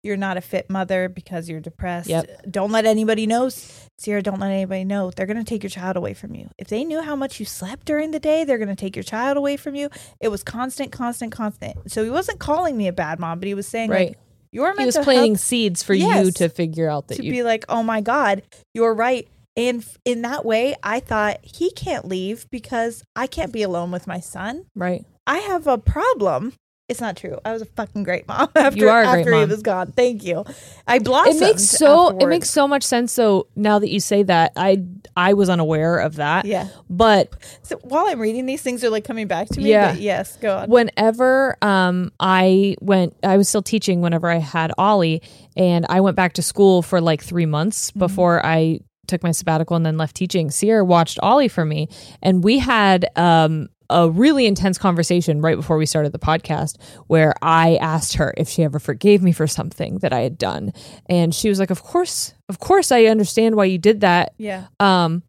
[0.04, 2.08] you're not a fit mother because you're depressed.
[2.08, 2.42] Yep.
[2.50, 3.50] Don't let anybody know.
[3.98, 5.10] Sierra, don't let anybody know.
[5.10, 6.48] They're going to take your child away from you.
[6.56, 9.02] If they knew how much you slept during the day, they're going to take your
[9.02, 9.88] child away from you.
[10.20, 11.90] It was constant, constant, constant.
[11.90, 14.08] So he wasn't calling me a bad mom, but he was saying, Right.
[14.10, 14.18] like,
[14.50, 17.42] your He was planting health seeds for you to figure out that to you be
[17.42, 18.42] like, oh my God,
[18.74, 19.28] you're right.
[19.56, 24.06] And in that way, I thought he can't leave because I can't be alone with
[24.06, 24.66] my son.
[24.74, 25.04] right.
[25.26, 26.54] I have a problem.
[26.88, 27.38] It's not true.
[27.44, 29.92] I was a fucking great mom after, You are after he was gone.
[29.92, 30.44] Thank you.
[30.86, 31.36] I blossomed.
[31.36, 33.12] It makes so it makes so much sense.
[33.12, 34.82] So now that you say that, I
[35.14, 36.46] I was unaware of that.
[36.46, 36.68] Yeah.
[36.88, 39.68] But So while I'm reading these things are like coming back to me.
[39.68, 39.92] Yeah.
[39.92, 40.70] But yes, go on.
[40.70, 45.20] whenever um I went I was still teaching whenever I had Ollie
[45.58, 47.98] and I went back to school for like 3 months Mm-hmm.
[47.98, 50.50] before I took my sabbatical and then left teaching.
[50.50, 51.88] Sierra watched Ollie for me
[52.22, 57.32] and we had um a really intense conversation right before we started the podcast where
[57.40, 60.72] I asked her if she ever forgave me for something that I had done
[61.06, 64.66] and she was like of course of course I understand why you did that yeah.
[64.78, 65.22] um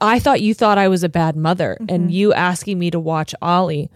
[0.00, 2.12] I thought you thought I was a bad mother and Mhm.
[2.12, 3.90] you asking me to watch Ollie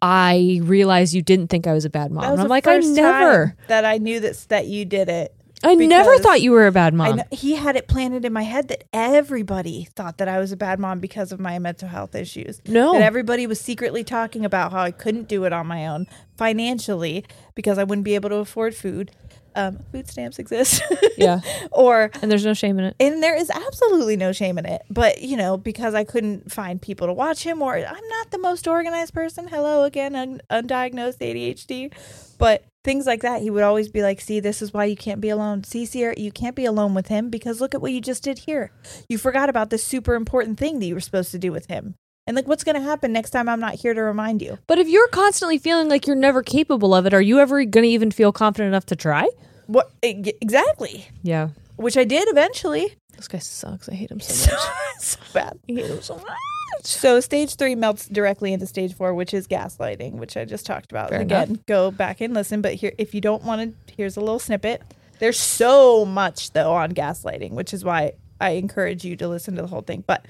[0.00, 2.24] I realized you didn't think I was a bad mom.
[2.24, 5.34] And I'm like, I never, that I knew that that you did it.
[5.64, 7.16] I never thought you were a bad mom.
[7.16, 10.56] know, he had it planted in my head that everybody thought that I was a
[10.56, 12.60] bad mom because of my mental health issues.
[12.66, 12.92] No.
[12.92, 16.06] That everybody was secretly talking about how I couldn't do it on my own
[16.36, 17.24] financially
[17.54, 19.10] because I wouldn't be able to afford food.
[19.54, 20.82] Um, food stamps exist.
[21.16, 21.40] Yeah.
[21.72, 22.96] or And there's no shame in it.
[23.00, 24.82] and there is absolutely no shame in it.
[24.88, 28.38] But you know, because I couldn't find people to watch him, or I'm not the
[28.38, 29.48] most organized person.
[29.48, 31.92] Hello again, un- undiagnosed ADHD.
[32.38, 35.20] But things like that, he would always be like, "See, this is why you can't
[35.20, 35.62] be alone.
[35.62, 38.38] See, Sierra, you can't be alone with him because look at what you just did
[38.40, 38.70] here.
[39.10, 41.96] You forgot about this super important thing that you were supposed to do with him."
[42.26, 44.58] And like, what's going to happen next time I'm not here to remind you?
[44.66, 47.84] But if you're constantly feeling like you're never capable of it, are you ever going
[47.84, 49.28] to even feel confident enough to try?
[49.66, 51.08] What exactly?
[51.22, 51.48] Yeah.
[51.76, 52.94] Which I did eventually.
[53.18, 53.88] This guy sucks.
[53.88, 55.00] I hate him so much.
[55.00, 55.58] so bad.
[55.68, 56.84] I hate him so much.
[56.84, 60.92] So stage three melts directly into stage four, which is gaslighting, which I just talked
[60.92, 61.10] about.
[61.10, 62.62] Fair Again, go back and listen.
[62.62, 64.82] But here, if you don't want to, here's a little snippet.
[65.18, 69.62] There's so much though on gaslighting, which is why I encourage you to listen to
[69.62, 70.04] the whole thing.
[70.06, 70.26] But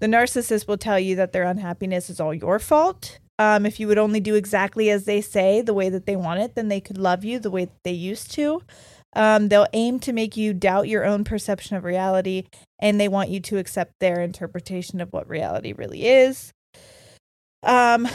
[0.00, 3.20] the narcissist will tell you that their unhappiness is all your fault.
[3.38, 6.40] Um, if you would only do exactly as they say, the way that they want
[6.40, 8.62] it, then they could love you the way that they used to.
[9.14, 12.44] Um, they'll aim to make you doubt your own perception of reality,
[12.78, 16.52] and they want you to accept their interpretation of what reality really is.
[17.62, 18.08] Um,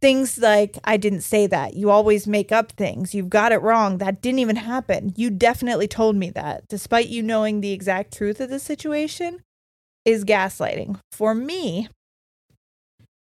[0.00, 1.74] things like, I didn't say that.
[1.74, 3.14] You always make up things.
[3.14, 3.98] You've got it wrong.
[3.98, 5.12] That didn't even happen.
[5.16, 9.40] You definitely told me that, despite you knowing the exact truth of the situation,
[10.04, 10.98] is gaslighting.
[11.12, 11.88] For me,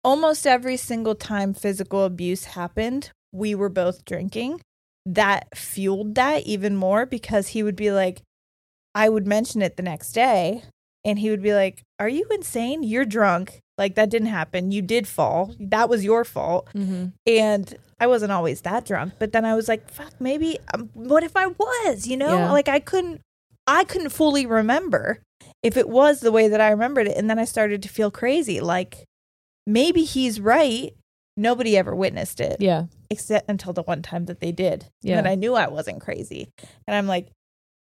[0.03, 4.61] almost every single time physical abuse happened, we were both drinking.
[5.07, 8.23] That fueled that even more because he would be like,
[8.95, 10.65] I would mention it the next day,
[11.05, 12.83] and he would be like, Are you insane?
[12.83, 13.61] You're drunk.
[13.79, 14.73] Like, that didn't happen.
[14.73, 15.55] You did fall.
[15.59, 16.69] That was your fault.
[16.75, 17.07] Mm-hmm.
[17.27, 21.23] And I wasn't always that drunk, but then I was like, fuck, maybe, um, what
[21.23, 22.35] if I was, you know?
[22.37, 22.53] Yeah.
[22.53, 23.23] Like, I couldn't,
[23.67, 25.23] I couldn't fully remember
[25.63, 27.17] if it was the way that I remembered it.
[27.17, 28.61] And then I started to feel crazy.
[28.61, 29.05] Like,
[29.67, 30.95] maybe he's right.
[31.37, 32.85] Nobody ever witnessed it Yeah.
[33.11, 34.87] Except until the one time that they did.
[35.03, 35.19] Yeah.
[35.19, 36.49] And then I knew I wasn't crazy.
[36.87, 37.29] And I'm like,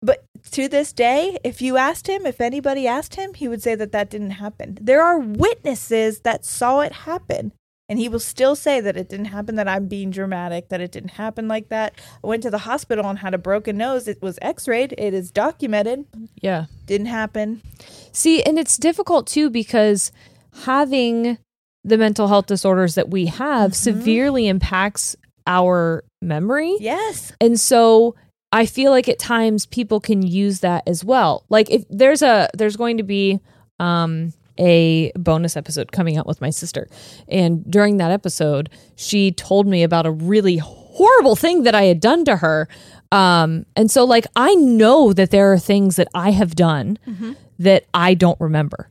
[0.01, 3.75] but to this day, if you asked him, if anybody asked him, he would say
[3.75, 4.77] that that didn't happen.
[4.79, 7.51] There are witnesses that saw it happen.
[7.89, 10.91] And he will still say that it didn't happen, that I'm being dramatic, that it
[10.91, 11.93] didn't happen like that.
[12.21, 14.09] I went to the hospital and had a broken nose.
[14.09, 16.05] It was x rayed, it is documented.
[16.41, 16.65] Yeah.
[16.85, 17.61] Didn't happen.
[18.11, 20.11] See, and it's difficult too because
[20.63, 21.37] having
[21.87, 25.15] the mental health disorders that we have severely impacts
[25.47, 26.75] our memory.
[26.81, 27.31] Yes.
[27.39, 28.13] And so
[28.51, 31.45] I feel like at times people can use that as well.
[31.49, 33.39] Like if there's a there's going to be
[33.79, 36.89] um a bonus episode coming out with my sister.
[37.29, 42.01] And during that episode, she told me about a really horrible thing that I had
[42.01, 42.67] done to her.
[43.13, 46.99] Um and so like I know that there are things that I have done
[47.59, 48.89] that I don't remember.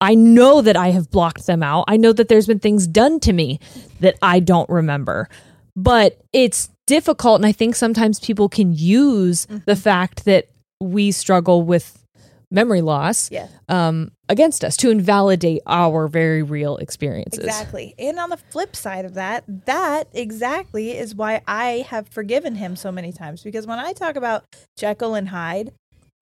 [0.00, 1.84] I know that I have blocked them out.
[1.88, 3.58] I know that there's been things done to me
[4.00, 5.28] that I don't remember.
[5.74, 7.36] But it's difficult.
[7.40, 10.48] And I think sometimes people can use the fact that
[10.80, 12.04] we struggle with
[12.50, 13.46] memory loss Yeah.
[13.68, 17.44] um, against us to invalidate our very real experiences.
[17.44, 17.94] Exactly.
[17.98, 22.74] And on the flip side of that, that exactly is why I have forgiven him
[22.74, 23.42] so many times.
[23.42, 24.44] Because when I talk about
[24.76, 25.72] Jekyll and Hyde,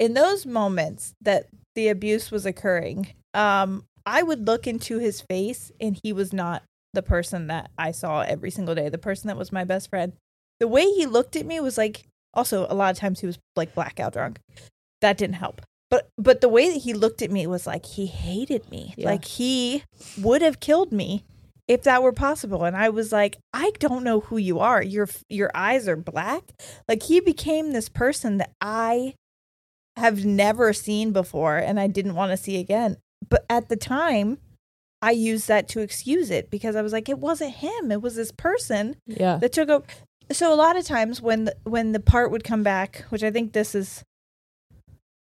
[0.01, 1.47] in those moments that
[1.77, 6.65] the abuse was occurring, um, I would look into his face and he was not
[6.93, 10.15] the person that I saw every single day, the person that was my best friend.
[10.59, 13.39] the way he looked at me was like also a lot of times he was
[13.55, 14.41] like blackout drunk.
[15.03, 15.61] That didn't help.
[15.91, 18.95] But but the way that he looked at me was like he hated me.
[18.97, 19.07] Yeah.
[19.07, 19.85] Like he
[20.19, 21.25] would have killed me
[21.69, 22.65] if that were possible.
[22.65, 24.83] And I was like, I don't know who you are.
[24.83, 26.43] Your your eyes are black.
[26.89, 29.15] Like he became this person that I
[29.97, 32.97] have never seen before and I didn't want to see again.
[33.29, 34.39] But at the time,
[35.03, 37.91] I used that to excuse it because I was like, it wasn't him.
[37.93, 39.37] It was this person Yeah.
[39.39, 39.87] that took over.
[40.33, 43.31] So a lot of times when the, when the part would come back, which I
[43.31, 44.03] think this is,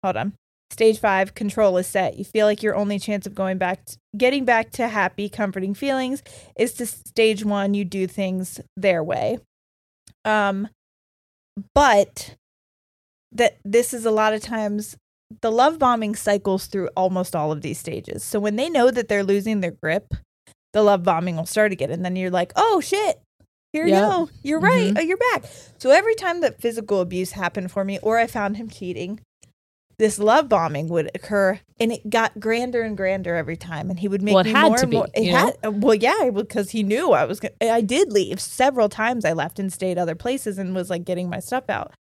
[0.04, 0.34] hold on,
[0.72, 2.18] stage five, control is set.
[2.18, 5.74] You feel like your only chance of going back, t getting back to happy, comforting
[5.74, 6.22] feelings,
[6.58, 7.74] is to stage one.
[7.74, 9.40] You do things their way.
[10.26, 10.68] Um,
[11.74, 12.36] but
[13.32, 14.98] that this is a lot of times
[15.42, 18.24] the love bombing cycles through almost all of these stages.
[18.24, 20.14] So when they know that they're losing their grip,
[20.74, 21.92] the love bombing will start again.
[21.92, 23.22] And then you're like, oh shit,
[23.72, 23.96] here Yeah.
[23.96, 24.30] you go.
[24.42, 24.92] You're right.
[24.94, 24.98] Mhm.
[24.98, 25.46] Oh, you're back.
[25.78, 29.20] So every time that physical abuse happened for me or I found him cheating,
[30.00, 33.90] this love bombing would occur and it got grander and grander every time.
[33.92, 35.08] And he would make Well, me had more to and more.
[35.14, 35.38] be, It know?
[35.62, 39.26] had, well, yeah, because he knew I was, gonna, I did leave several times.
[39.26, 41.94] I left and stayed other places and was like getting my stuff out.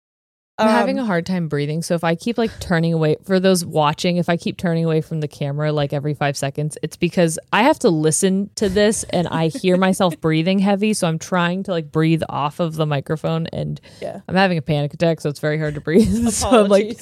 [0.60, 1.81] I'm having Um, a hard time breathing.
[1.81, 5.02] So if I keep like turning away for those watching, if I keep turning away
[5.02, 9.03] from the camera like every five seconds, it's because I have to listen to this
[9.06, 10.94] and I hear myself breathing heavy.
[10.94, 14.22] So I'm trying to like breathe off of the microphone and Yeah.
[14.27, 15.22] I'm having a panic attack.
[15.22, 16.30] So it's very hard to breathe.
[16.31, 16.99] so I'm like,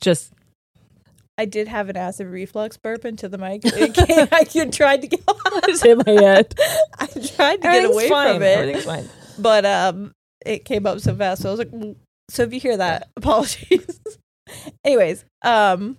[0.00, 0.32] just
[1.38, 3.60] I did have an acid reflux burp into the mic.
[3.64, 5.20] It came, I tried to get,
[5.66, 6.54] just hit my head.
[6.98, 9.08] I tried to get away from it, Everything's fine.
[9.38, 10.12] but um,
[10.46, 11.42] it came up so fast.
[11.42, 11.96] So I was like.
[12.28, 14.00] So if you hear that, apologies.
[14.84, 15.96] Anyways, um,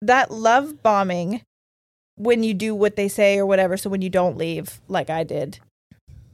[0.00, 1.42] that love bombing
[2.16, 3.76] when you do what they say or whatever.
[3.76, 5.58] So when you don't leave, like I did,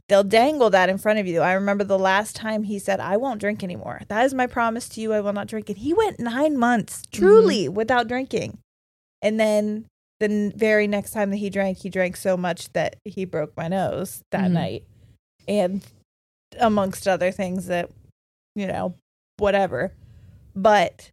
[0.07, 1.41] they'll dangle that in front of you.
[1.41, 4.01] I remember the last time he said, "I won't drink anymore.
[4.07, 5.13] That is my promise to you.
[5.13, 8.59] I will not drink." And he went nine months truly without drinking,
[9.21, 9.85] and then
[10.19, 13.55] the n- very next time that he drank, he drank so much that he broke
[13.55, 14.53] my nose that Mhm.
[14.53, 14.83] night,
[15.47, 15.81] and
[16.59, 17.89] amongst other things that
[18.55, 18.95] you know
[19.39, 19.93] whatever.
[20.55, 21.11] But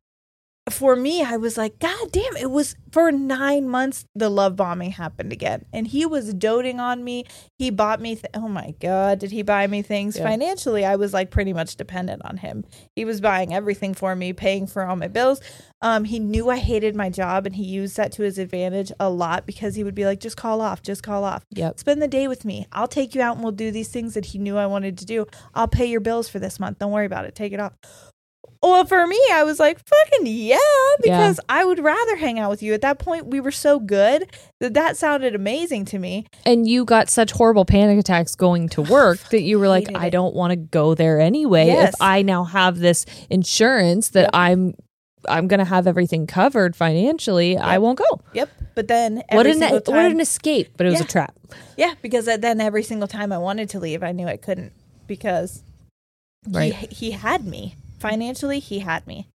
[0.69, 4.91] for me, I was like, God damn, it was for nine months the love bombing
[4.91, 5.65] happened again.
[5.73, 7.25] And he was doting on me.
[7.57, 10.17] He bought me, th- oh my God, did he buy me things?
[10.17, 10.25] Yeah.
[10.25, 12.65] Financially, I was like pretty much dependent on him.
[12.97, 15.41] He was buying everything for me, paying for all my bills.
[15.83, 19.09] Um, he knew I hated my job and he used that to his advantage a
[19.09, 21.79] lot because he would be like, just call off, just call off Yep.
[21.79, 22.67] spend the day with me.
[22.73, 25.05] I'll take you out and we'll do these things that he knew I wanted to
[25.05, 25.27] do.
[25.55, 26.81] I'll pay your bills for this month.
[26.81, 27.37] Don't worry about it.
[27.37, 27.75] Take it off.
[28.71, 30.59] Well, for me, I was like, fucking yeah,
[31.03, 32.75] because I would rather hang out with you.
[32.75, 34.31] At that point, we were so good
[34.61, 36.27] that that sounded amazing to me.
[36.45, 40.11] And you got such horrible panic attacks going to work that you were like, I
[40.11, 41.67] don't want to go there anyway.
[41.67, 41.91] Yes.
[41.95, 44.31] If I now have this insurance that Yep.
[44.35, 44.75] I'm
[45.29, 48.21] I'm gonna have everything covered financially, I won't go.
[48.35, 48.49] Yep.
[48.77, 51.05] But then What an single what an escape, but it was Yeah.
[51.05, 51.35] a trap.
[51.77, 54.73] yeah, because then every single time I wanted to leave, I knew I couldn't
[55.09, 55.63] because
[56.49, 56.73] Right.
[56.75, 58.59] he, he had me financially.
[58.61, 59.29] He had me.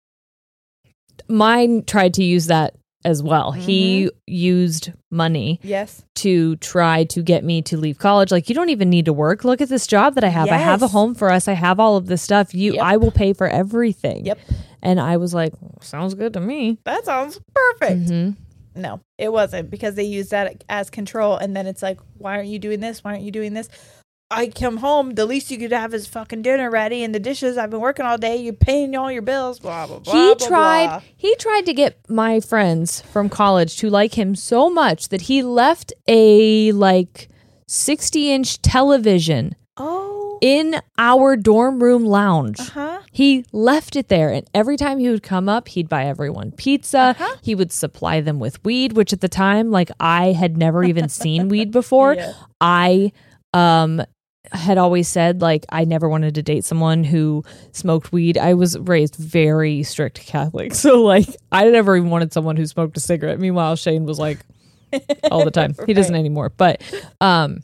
[1.28, 2.76] Mine tried to use that
[3.06, 3.52] as well.
[3.52, 4.18] He Mm-hmm.
[4.28, 6.04] used money Yes.
[6.16, 8.32] to try to get me to leave college.
[8.32, 9.44] Like, you don't even need to work.
[9.46, 10.50] Look at this job that I have.
[10.50, 11.48] I have a home for us.
[11.48, 12.54] I have all of this stuff.
[12.54, 12.84] You Yep.
[12.84, 14.26] I will pay for everything.
[14.26, 14.40] Yep.
[14.82, 16.78] And I was like, sounds good to me.
[16.86, 18.02] That sounds perfect.
[18.10, 18.36] Mhm.
[18.76, 21.36] No, it wasn't because they used that as control.
[21.38, 23.04] And then it's like, why aren't you doing this?
[23.04, 23.68] Why aren't you doing this?
[24.32, 27.58] I come home, the least you could have is fucking dinner ready and the dishes.
[27.58, 28.38] I've been working all day.
[28.38, 29.60] You're paying all your bills.
[29.60, 30.14] Blah blah blah.
[30.14, 31.02] he blah, tried blah.
[31.18, 35.42] he tried to get my friends from college to like him so much that he
[35.42, 37.30] left a like
[37.68, 42.60] 60 inch television Oh, in our dorm room lounge.
[42.60, 43.00] huh.
[43.12, 47.00] He left it there, and every time he would come up, he'd buy everyone pizza.
[47.18, 47.36] Uh-huh.
[47.42, 51.10] He would supply them with weed, which at the time, like I had never even
[51.10, 52.14] seen weed before.
[52.20, 52.34] Yeah.
[52.62, 53.12] I
[53.54, 54.02] um
[54.52, 58.38] had always said like I never wanted to date someone who smoked weed.
[58.38, 62.98] I was raised very strict Catholic, so like I never even wanted someone who smoked
[62.98, 63.40] a cigarette.
[63.40, 64.40] Meanwhile, Shane was like
[65.32, 65.76] all the time.
[65.86, 66.82] He doesn't anymore, but
[67.22, 67.60] um.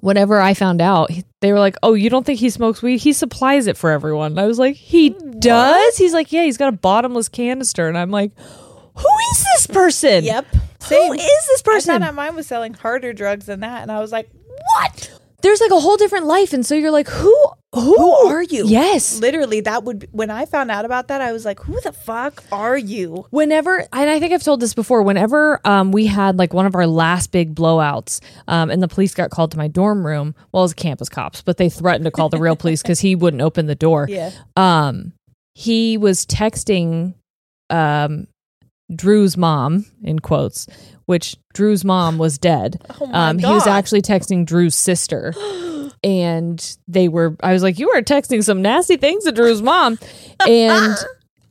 [0.00, 1.10] Whenever I found out,
[1.42, 3.00] they were like, "Oh, you don't think he smokes weed?
[3.02, 6.56] He supplies it for everyone." And I was like, "He does?" He's like, "Yeah, he's
[6.56, 10.24] got a bottomless canister." And I'm like, "Who is this person?
[10.24, 10.46] Yep.
[10.54, 11.12] Who Same.
[11.12, 14.10] is this I person?" thought mine was selling harder drugs than that, and I was
[14.10, 14.30] like,
[14.76, 15.19] what?
[15.42, 17.34] There's like a whole different life, and so you're like, who
[17.72, 18.66] Who are you?
[18.66, 19.20] Yes.
[19.20, 21.92] Literally, that would be, when I found out about that, I was like, "Who the
[21.92, 26.36] fuck are you?" whenever and i think i've told this before whenever um, we had
[26.36, 29.68] like one of our last big blowouts um, and the police got called to my
[29.68, 32.98] dorm room well as campus cops but they threatened to call the real police because
[33.00, 34.30] he wouldn't open the door Yeah.
[34.56, 35.12] um,
[35.54, 37.14] he was texting
[37.70, 38.26] um,
[38.94, 40.66] drew's mom in quotes
[41.10, 45.34] which drew's mom was dead Oh my um, he was actually texting drew's sister
[46.02, 49.98] and they were i was like you were texting some nasty things to drew's mom
[50.46, 50.96] and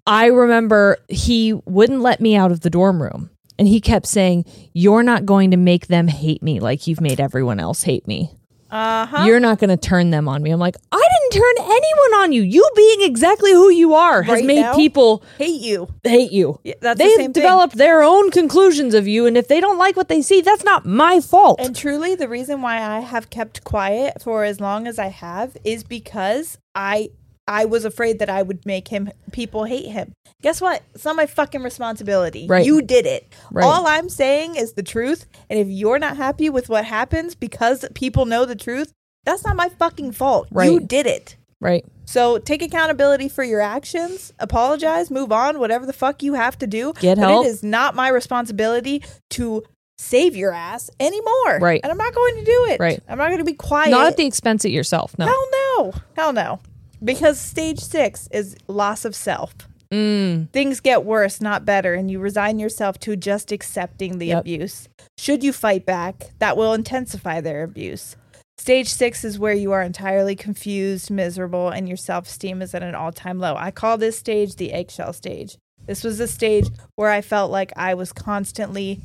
[0.09, 3.29] I remember he wouldn't let me out of the dorm room.
[3.59, 7.19] And he kept saying, You're not going to make them hate me like you've made
[7.19, 8.31] everyone else hate me.
[8.71, 9.23] Uh huh.
[9.25, 10.51] You're not going to turn them on me.
[10.51, 10.97] I'm like, I
[11.31, 12.41] didn't turn anyone on you.
[12.43, 14.75] You being exactly who you are has Right made now?
[14.75, 15.87] people Hate you.
[16.03, 16.59] hate you.
[16.63, 17.31] Yeah, that's They've thing.
[17.31, 19.25] developed their own conclusions of you.
[19.25, 21.59] And if they don't like what they see, that's not my fault.
[21.59, 25.57] And truly, the reason why I have kept quiet for as long as I have
[25.63, 27.09] is because I
[27.49, 30.13] I was afraid that I would make him people hate him.
[30.43, 30.83] Guess what?
[30.93, 32.45] It's not my fucking responsibility.
[32.47, 32.65] Right.
[32.65, 33.33] You did it.
[33.51, 33.65] Right.
[33.65, 35.25] All I'm saying is the truth.
[35.49, 38.93] And if you're not happy with what happens because people know the truth,
[39.25, 40.47] that's not my fucking fault.
[40.55, 41.35] You did it.
[41.59, 41.83] right.
[42.05, 46.67] So take accountability for your actions, apologize, move on, whatever the fuck you have to
[46.67, 46.93] do.
[46.99, 47.45] Get but help.
[47.45, 49.63] It is not my responsibility to
[49.99, 51.59] save your ass anymore.
[51.59, 51.81] Right.
[51.83, 52.79] And I'm not going to do it.
[52.79, 53.03] Right.
[53.07, 53.91] I'm not going to be quiet.
[53.91, 55.15] Not at the expense of yourself.
[55.19, 55.25] No.
[55.25, 55.93] Hell no.
[56.15, 56.59] Hell no.
[57.03, 59.53] Because stage six is loss of self.
[59.91, 64.39] Mm, Things get worse, not better, and you resign yourself to just accepting the Yep.
[64.41, 64.87] abuse.
[65.17, 68.15] Should you fight back, that will intensify their abuse.
[68.59, 72.83] Stage six is where you are entirely confused, miserable, and your self esteem is at
[72.83, 73.55] an all time low.
[73.55, 75.57] I call this stage the eggshell stage.
[75.87, 78.99] This was a stage where I felt like I was constantly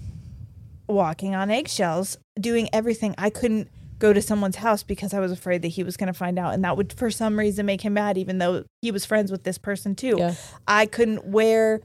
[0.87, 3.15] walking on eggshells, doing everything.
[3.17, 3.69] I couldn't
[4.05, 6.53] go to someone's house because I was afraid that he was going to find out.
[6.53, 9.45] And that would, for some reason, make him mad, even though he was friends with
[9.45, 10.17] this person too.
[10.19, 10.35] Yeah.
[10.69, 11.81] I couldn't wear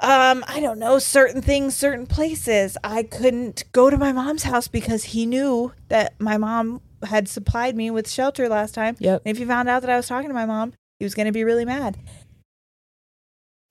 [0.00, 4.66] um i don't know certain things certain places i couldn't go to my mom's house
[4.66, 9.22] because he knew that my mom had supplied me with shelter last time Yep.
[9.24, 11.26] and if he found out that i was talking to my mom he was going
[11.26, 11.96] to be really mad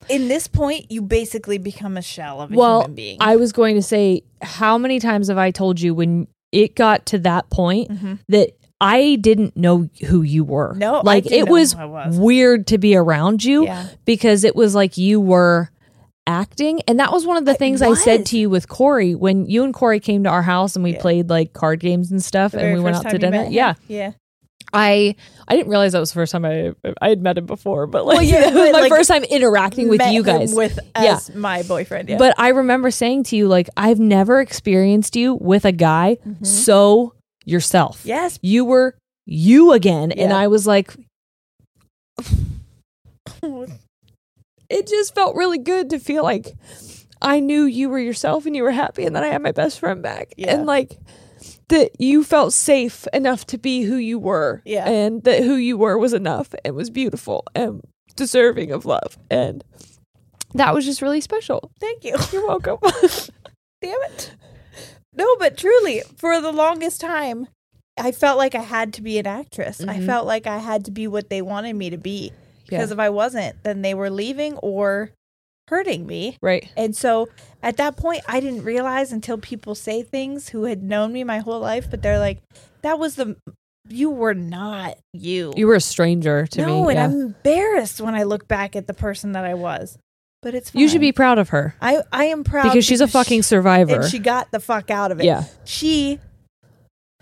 [0.08, 3.52] in this point you basically become a shell of a well, human being I was
[3.52, 7.50] going to say, how many times have I told you when it got to that
[7.50, 8.18] point Mhm.
[8.28, 8.50] that
[8.80, 10.74] I didn't know who you were?
[10.76, 12.18] No, I like it was, was.
[12.18, 13.86] weird to be around you Yeah.
[14.04, 15.70] because it was like you were
[16.26, 19.14] acting, and that was one of the It things I said to you with Corey
[19.14, 21.00] when you and Corey came to our house and we Yeah.
[21.00, 23.46] played like card games and stuff, The and we went out to dinner.
[23.50, 24.12] Yeah, yeah
[24.74, 25.14] I
[25.46, 28.04] I didn't realize that was the first time I I had met him before, but
[28.04, 30.52] like Well, yeah, it was my like, first time interacting with you guys.
[30.52, 31.14] with Yeah.
[31.14, 35.34] as my boyfriend yeah But I remember saying to you, like, I've never experienced you
[35.34, 36.44] with a guy mm-hmm.
[36.44, 37.14] so
[37.44, 38.02] yourself.
[38.04, 38.96] yes You were
[39.26, 40.12] you again.
[40.12, 40.94] And I was like,
[44.68, 46.54] it just felt really good to feel like
[47.22, 49.78] I knew you were yourself and you were happy and then I had my best
[49.78, 50.34] friend back.
[50.36, 50.54] Yeah.
[50.54, 50.98] And like,
[51.68, 54.62] that you felt safe enough to be who you were.
[54.64, 54.88] Yeah.
[54.88, 57.80] And that who you were was enough and was beautiful and
[58.16, 59.18] deserving of love.
[59.30, 59.64] And
[60.54, 61.70] that was just really special.
[61.80, 62.78] thank you You're welcome.
[63.80, 64.34] damn it.
[65.16, 67.48] No, but truly, for the longest time,
[67.96, 69.80] I felt like I had to be an actress.
[69.80, 70.06] I Mhm.
[70.06, 72.32] felt like I had to be what they wanted me to be.
[72.64, 72.94] Because Yeah.
[72.94, 75.10] if I wasn't, then they were leaving or
[75.68, 76.36] hurting me.
[76.42, 76.70] right.
[76.76, 77.28] And so
[77.62, 81.38] at that point, I didn't realize until people say things who had known me my
[81.38, 82.42] whole life, but they're like,
[82.82, 83.36] that was the,
[83.88, 85.52] you were not you.
[85.56, 86.72] You were a stranger to no, me.
[86.72, 87.04] No, and yeah.
[87.04, 89.98] I'm embarrassed when I look back at the person that I was.
[90.42, 90.82] But it's fine.
[90.82, 93.94] You should be proud of her I, I am proud because she's a fucking survivor.
[93.94, 95.24] and she got the fuck out of it.
[95.24, 95.44] yeah.
[95.64, 96.20] She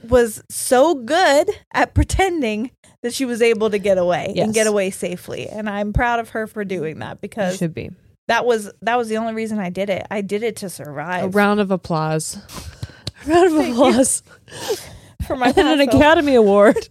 [0.03, 4.91] was so good at pretending that she was able to get away and get away
[4.91, 5.49] safely.
[5.49, 7.91] And I'm proud of her for doing that You because should be.
[8.29, 10.07] That was that was the only reason I did it.
[10.11, 11.25] I did it to survive.
[11.25, 12.39] A round of applause.
[13.27, 14.23] A round of applause.
[15.27, 15.81] for my and an.
[15.81, 16.89] Academy Award.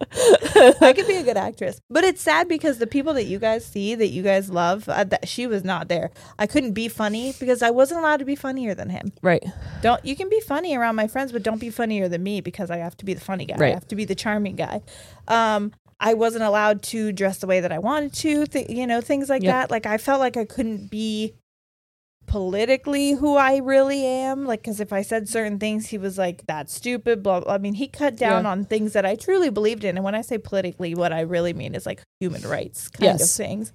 [0.80, 3.64] I could be a good actress, but it's sad because the people that you guys
[3.64, 6.10] see that you guys love, uh, that she was not there.
[6.38, 9.12] I couldn't be funny because I wasn't allowed to be funnier than him.
[9.22, 9.44] right.
[9.82, 12.70] Don't you can be funny around my friends, but don't be funnier than me because
[12.70, 13.56] I have to be the funny guy.
[13.64, 14.82] I have to be the charming guy.
[15.26, 18.46] Um, I wasn't allowed to dress the way that I wanted to.
[18.46, 19.52] Th- you know, things like Yep.
[19.52, 19.70] that.
[19.70, 21.34] Like I felt like I couldn't be
[22.26, 24.44] politically who I really am.
[24.46, 27.40] Like, because if I said certain things, he was like, "That's stupid." Blah.
[27.40, 27.54] blah.
[27.54, 28.50] I mean, he cut down Yeah.
[28.50, 29.96] on things that I truly believed in.
[29.96, 33.28] And when I say politically, what I really mean is like human rights kind of
[33.30, 33.72] things.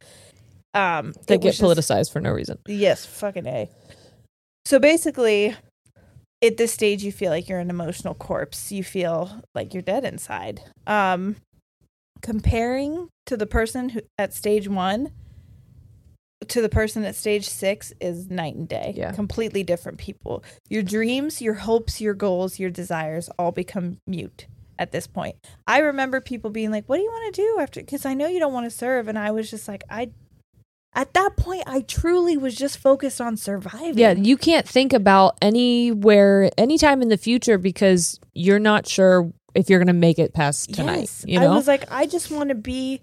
[0.76, 2.58] Um, They get was just- politicized for no reason.
[2.68, 3.70] Yes, fucking A.
[4.66, 5.56] So basically,
[6.42, 8.72] at this stage, you feel like you're an emotional corpse.
[8.72, 10.62] You feel like you're dead inside.
[10.88, 11.36] Um,
[12.24, 15.12] comparing to the person who at stage one
[16.48, 18.94] to the person at stage six is night and day.
[18.96, 19.12] Yeah.
[19.12, 20.44] Completely different people.
[20.70, 24.48] Your dreams, your hopes, your goals, your desires all become mute
[24.80, 25.36] at this point.
[25.68, 27.82] I remember people being like, What do you want to do after?
[27.82, 29.08] Because I know you don't want to serve.
[29.08, 30.12] And I was just like, I,
[30.96, 33.98] at that point, I truly was just focused on surviving.
[33.98, 39.70] Yeah, you can't think about anywhere, anytime in the future because you're not sure if
[39.70, 41.02] you're going to make it past tonight.
[41.02, 41.26] Yes.
[41.28, 41.52] You know?
[41.52, 43.02] I was like, I just want to be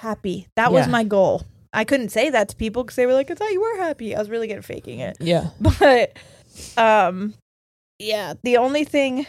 [0.00, 0.46] happy.
[0.56, 1.42] That was my goal.
[1.72, 4.16] I couldn't say that to people because they were like, I thought you were happy.
[4.16, 5.16] I was really good at faking it.
[5.20, 5.50] yeah.
[5.78, 6.16] But
[6.76, 7.34] um
[7.98, 9.26] yeah, the only thing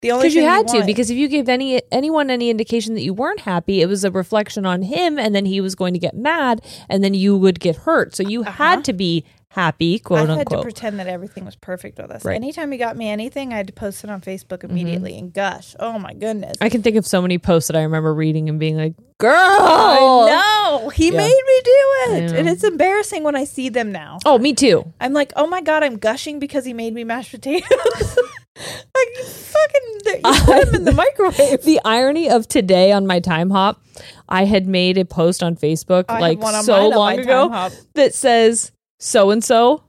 [0.00, 3.02] the only Because you had to, because if you gave any anyone any indication that
[3.02, 5.98] you weren't happy, it was a reflection on him, and then he was going to
[5.98, 8.14] get mad, and then you would get hurt.
[8.14, 8.50] So you Uh-huh.
[8.52, 9.24] had to be
[9.58, 10.62] happy, quote I had to unquote.
[10.62, 12.24] pretend that everything was perfect with us.
[12.24, 12.36] Right.
[12.36, 14.70] Anytime he got me anything, I had to post it on Facebook mm-hmm.
[14.70, 15.74] immediately and gush.
[15.80, 16.56] Oh my goodness.
[16.60, 20.26] I can think of so many posts that I remember reading and being like, "Girl,
[20.26, 20.90] No.
[20.94, 21.16] He Yeah.
[21.16, 22.32] made me do it.
[22.38, 24.18] And it's embarrassing when I see them now.
[24.24, 27.32] oh, me too." I'm like, oh my god, I'm gushing because he made me mashed
[27.32, 27.64] potatoes.
[28.56, 31.62] like you fucking, you put them in the microwave.
[31.64, 33.80] the irony of today on my time hop,
[34.28, 38.72] I had made a post on Facebook I like on so long ago that says
[39.00, 39.84] so and so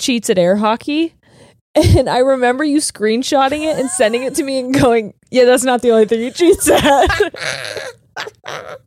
[0.00, 1.14] cheats at air hockey.
[1.76, 5.64] And I remember you screenshotting it and sending it to me and going, "Yeah, that's
[5.64, 7.34] not the only thing he cheats at."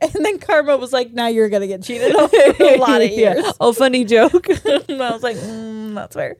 [0.00, 3.10] And then Karma was like, now you're gonna get cheated on for a lot of
[3.10, 3.34] Yeah.
[3.34, 3.52] years.
[3.60, 4.48] Oh, funny joke.
[4.48, 6.36] and I was like, mm, that's fair.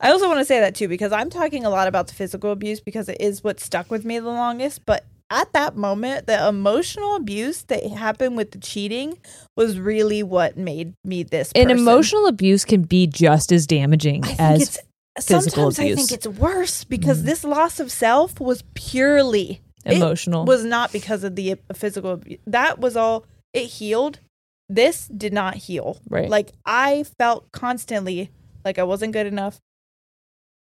[0.00, 2.50] I also want to say that too because I'm talking a lot about the physical
[2.52, 4.84] abuse because it is what stuck with me the longest.
[4.86, 9.18] But at that moment, the emotional abuse that happened with the cheating
[9.56, 11.52] was really what made me this.
[11.54, 11.78] and person.
[11.78, 14.78] emotional abuse can be just as damaging I as it's
[15.26, 15.94] physical sometimes I abuse.
[15.94, 16.08] Mm.
[16.08, 20.44] think it's worse because this loss of self was purely it emotional.
[20.44, 22.40] was not because of the physical abuse.
[22.46, 24.20] That was all it healed.
[24.68, 25.98] This did not heal.
[26.08, 26.28] Right.
[26.28, 28.30] Like I felt constantly
[28.64, 29.60] like I wasn't good enough.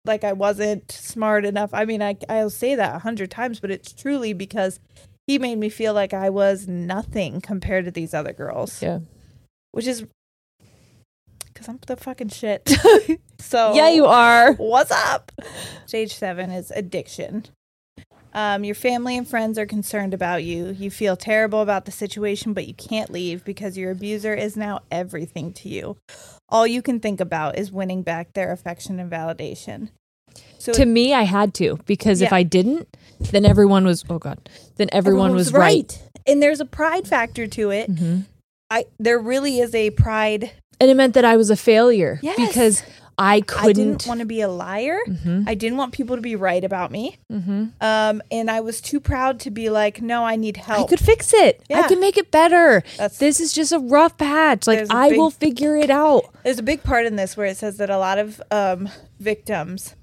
[0.07, 1.69] Like I wasn't smart enough.
[1.73, 4.79] I mean, I I'll say that a hundred times, but it's truly because
[5.27, 8.81] he made me feel like I was nothing compared to these other girls.
[8.81, 8.99] yeah.
[9.71, 10.05] Which is
[11.53, 12.69] because I'm the fucking shit.
[13.39, 14.53] so Yeah, you are.
[14.53, 15.31] What's up?
[15.85, 17.45] Stage seven is addiction.
[18.33, 20.67] Um, your family and friends are concerned about you.
[20.67, 24.81] You feel terrible about the situation, but you can't leave because your abuser is now
[24.91, 25.97] everything to you.
[26.47, 29.89] All you can think about is winning back their affection and validation.
[30.59, 32.87] So to me, I had to because if I didn't,
[33.19, 34.03] then everyone was.
[34.09, 35.99] Oh God, then everyone, was, right.
[36.25, 37.89] and there's a pride factor to it.
[37.91, 38.25] Mhm.
[38.69, 40.51] I there really is a pride.
[40.79, 42.35] and it meant that I was a failure Yes.
[42.37, 42.83] because
[43.17, 43.69] I I couldn't.
[43.69, 44.99] I didn't want to be a liar.
[45.07, 45.45] Mhm.
[45.47, 47.17] I didn't want people to be right about me.
[47.31, 47.71] Mhm.
[47.81, 50.85] Um, and I was too proud to be like, no, I need help.
[50.85, 51.61] I could fix it.
[51.71, 51.87] I Yeah.
[51.87, 52.83] can make it better.
[52.97, 54.67] That's- this is just a rough patch.
[54.67, 56.25] Like I big- will figure it out.
[56.43, 58.87] There's a big part in this where it says that a lot of um,
[59.19, 59.95] victims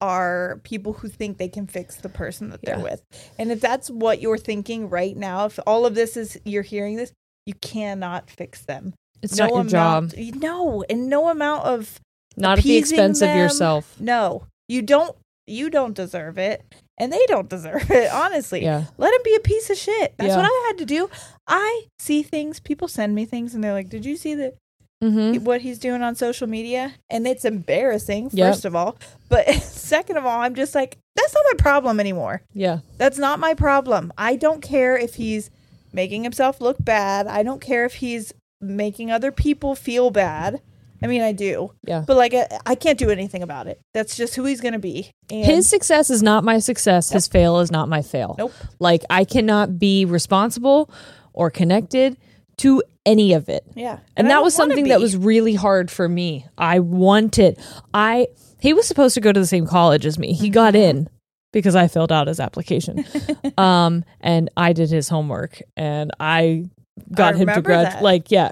[0.00, 3.02] are people who think they can fix the person that they're with.
[3.38, 6.96] And if that's what you're thinking right now, if all of this is you're hearing
[6.96, 7.12] this,
[7.46, 8.94] you cannot fix them.
[9.22, 10.34] It's not your amount, job.
[10.36, 12.00] No, and no amount of
[12.36, 13.96] Not at the expense of yourself.
[14.00, 15.16] No, you don't.
[15.46, 16.62] You don't deserve it,
[16.96, 18.12] and they don't deserve it.
[18.12, 18.84] Honestly, Yeah.
[18.98, 20.14] let him be a piece of shit.
[20.16, 20.36] That's Yeah.
[20.36, 21.10] what I had to do.
[21.48, 22.60] I see things.
[22.60, 24.54] People send me things, and they're like, "Did you see that?
[25.02, 25.44] Mm-hmm.
[25.44, 28.52] what he's doing on social media and it's embarrassing Yep.
[28.52, 28.98] first of all
[29.30, 32.80] but second of all i'm just like that's not my problem anymore Yeah.
[32.98, 35.50] that's not my problem i don't care if he's
[35.92, 40.60] making himself look bad i don't care if he's making other people feel bad
[41.02, 42.04] i mean i do Yeah.
[42.06, 45.12] but like i, I can't do anything about it that's just who he's gonna be
[45.30, 47.08] and His success is not my success.
[47.10, 48.34] His fail is not my fail.
[48.36, 48.52] Nope.
[48.80, 50.90] Like I cannot be responsible
[51.32, 52.16] or connected
[52.58, 53.64] to any of it.
[53.74, 56.46] yeah And, I that was something that was really hard for me.
[56.58, 57.58] I wanted
[57.94, 58.28] I
[58.60, 60.32] he was supposed to go to the same college as me.
[60.34, 60.98] He got Mm-hmm.
[60.98, 61.08] in
[61.52, 63.04] because I filled out his application.
[63.58, 66.66] um and I did his homework and I
[67.12, 68.02] got him to grad that.
[68.02, 68.50] like yeah.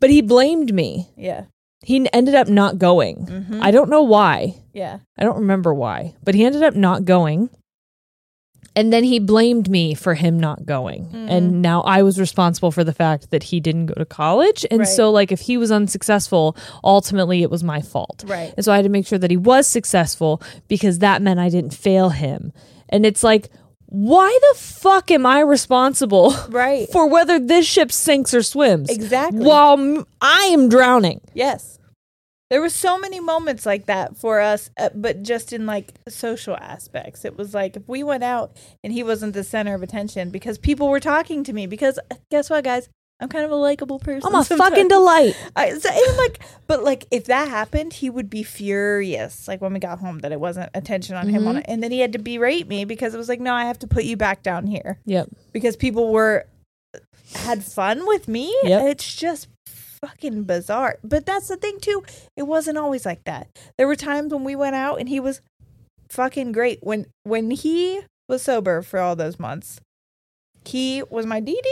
[0.00, 1.08] But he blamed me.
[1.16, 1.44] yeah
[1.82, 3.26] He ended up not going.
[3.26, 3.60] Mhm.
[3.62, 4.56] I don't know why.
[4.74, 7.50] yeah I don't remember why, but he ended up not going.
[8.78, 11.06] And then he blamed me for him not going.
[11.06, 11.30] Mm.
[11.30, 14.64] And now I was responsible for the fact that he didn't go to college.
[14.70, 14.88] And Right.
[14.88, 18.22] so, like, if he was unsuccessful, ultimately it was my fault.
[18.26, 21.40] right And so I had to make sure that he was successful because that meant
[21.40, 22.52] I didn't fail him.
[22.88, 23.50] And it's like,
[23.86, 28.90] why the fuck am I responsible right for whether this ship sinks or swims?
[28.90, 31.20] exactly While I am drowning.
[31.34, 31.77] yes
[32.50, 36.56] There were so many moments like that for us, uh, but just in like social
[36.56, 37.24] aspects.
[37.26, 40.56] It was like if we went out and he wasn't the center of attention because
[40.56, 41.66] people were talking to me.
[41.66, 42.88] Because uh, guess what, guys?
[43.20, 44.26] I'm kind of a likable person.
[44.28, 44.70] I'm a sometimes.
[44.70, 45.36] fucking delight.
[45.56, 46.38] I, so, like,
[46.68, 49.48] but like, if that happened, he would be furious.
[49.48, 51.58] Like when we got home, that it wasn't attention on him on Mm-hmm.
[51.58, 53.78] it, and then he had to berate me because it was like, no, I have
[53.80, 55.28] to put you back down here Yep.
[55.52, 56.46] because people were
[57.34, 58.56] had fun with me.
[58.62, 58.82] Yep.
[58.86, 59.48] It's just
[59.98, 60.98] fucking bizarre.
[61.02, 62.02] But that's the thing too.
[62.36, 63.48] It wasn't always like that.
[63.76, 65.40] There were times when we went out and he was
[66.10, 66.78] fucking great.
[66.82, 69.80] When when he was sober for all those months,
[70.64, 71.62] he was my DD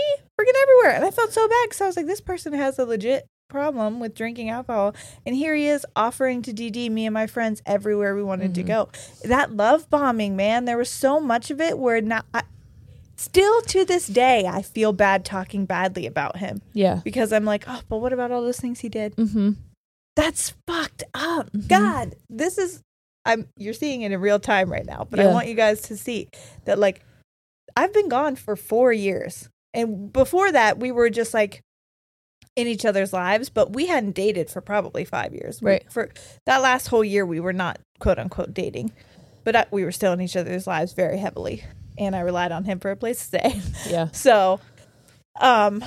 [0.40, 2.84] freaking everywhere, and I felt so bad because I was like, this person has a
[2.84, 4.94] legit problem with drinking alcohol,
[5.24, 8.62] and here he is offering to DD me and my friends everywhere we wanted to
[8.62, 8.68] mm-hmm.
[8.68, 8.88] go.
[9.24, 12.26] That love bombing, man, there was so much of it where not.
[12.32, 12.42] I,
[13.16, 17.00] Still to this day, I feel bad talking badly about him Yeah.
[17.02, 19.16] because I'm like, oh, but what about all those things he did?
[19.16, 19.52] Mm-hmm.
[20.16, 21.48] That's fucked up.
[21.68, 22.82] God, this is
[23.24, 25.96] I'm you're seeing it in real time right now, but I want you guys to
[25.96, 26.28] see
[26.64, 27.02] that like
[27.76, 29.48] I've been gone for 4 years.
[29.74, 31.60] And before that, we were just like
[32.54, 35.60] in each other's lives, but we hadn't dated for probably 5 years.
[35.60, 35.92] We- Right.
[35.92, 36.10] for
[36.46, 38.92] that last whole year we were not quote unquote dating.
[39.44, 41.64] But I, we were still in each other's lives very heavily,
[41.98, 43.60] and I relied on him for a place to stay.
[43.90, 44.10] Yeah.
[44.12, 44.60] So,
[45.40, 45.84] um,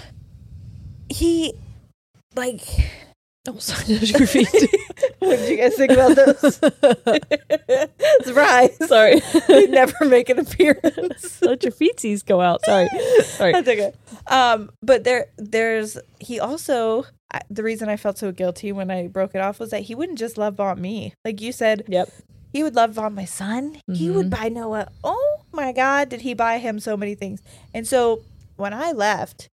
[1.10, 1.54] he
[2.36, 2.62] like
[3.48, 3.96] Oh, sorry.
[3.96, 4.50] Those are your feet.
[5.20, 6.56] what did you guys think about those?
[8.26, 8.78] Surprise!
[8.88, 9.22] sorry.
[9.48, 11.42] They never make an appearance.
[11.42, 12.64] Let your feetsies go out.
[12.66, 12.88] Sorry.
[13.24, 13.54] Sorry.
[13.54, 13.94] That's okay.
[14.28, 17.06] Um, but there, there's he also.
[17.50, 20.18] The reason I felt so guilty when I broke it off was that he wouldn't
[20.18, 21.84] just love bomb me, like you said.
[21.88, 22.10] Yep.
[22.52, 23.82] He would love on my son.
[23.92, 24.42] He would mm-hmm.
[24.44, 24.90] buy Noah.
[25.04, 27.42] Oh my God, did he buy him so many things?
[27.74, 28.24] And so
[28.56, 29.50] when I left,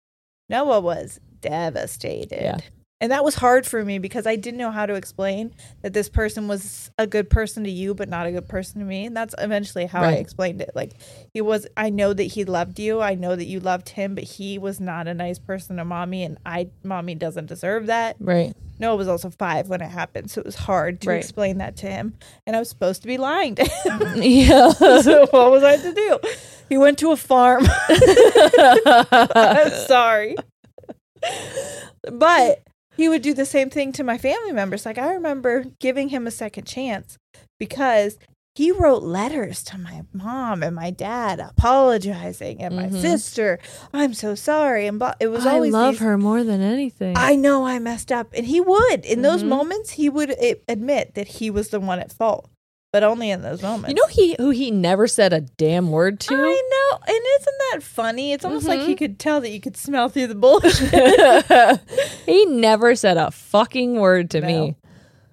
[0.49, 2.41] Noah was devastated.
[2.41, 2.57] Yeah.
[3.03, 6.07] And that was hard for me because I didn't know how to explain that this
[6.07, 9.05] person was a good person to you, but not a good person to me.
[9.05, 10.71] And that's eventually how I explained it.
[10.73, 10.93] Like,
[11.33, 13.01] he was, I know that he loved you.
[13.01, 16.23] I know that you loved him, but he was not a nice person to mommy.
[16.23, 18.15] And I, mommy doesn't deserve that.
[18.21, 18.53] Right.
[18.79, 20.31] Noah was also five when it happened.
[20.31, 21.17] So it was hard to Right.
[21.17, 22.13] explain that to him.
[22.47, 24.01] And I was supposed to be lying to him.
[24.23, 24.69] Yeah.
[24.71, 26.19] so what was I to do?
[26.69, 27.65] He went to a farm.
[27.89, 30.37] I'm sorry.
[32.09, 32.63] But
[32.95, 34.85] he would do the same thing to my family members.
[34.85, 37.17] Like I remember giving him a second chance
[37.59, 38.17] because
[38.55, 43.57] he wrote letters to my mom and my dad apologizing and my sister,
[43.93, 44.85] I'm so sorry.
[44.85, 47.15] And it was I always love these- her more than anything.
[47.17, 48.27] I know I messed up.
[48.33, 49.05] And he would.
[49.05, 52.47] In those moments, he would eh, admit that he was the one at fault.
[52.93, 53.89] But only in those moments.
[53.89, 56.33] you know he who he never said a damn word to.
[56.35, 56.97] I know.
[57.07, 58.33] And isn't that funny?
[58.33, 61.81] It's almost like he could tell that you could smell through the bullshit.
[62.27, 64.53] he never said a fucking word to me.
[64.53, 64.75] No.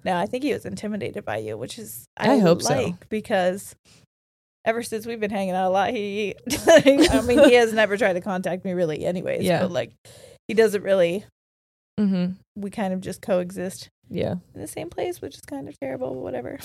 [0.05, 2.73] no, I think he was intimidated by you, which is I, I hope so.
[2.73, 3.75] like because
[4.65, 6.33] ever since we've been hanging out a lot, he
[6.67, 9.43] I mean he has never tried to contact me really anyways.
[9.43, 9.61] Yeah.
[9.61, 9.91] But like
[10.47, 11.25] he doesn't really
[11.99, 12.31] Mm-hmm.
[12.55, 13.89] we kind of just coexist.
[14.11, 14.35] Yeah.
[14.53, 16.59] in the same place, which is kind of terrible, but whatever.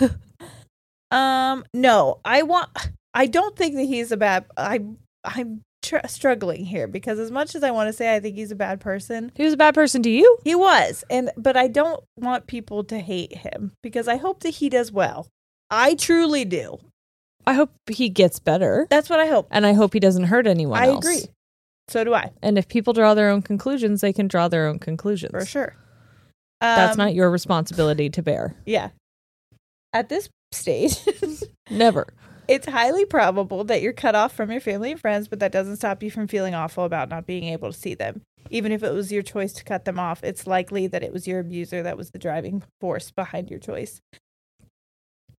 [1.10, 2.68] um, no, I want.
[3.14, 4.44] I don't think that he's a bad.
[4.56, 4.80] I
[5.24, 8.52] I'm tr- struggling here because as much as I want to say I think he's
[8.52, 10.38] a bad person, He was a bad person to you.
[10.44, 14.50] he was, and but I don't want people to hate him because I hope that
[14.50, 15.26] he does well.
[15.70, 16.78] I truly do.
[17.46, 19.48] I hope he gets better, That's what I hope.
[19.50, 20.78] and I hope he doesn't hurt anyone.
[20.80, 21.04] I else.
[21.04, 21.22] agree.
[21.88, 24.78] So do I, And if people draw their own conclusions, they can draw their own
[24.78, 25.32] conclusions.
[25.32, 25.74] for sure.
[26.60, 28.54] That's Um, not your responsibility to bear.
[28.66, 28.90] Yeah.
[29.92, 30.96] At this stage,
[31.70, 32.06] Never.
[32.48, 35.76] It's highly probable that you're cut off from your family and friends, but that doesn't
[35.76, 38.22] stop you from feeling awful about not being able to see them.
[38.50, 41.28] Even if it was your choice to cut them off, it's likely that it was
[41.28, 44.00] your abuser that was the driving force behind your choice.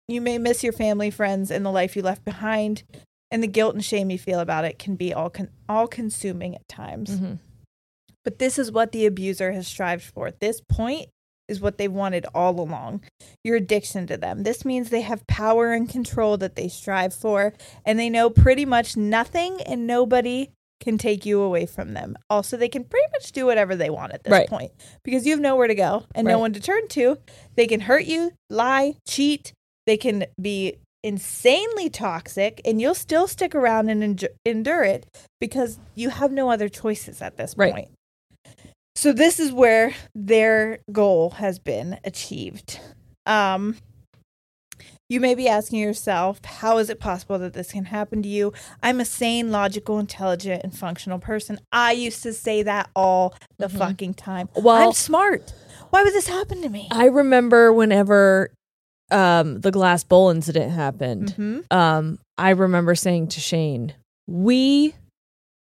[0.08, 2.84] You may miss your family, friends, and the life you left behind,
[3.30, 6.56] and the guilt and shame you feel about it can be all con- all consuming
[6.56, 7.12] at times.
[7.20, 7.40] Mhm.
[8.24, 10.32] But this is what the abuser has strived for.
[10.32, 11.08] This point
[11.48, 13.04] is what they wanted all along.
[13.44, 14.44] Your addiction to them.
[14.44, 17.54] This means they have power and control that they strive for,
[17.86, 22.16] and they know pretty much nothing and nobody can take you away from them.
[22.30, 24.48] Also, they can pretty much do whatever they want at this Right.
[24.48, 24.72] point
[25.04, 27.18] because you have nowhere to go and no one to turn to.
[27.56, 29.54] They can hurt you, lie, cheat.
[29.86, 35.06] They can be insanely toxic, and you'll still stick around and endure it
[35.40, 37.74] because you have no other choices at this Right.
[37.74, 37.90] point.
[38.96, 42.80] So this is where their goal has been achieved.
[43.26, 43.78] Um
[45.10, 48.54] you may be asking yourself, how is it possible that this can happen to you?
[48.82, 51.60] I'm a sane, logical, intelligent, and functional person.
[51.74, 54.48] I used to say that all the fucking time.
[54.56, 55.54] Well- I'm smart.
[55.90, 56.88] Why would this happen to me?
[56.92, 58.52] I remember whenever
[59.12, 61.36] um, the glass bowl incident happened.
[61.38, 61.66] Mhm.
[61.74, 63.94] Um, I remember saying to Shane,
[64.26, 64.96] "We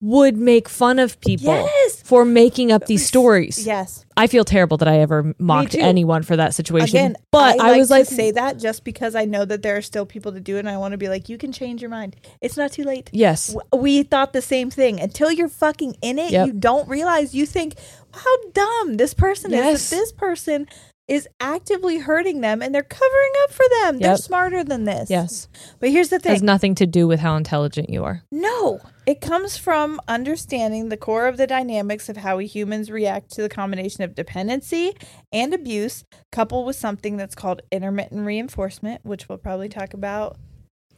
[0.00, 1.85] would make fun of people Yes.
[2.06, 4.04] For making up these stories." Yes.
[4.16, 5.80] I feel terrible that I ever mocked too.
[5.80, 6.96] anyone for that situation.
[6.96, 9.82] Again, but I, I, was like, say that just because I know that there are
[9.82, 11.90] still people to do it, and I want to be like, you can change your
[11.90, 12.16] mind.
[12.40, 13.10] It's not too late.
[13.12, 16.30] "Yes, W- We thought the same thing until you're fucking in it.
[16.30, 16.46] Yep.
[16.46, 17.34] You don't realize.
[17.34, 17.74] You think
[18.12, 19.80] how dumb this person Yes.
[19.82, 19.90] is.
[19.90, 20.66] That this person
[21.08, 23.98] is actively hurting them, and they're covering up for them.
[23.98, 25.10] They're smarter than this.
[25.10, 25.46] yes."
[25.78, 26.30] But here's the thing.
[26.32, 28.22] it Has nothing to do with how intelligent you are.
[28.32, 33.30] No, it comes from understanding the core of the dynamics of how we humans react
[33.32, 34.92] to the combination of dependency
[35.32, 40.36] and abuse, coupled with something that's called intermittent reinforcement, which we'll probably talk about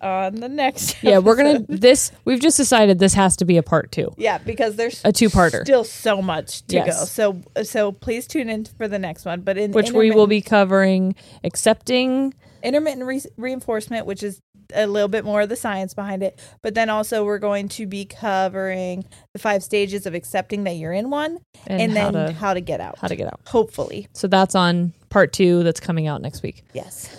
[0.00, 1.02] on the next.
[1.02, 2.12] Yeah, we're gonna this.
[2.24, 5.62] We've just decided this has to be a part two, Yeah, because there's a two-parter,
[5.62, 6.98] still so much to Yes.
[6.98, 7.04] go.
[7.04, 9.40] So so please tune in for the next one.
[9.40, 12.32] But in which we will be covering accepting.
[12.62, 14.40] intermittent re- reinforcement, which is
[14.74, 16.38] a little bit more of the science behind it.
[16.62, 20.92] But then also we're going to be covering the five stages of accepting that you're
[20.92, 22.98] in one, And, and, how then to how to get out.
[22.98, 23.40] how to get out.
[23.46, 25.62] Hopefully, So that's on part two.
[25.62, 26.64] That's coming out next week.
[26.74, 27.14] yes.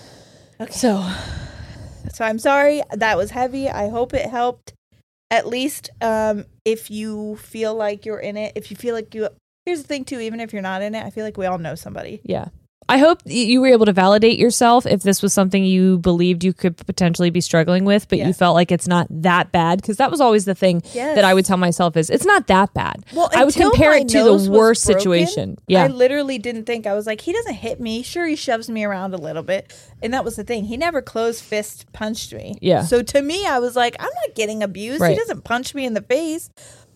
[0.62, 0.72] Okay.
[0.74, 1.06] So
[2.14, 3.70] So I'm sorry that was heavy.
[3.70, 4.74] I hope it helped.
[5.32, 9.30] At least um, if you feel like you're in it, if you feel like you.
[9.66, 10.20] Here's the thing too.
[10.20, 12.22] Even if you're not in it, I feel like we all know somebody.
[12.24, 12.48] Yeah.
[12.90, 16.54] I hope you were able to validate yourself if this was something you believed you
[16.54, 19.82] could potentially be struggling with, but you felt like it's not that bad.
[19.82, 21.16] Because that was always the thing Yes.
[21.16, 23.06] that I would tell myself is it's not that bad.
[23.14, 25.58] Well, I would compare it to the worst broken, situation.
[25.68, 25.84] Yeah.
[25.84, 28.02] I literally didn't think I was like he doesn't hit me.
[28.02, 29.72] Sure, he shoves me around a little bit,
[30.02, 30.66] and that was the thing.
[30.66, 32.58] He never closed fist punched me.
[32.62, 32.82] Yeah.
[32.82, 35.02] So to me, I was like, I'm not getting abused.
[35.02, 35.12] Right.
[35.12, 36.50] He doesn't punch me in the face,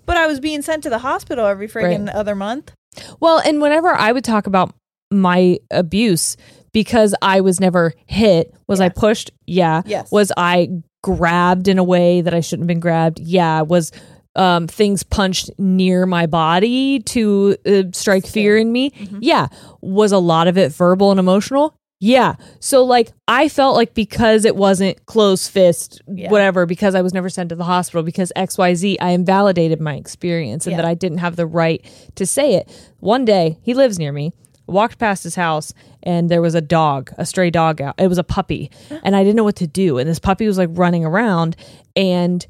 [0.08, 2.74] but I was being sent to the hospital every friggin' other month.
[3.20, 4.74] Well, and whenever I would talk about
[5.14, 6.36] my abuse,
[6.72, 9.32] because I was never hit, was I pushed?
[9.46, 9.82] Yeah.
[9.86, 10.12] Yes.
[10.12, 10.70] Was I
[11.04, 13.20] grabbed in a way that I shouldn't have been grabbed?
[13.20, 13.62] Yeah.
[13.62, 13.92] Was
[14.36, 18.90] um, things punched near my body to uh, strike fear in me?
[18.92, 19.20] Mm-hmm.
[19.22, 19.48] Yeah.
[19.82, 21.78] Was a lot of it verbal and emotional?
[22.00, 22.36] Yeah.
[22.60, 26.32] So, like, I felt like because it wasn't close fist, Yeah.
[26.32, 30.66] whatever, because I was never sent to the hospital, because XYZ, I invalidated my experience
[30.66, 30.78] and Yeah.
[30.82, 31.82] that I didn't have the right
[32.16, 32.70] to say it.
[33.00, 34.34] One day, he lives near me.
[34.68, 35.74] Walked past his house
[36.04, 37.96] and there was a dog, a stray dog out.
[37.98, 38.72] It was a puppy,
[39.04, 39.98] and I didn't know what to do.
[39.98, 41.56] And this puppy was like running around,
[41.96, 42.46] and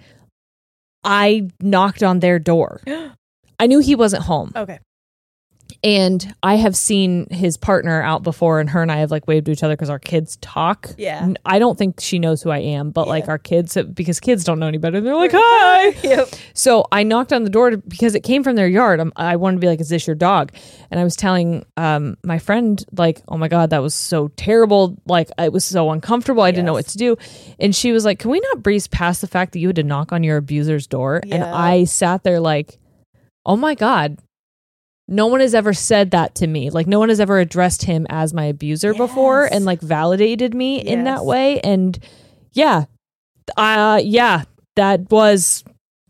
[1.03, 2.81] I knocked on their door.
[3.59, 4.79] I knew he wasn't home, Okay.
[5.83, 9.47] And I have seen his partner out before, and her and I have like waved
[9.47, 10.89] to each other because our kids talk.
[10.97, 11.33] Yeah.
[11.45, 14.59] I don't think she knows who I am, but like our kids, because kids don't
[14.59, 15.01] know any better.
[15.01, 16.29] They're like, "Hi." Yep.
[16.53, 18.99] So I knocked on the door to, because it came from their yard.
[18.99, 20.53] i I wanted to be like, "Is this your dog?"
[20.91, 24.97] And I was telling um, my friend, like, "Oh my god, that was so terrible!
[25.05, 26.43] Like, it was so uncomfortable.
[26.43, 27.17] I didn't know what to do."
[27.59, 29.83] And she was like, "Can we not breeze past the fact that you had to
[29.83, 32.79] knock on your abuser's door?" And I sat there like,
[33.45, 34.17] "Oh my god."
[35.07, 36.69] No one has ever said that to me.
[36.69, 40.79] Like no one has ever addressed him as my abuser before and like validated me
[40.79, 41.59] in that way.
[41.59, 41.99] And
[42.53, 42.85] yeah,
[43.57, 44.43] uh yeah,
[44.75, 45.63] that was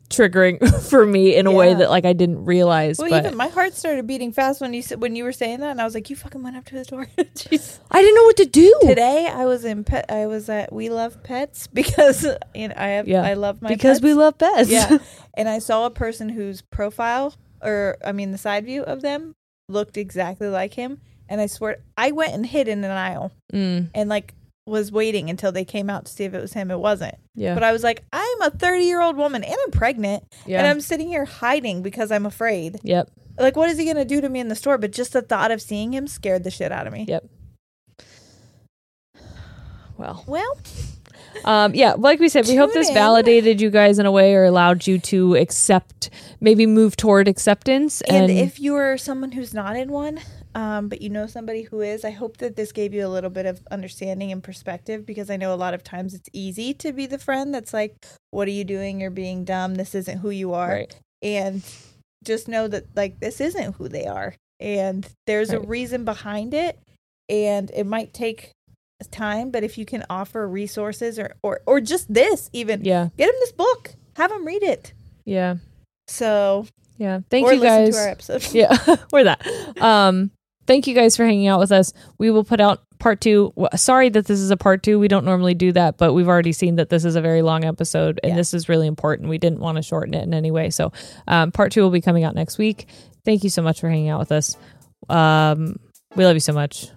[0.10, 0.60] triggering
[0.90, 3.00] for me in a way that like I didn't realize.
[3.00, 5.60] Well, but even my heart started beating fast when you said when you were saying
[5.62, 8.24] that, and I was like, "You fucking went up to his door." I didn't know
[8.24, 8.80] what to do.
[8.84, 10.06] Today, I was in pet.
[10.10, 13.08] I was at We Love Pets because you know I have.
[13.08, 13.24] Yeah.
[13.24, 14.70] I love my because we love pets.
[14.70, 15.00] yeah.
[15.34, 17.34] And I saw a person whose profile,
[17.64, 19.34] or I mean, the side view of them
[19.70, 21.00] looked exactly like him.
[21.30, 24.34] And I swear, I went and hid in an aisle Mm, and like
[24.66, 26.70] was waiting until they came out to see if it was him.
[26.72, 27.16] It wasn't.
[27.36, 27.54] yeah.
[27.54, 30.60] But I was like, I'm a 30 year old woman and I'm pregnant, yeah.
[30.60, 32.80] and I'm sitting here hiding because I'm afraid.
[32.84, 33.10] yep.
[33.40, 34.78] Like, what is he gonna do to me in the store?
[34.78, 37.06] But just the thought of seeing him scared the shit out of me.
[37.08, 37.26] Yep.
[39.98, 40.58] Well, Well,
[41.46, 42.94] um, yeah, like we said, we hope this in.
[42.94, 48.02] validated you guys in a way or allowed you to accept, maybe move toward acceptance.
[48.02, 50.20] and, And, if you are someone who's not in one,
[50.56, 53.30] um, but you know somebody who is, I hope that this gave you a little
[53.30, 56.94] bit of understanding and perspective because I know a lot of times it's easy to
[56.94, 57.96] be the friend that's like,
[58.32, 59.02] "What are you doing?
[59.02, 59.76] You're being dumb.
[59.76, 60.96] This isn't who you are." right.
[61.22, 61.64] And
[62.24, 66.80] just know that like this isn't who they are, and there's a reason behind it,
[67.30, 68.52] and it might take
[69.08, 73.10] time, but if you can offer resources or or or just this even, Yeah.
[73.18, 74.94] get them this book, have them read it.
[75.26, 75.56] Yeah.
[76.08, 76.66] So
[76.98, 77.20] Yeah.
[77.30, 77.96] Thank you guys.
[77.96, 78.48] to our episode.
[78.54, 78.78] yeah
[79.14, 79.42] or that
[79.82, 80.32] um
[80.68, 84.08] thank you guys for hanging out with us we will put out part two sorry
[84.10, 86.78] that this is a part two we don't normally do that but we've already seen
[86.78, 88.36] that this is a very long episode and Yeah.
[88.38, 90.94] this is really important we didn't want to shorten it in any way so
[91.28, 92.88] um, part two will be coming out next week
[93.26, 94.56] thank you so much for hanging out with us
[95.10, 95.78] um
[96.16, 96.88] We love you so much.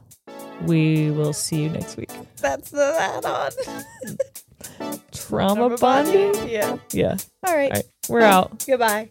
[0.63, 2.11] We will see you next week.
[2.39, 3.51] That's the add-on.
[5.13, 6.33] Trauma Trauma bonding?
[6.33, 6.49] bonding?
[6.49, 6.77] Yeah.
[6.93, 7.17] Yeah.
[7.47, 7.71] All right.
[7.71, 7.85] All right.
[8.09, 8.65] We're out.
[8.67, 9.11] Goodbye.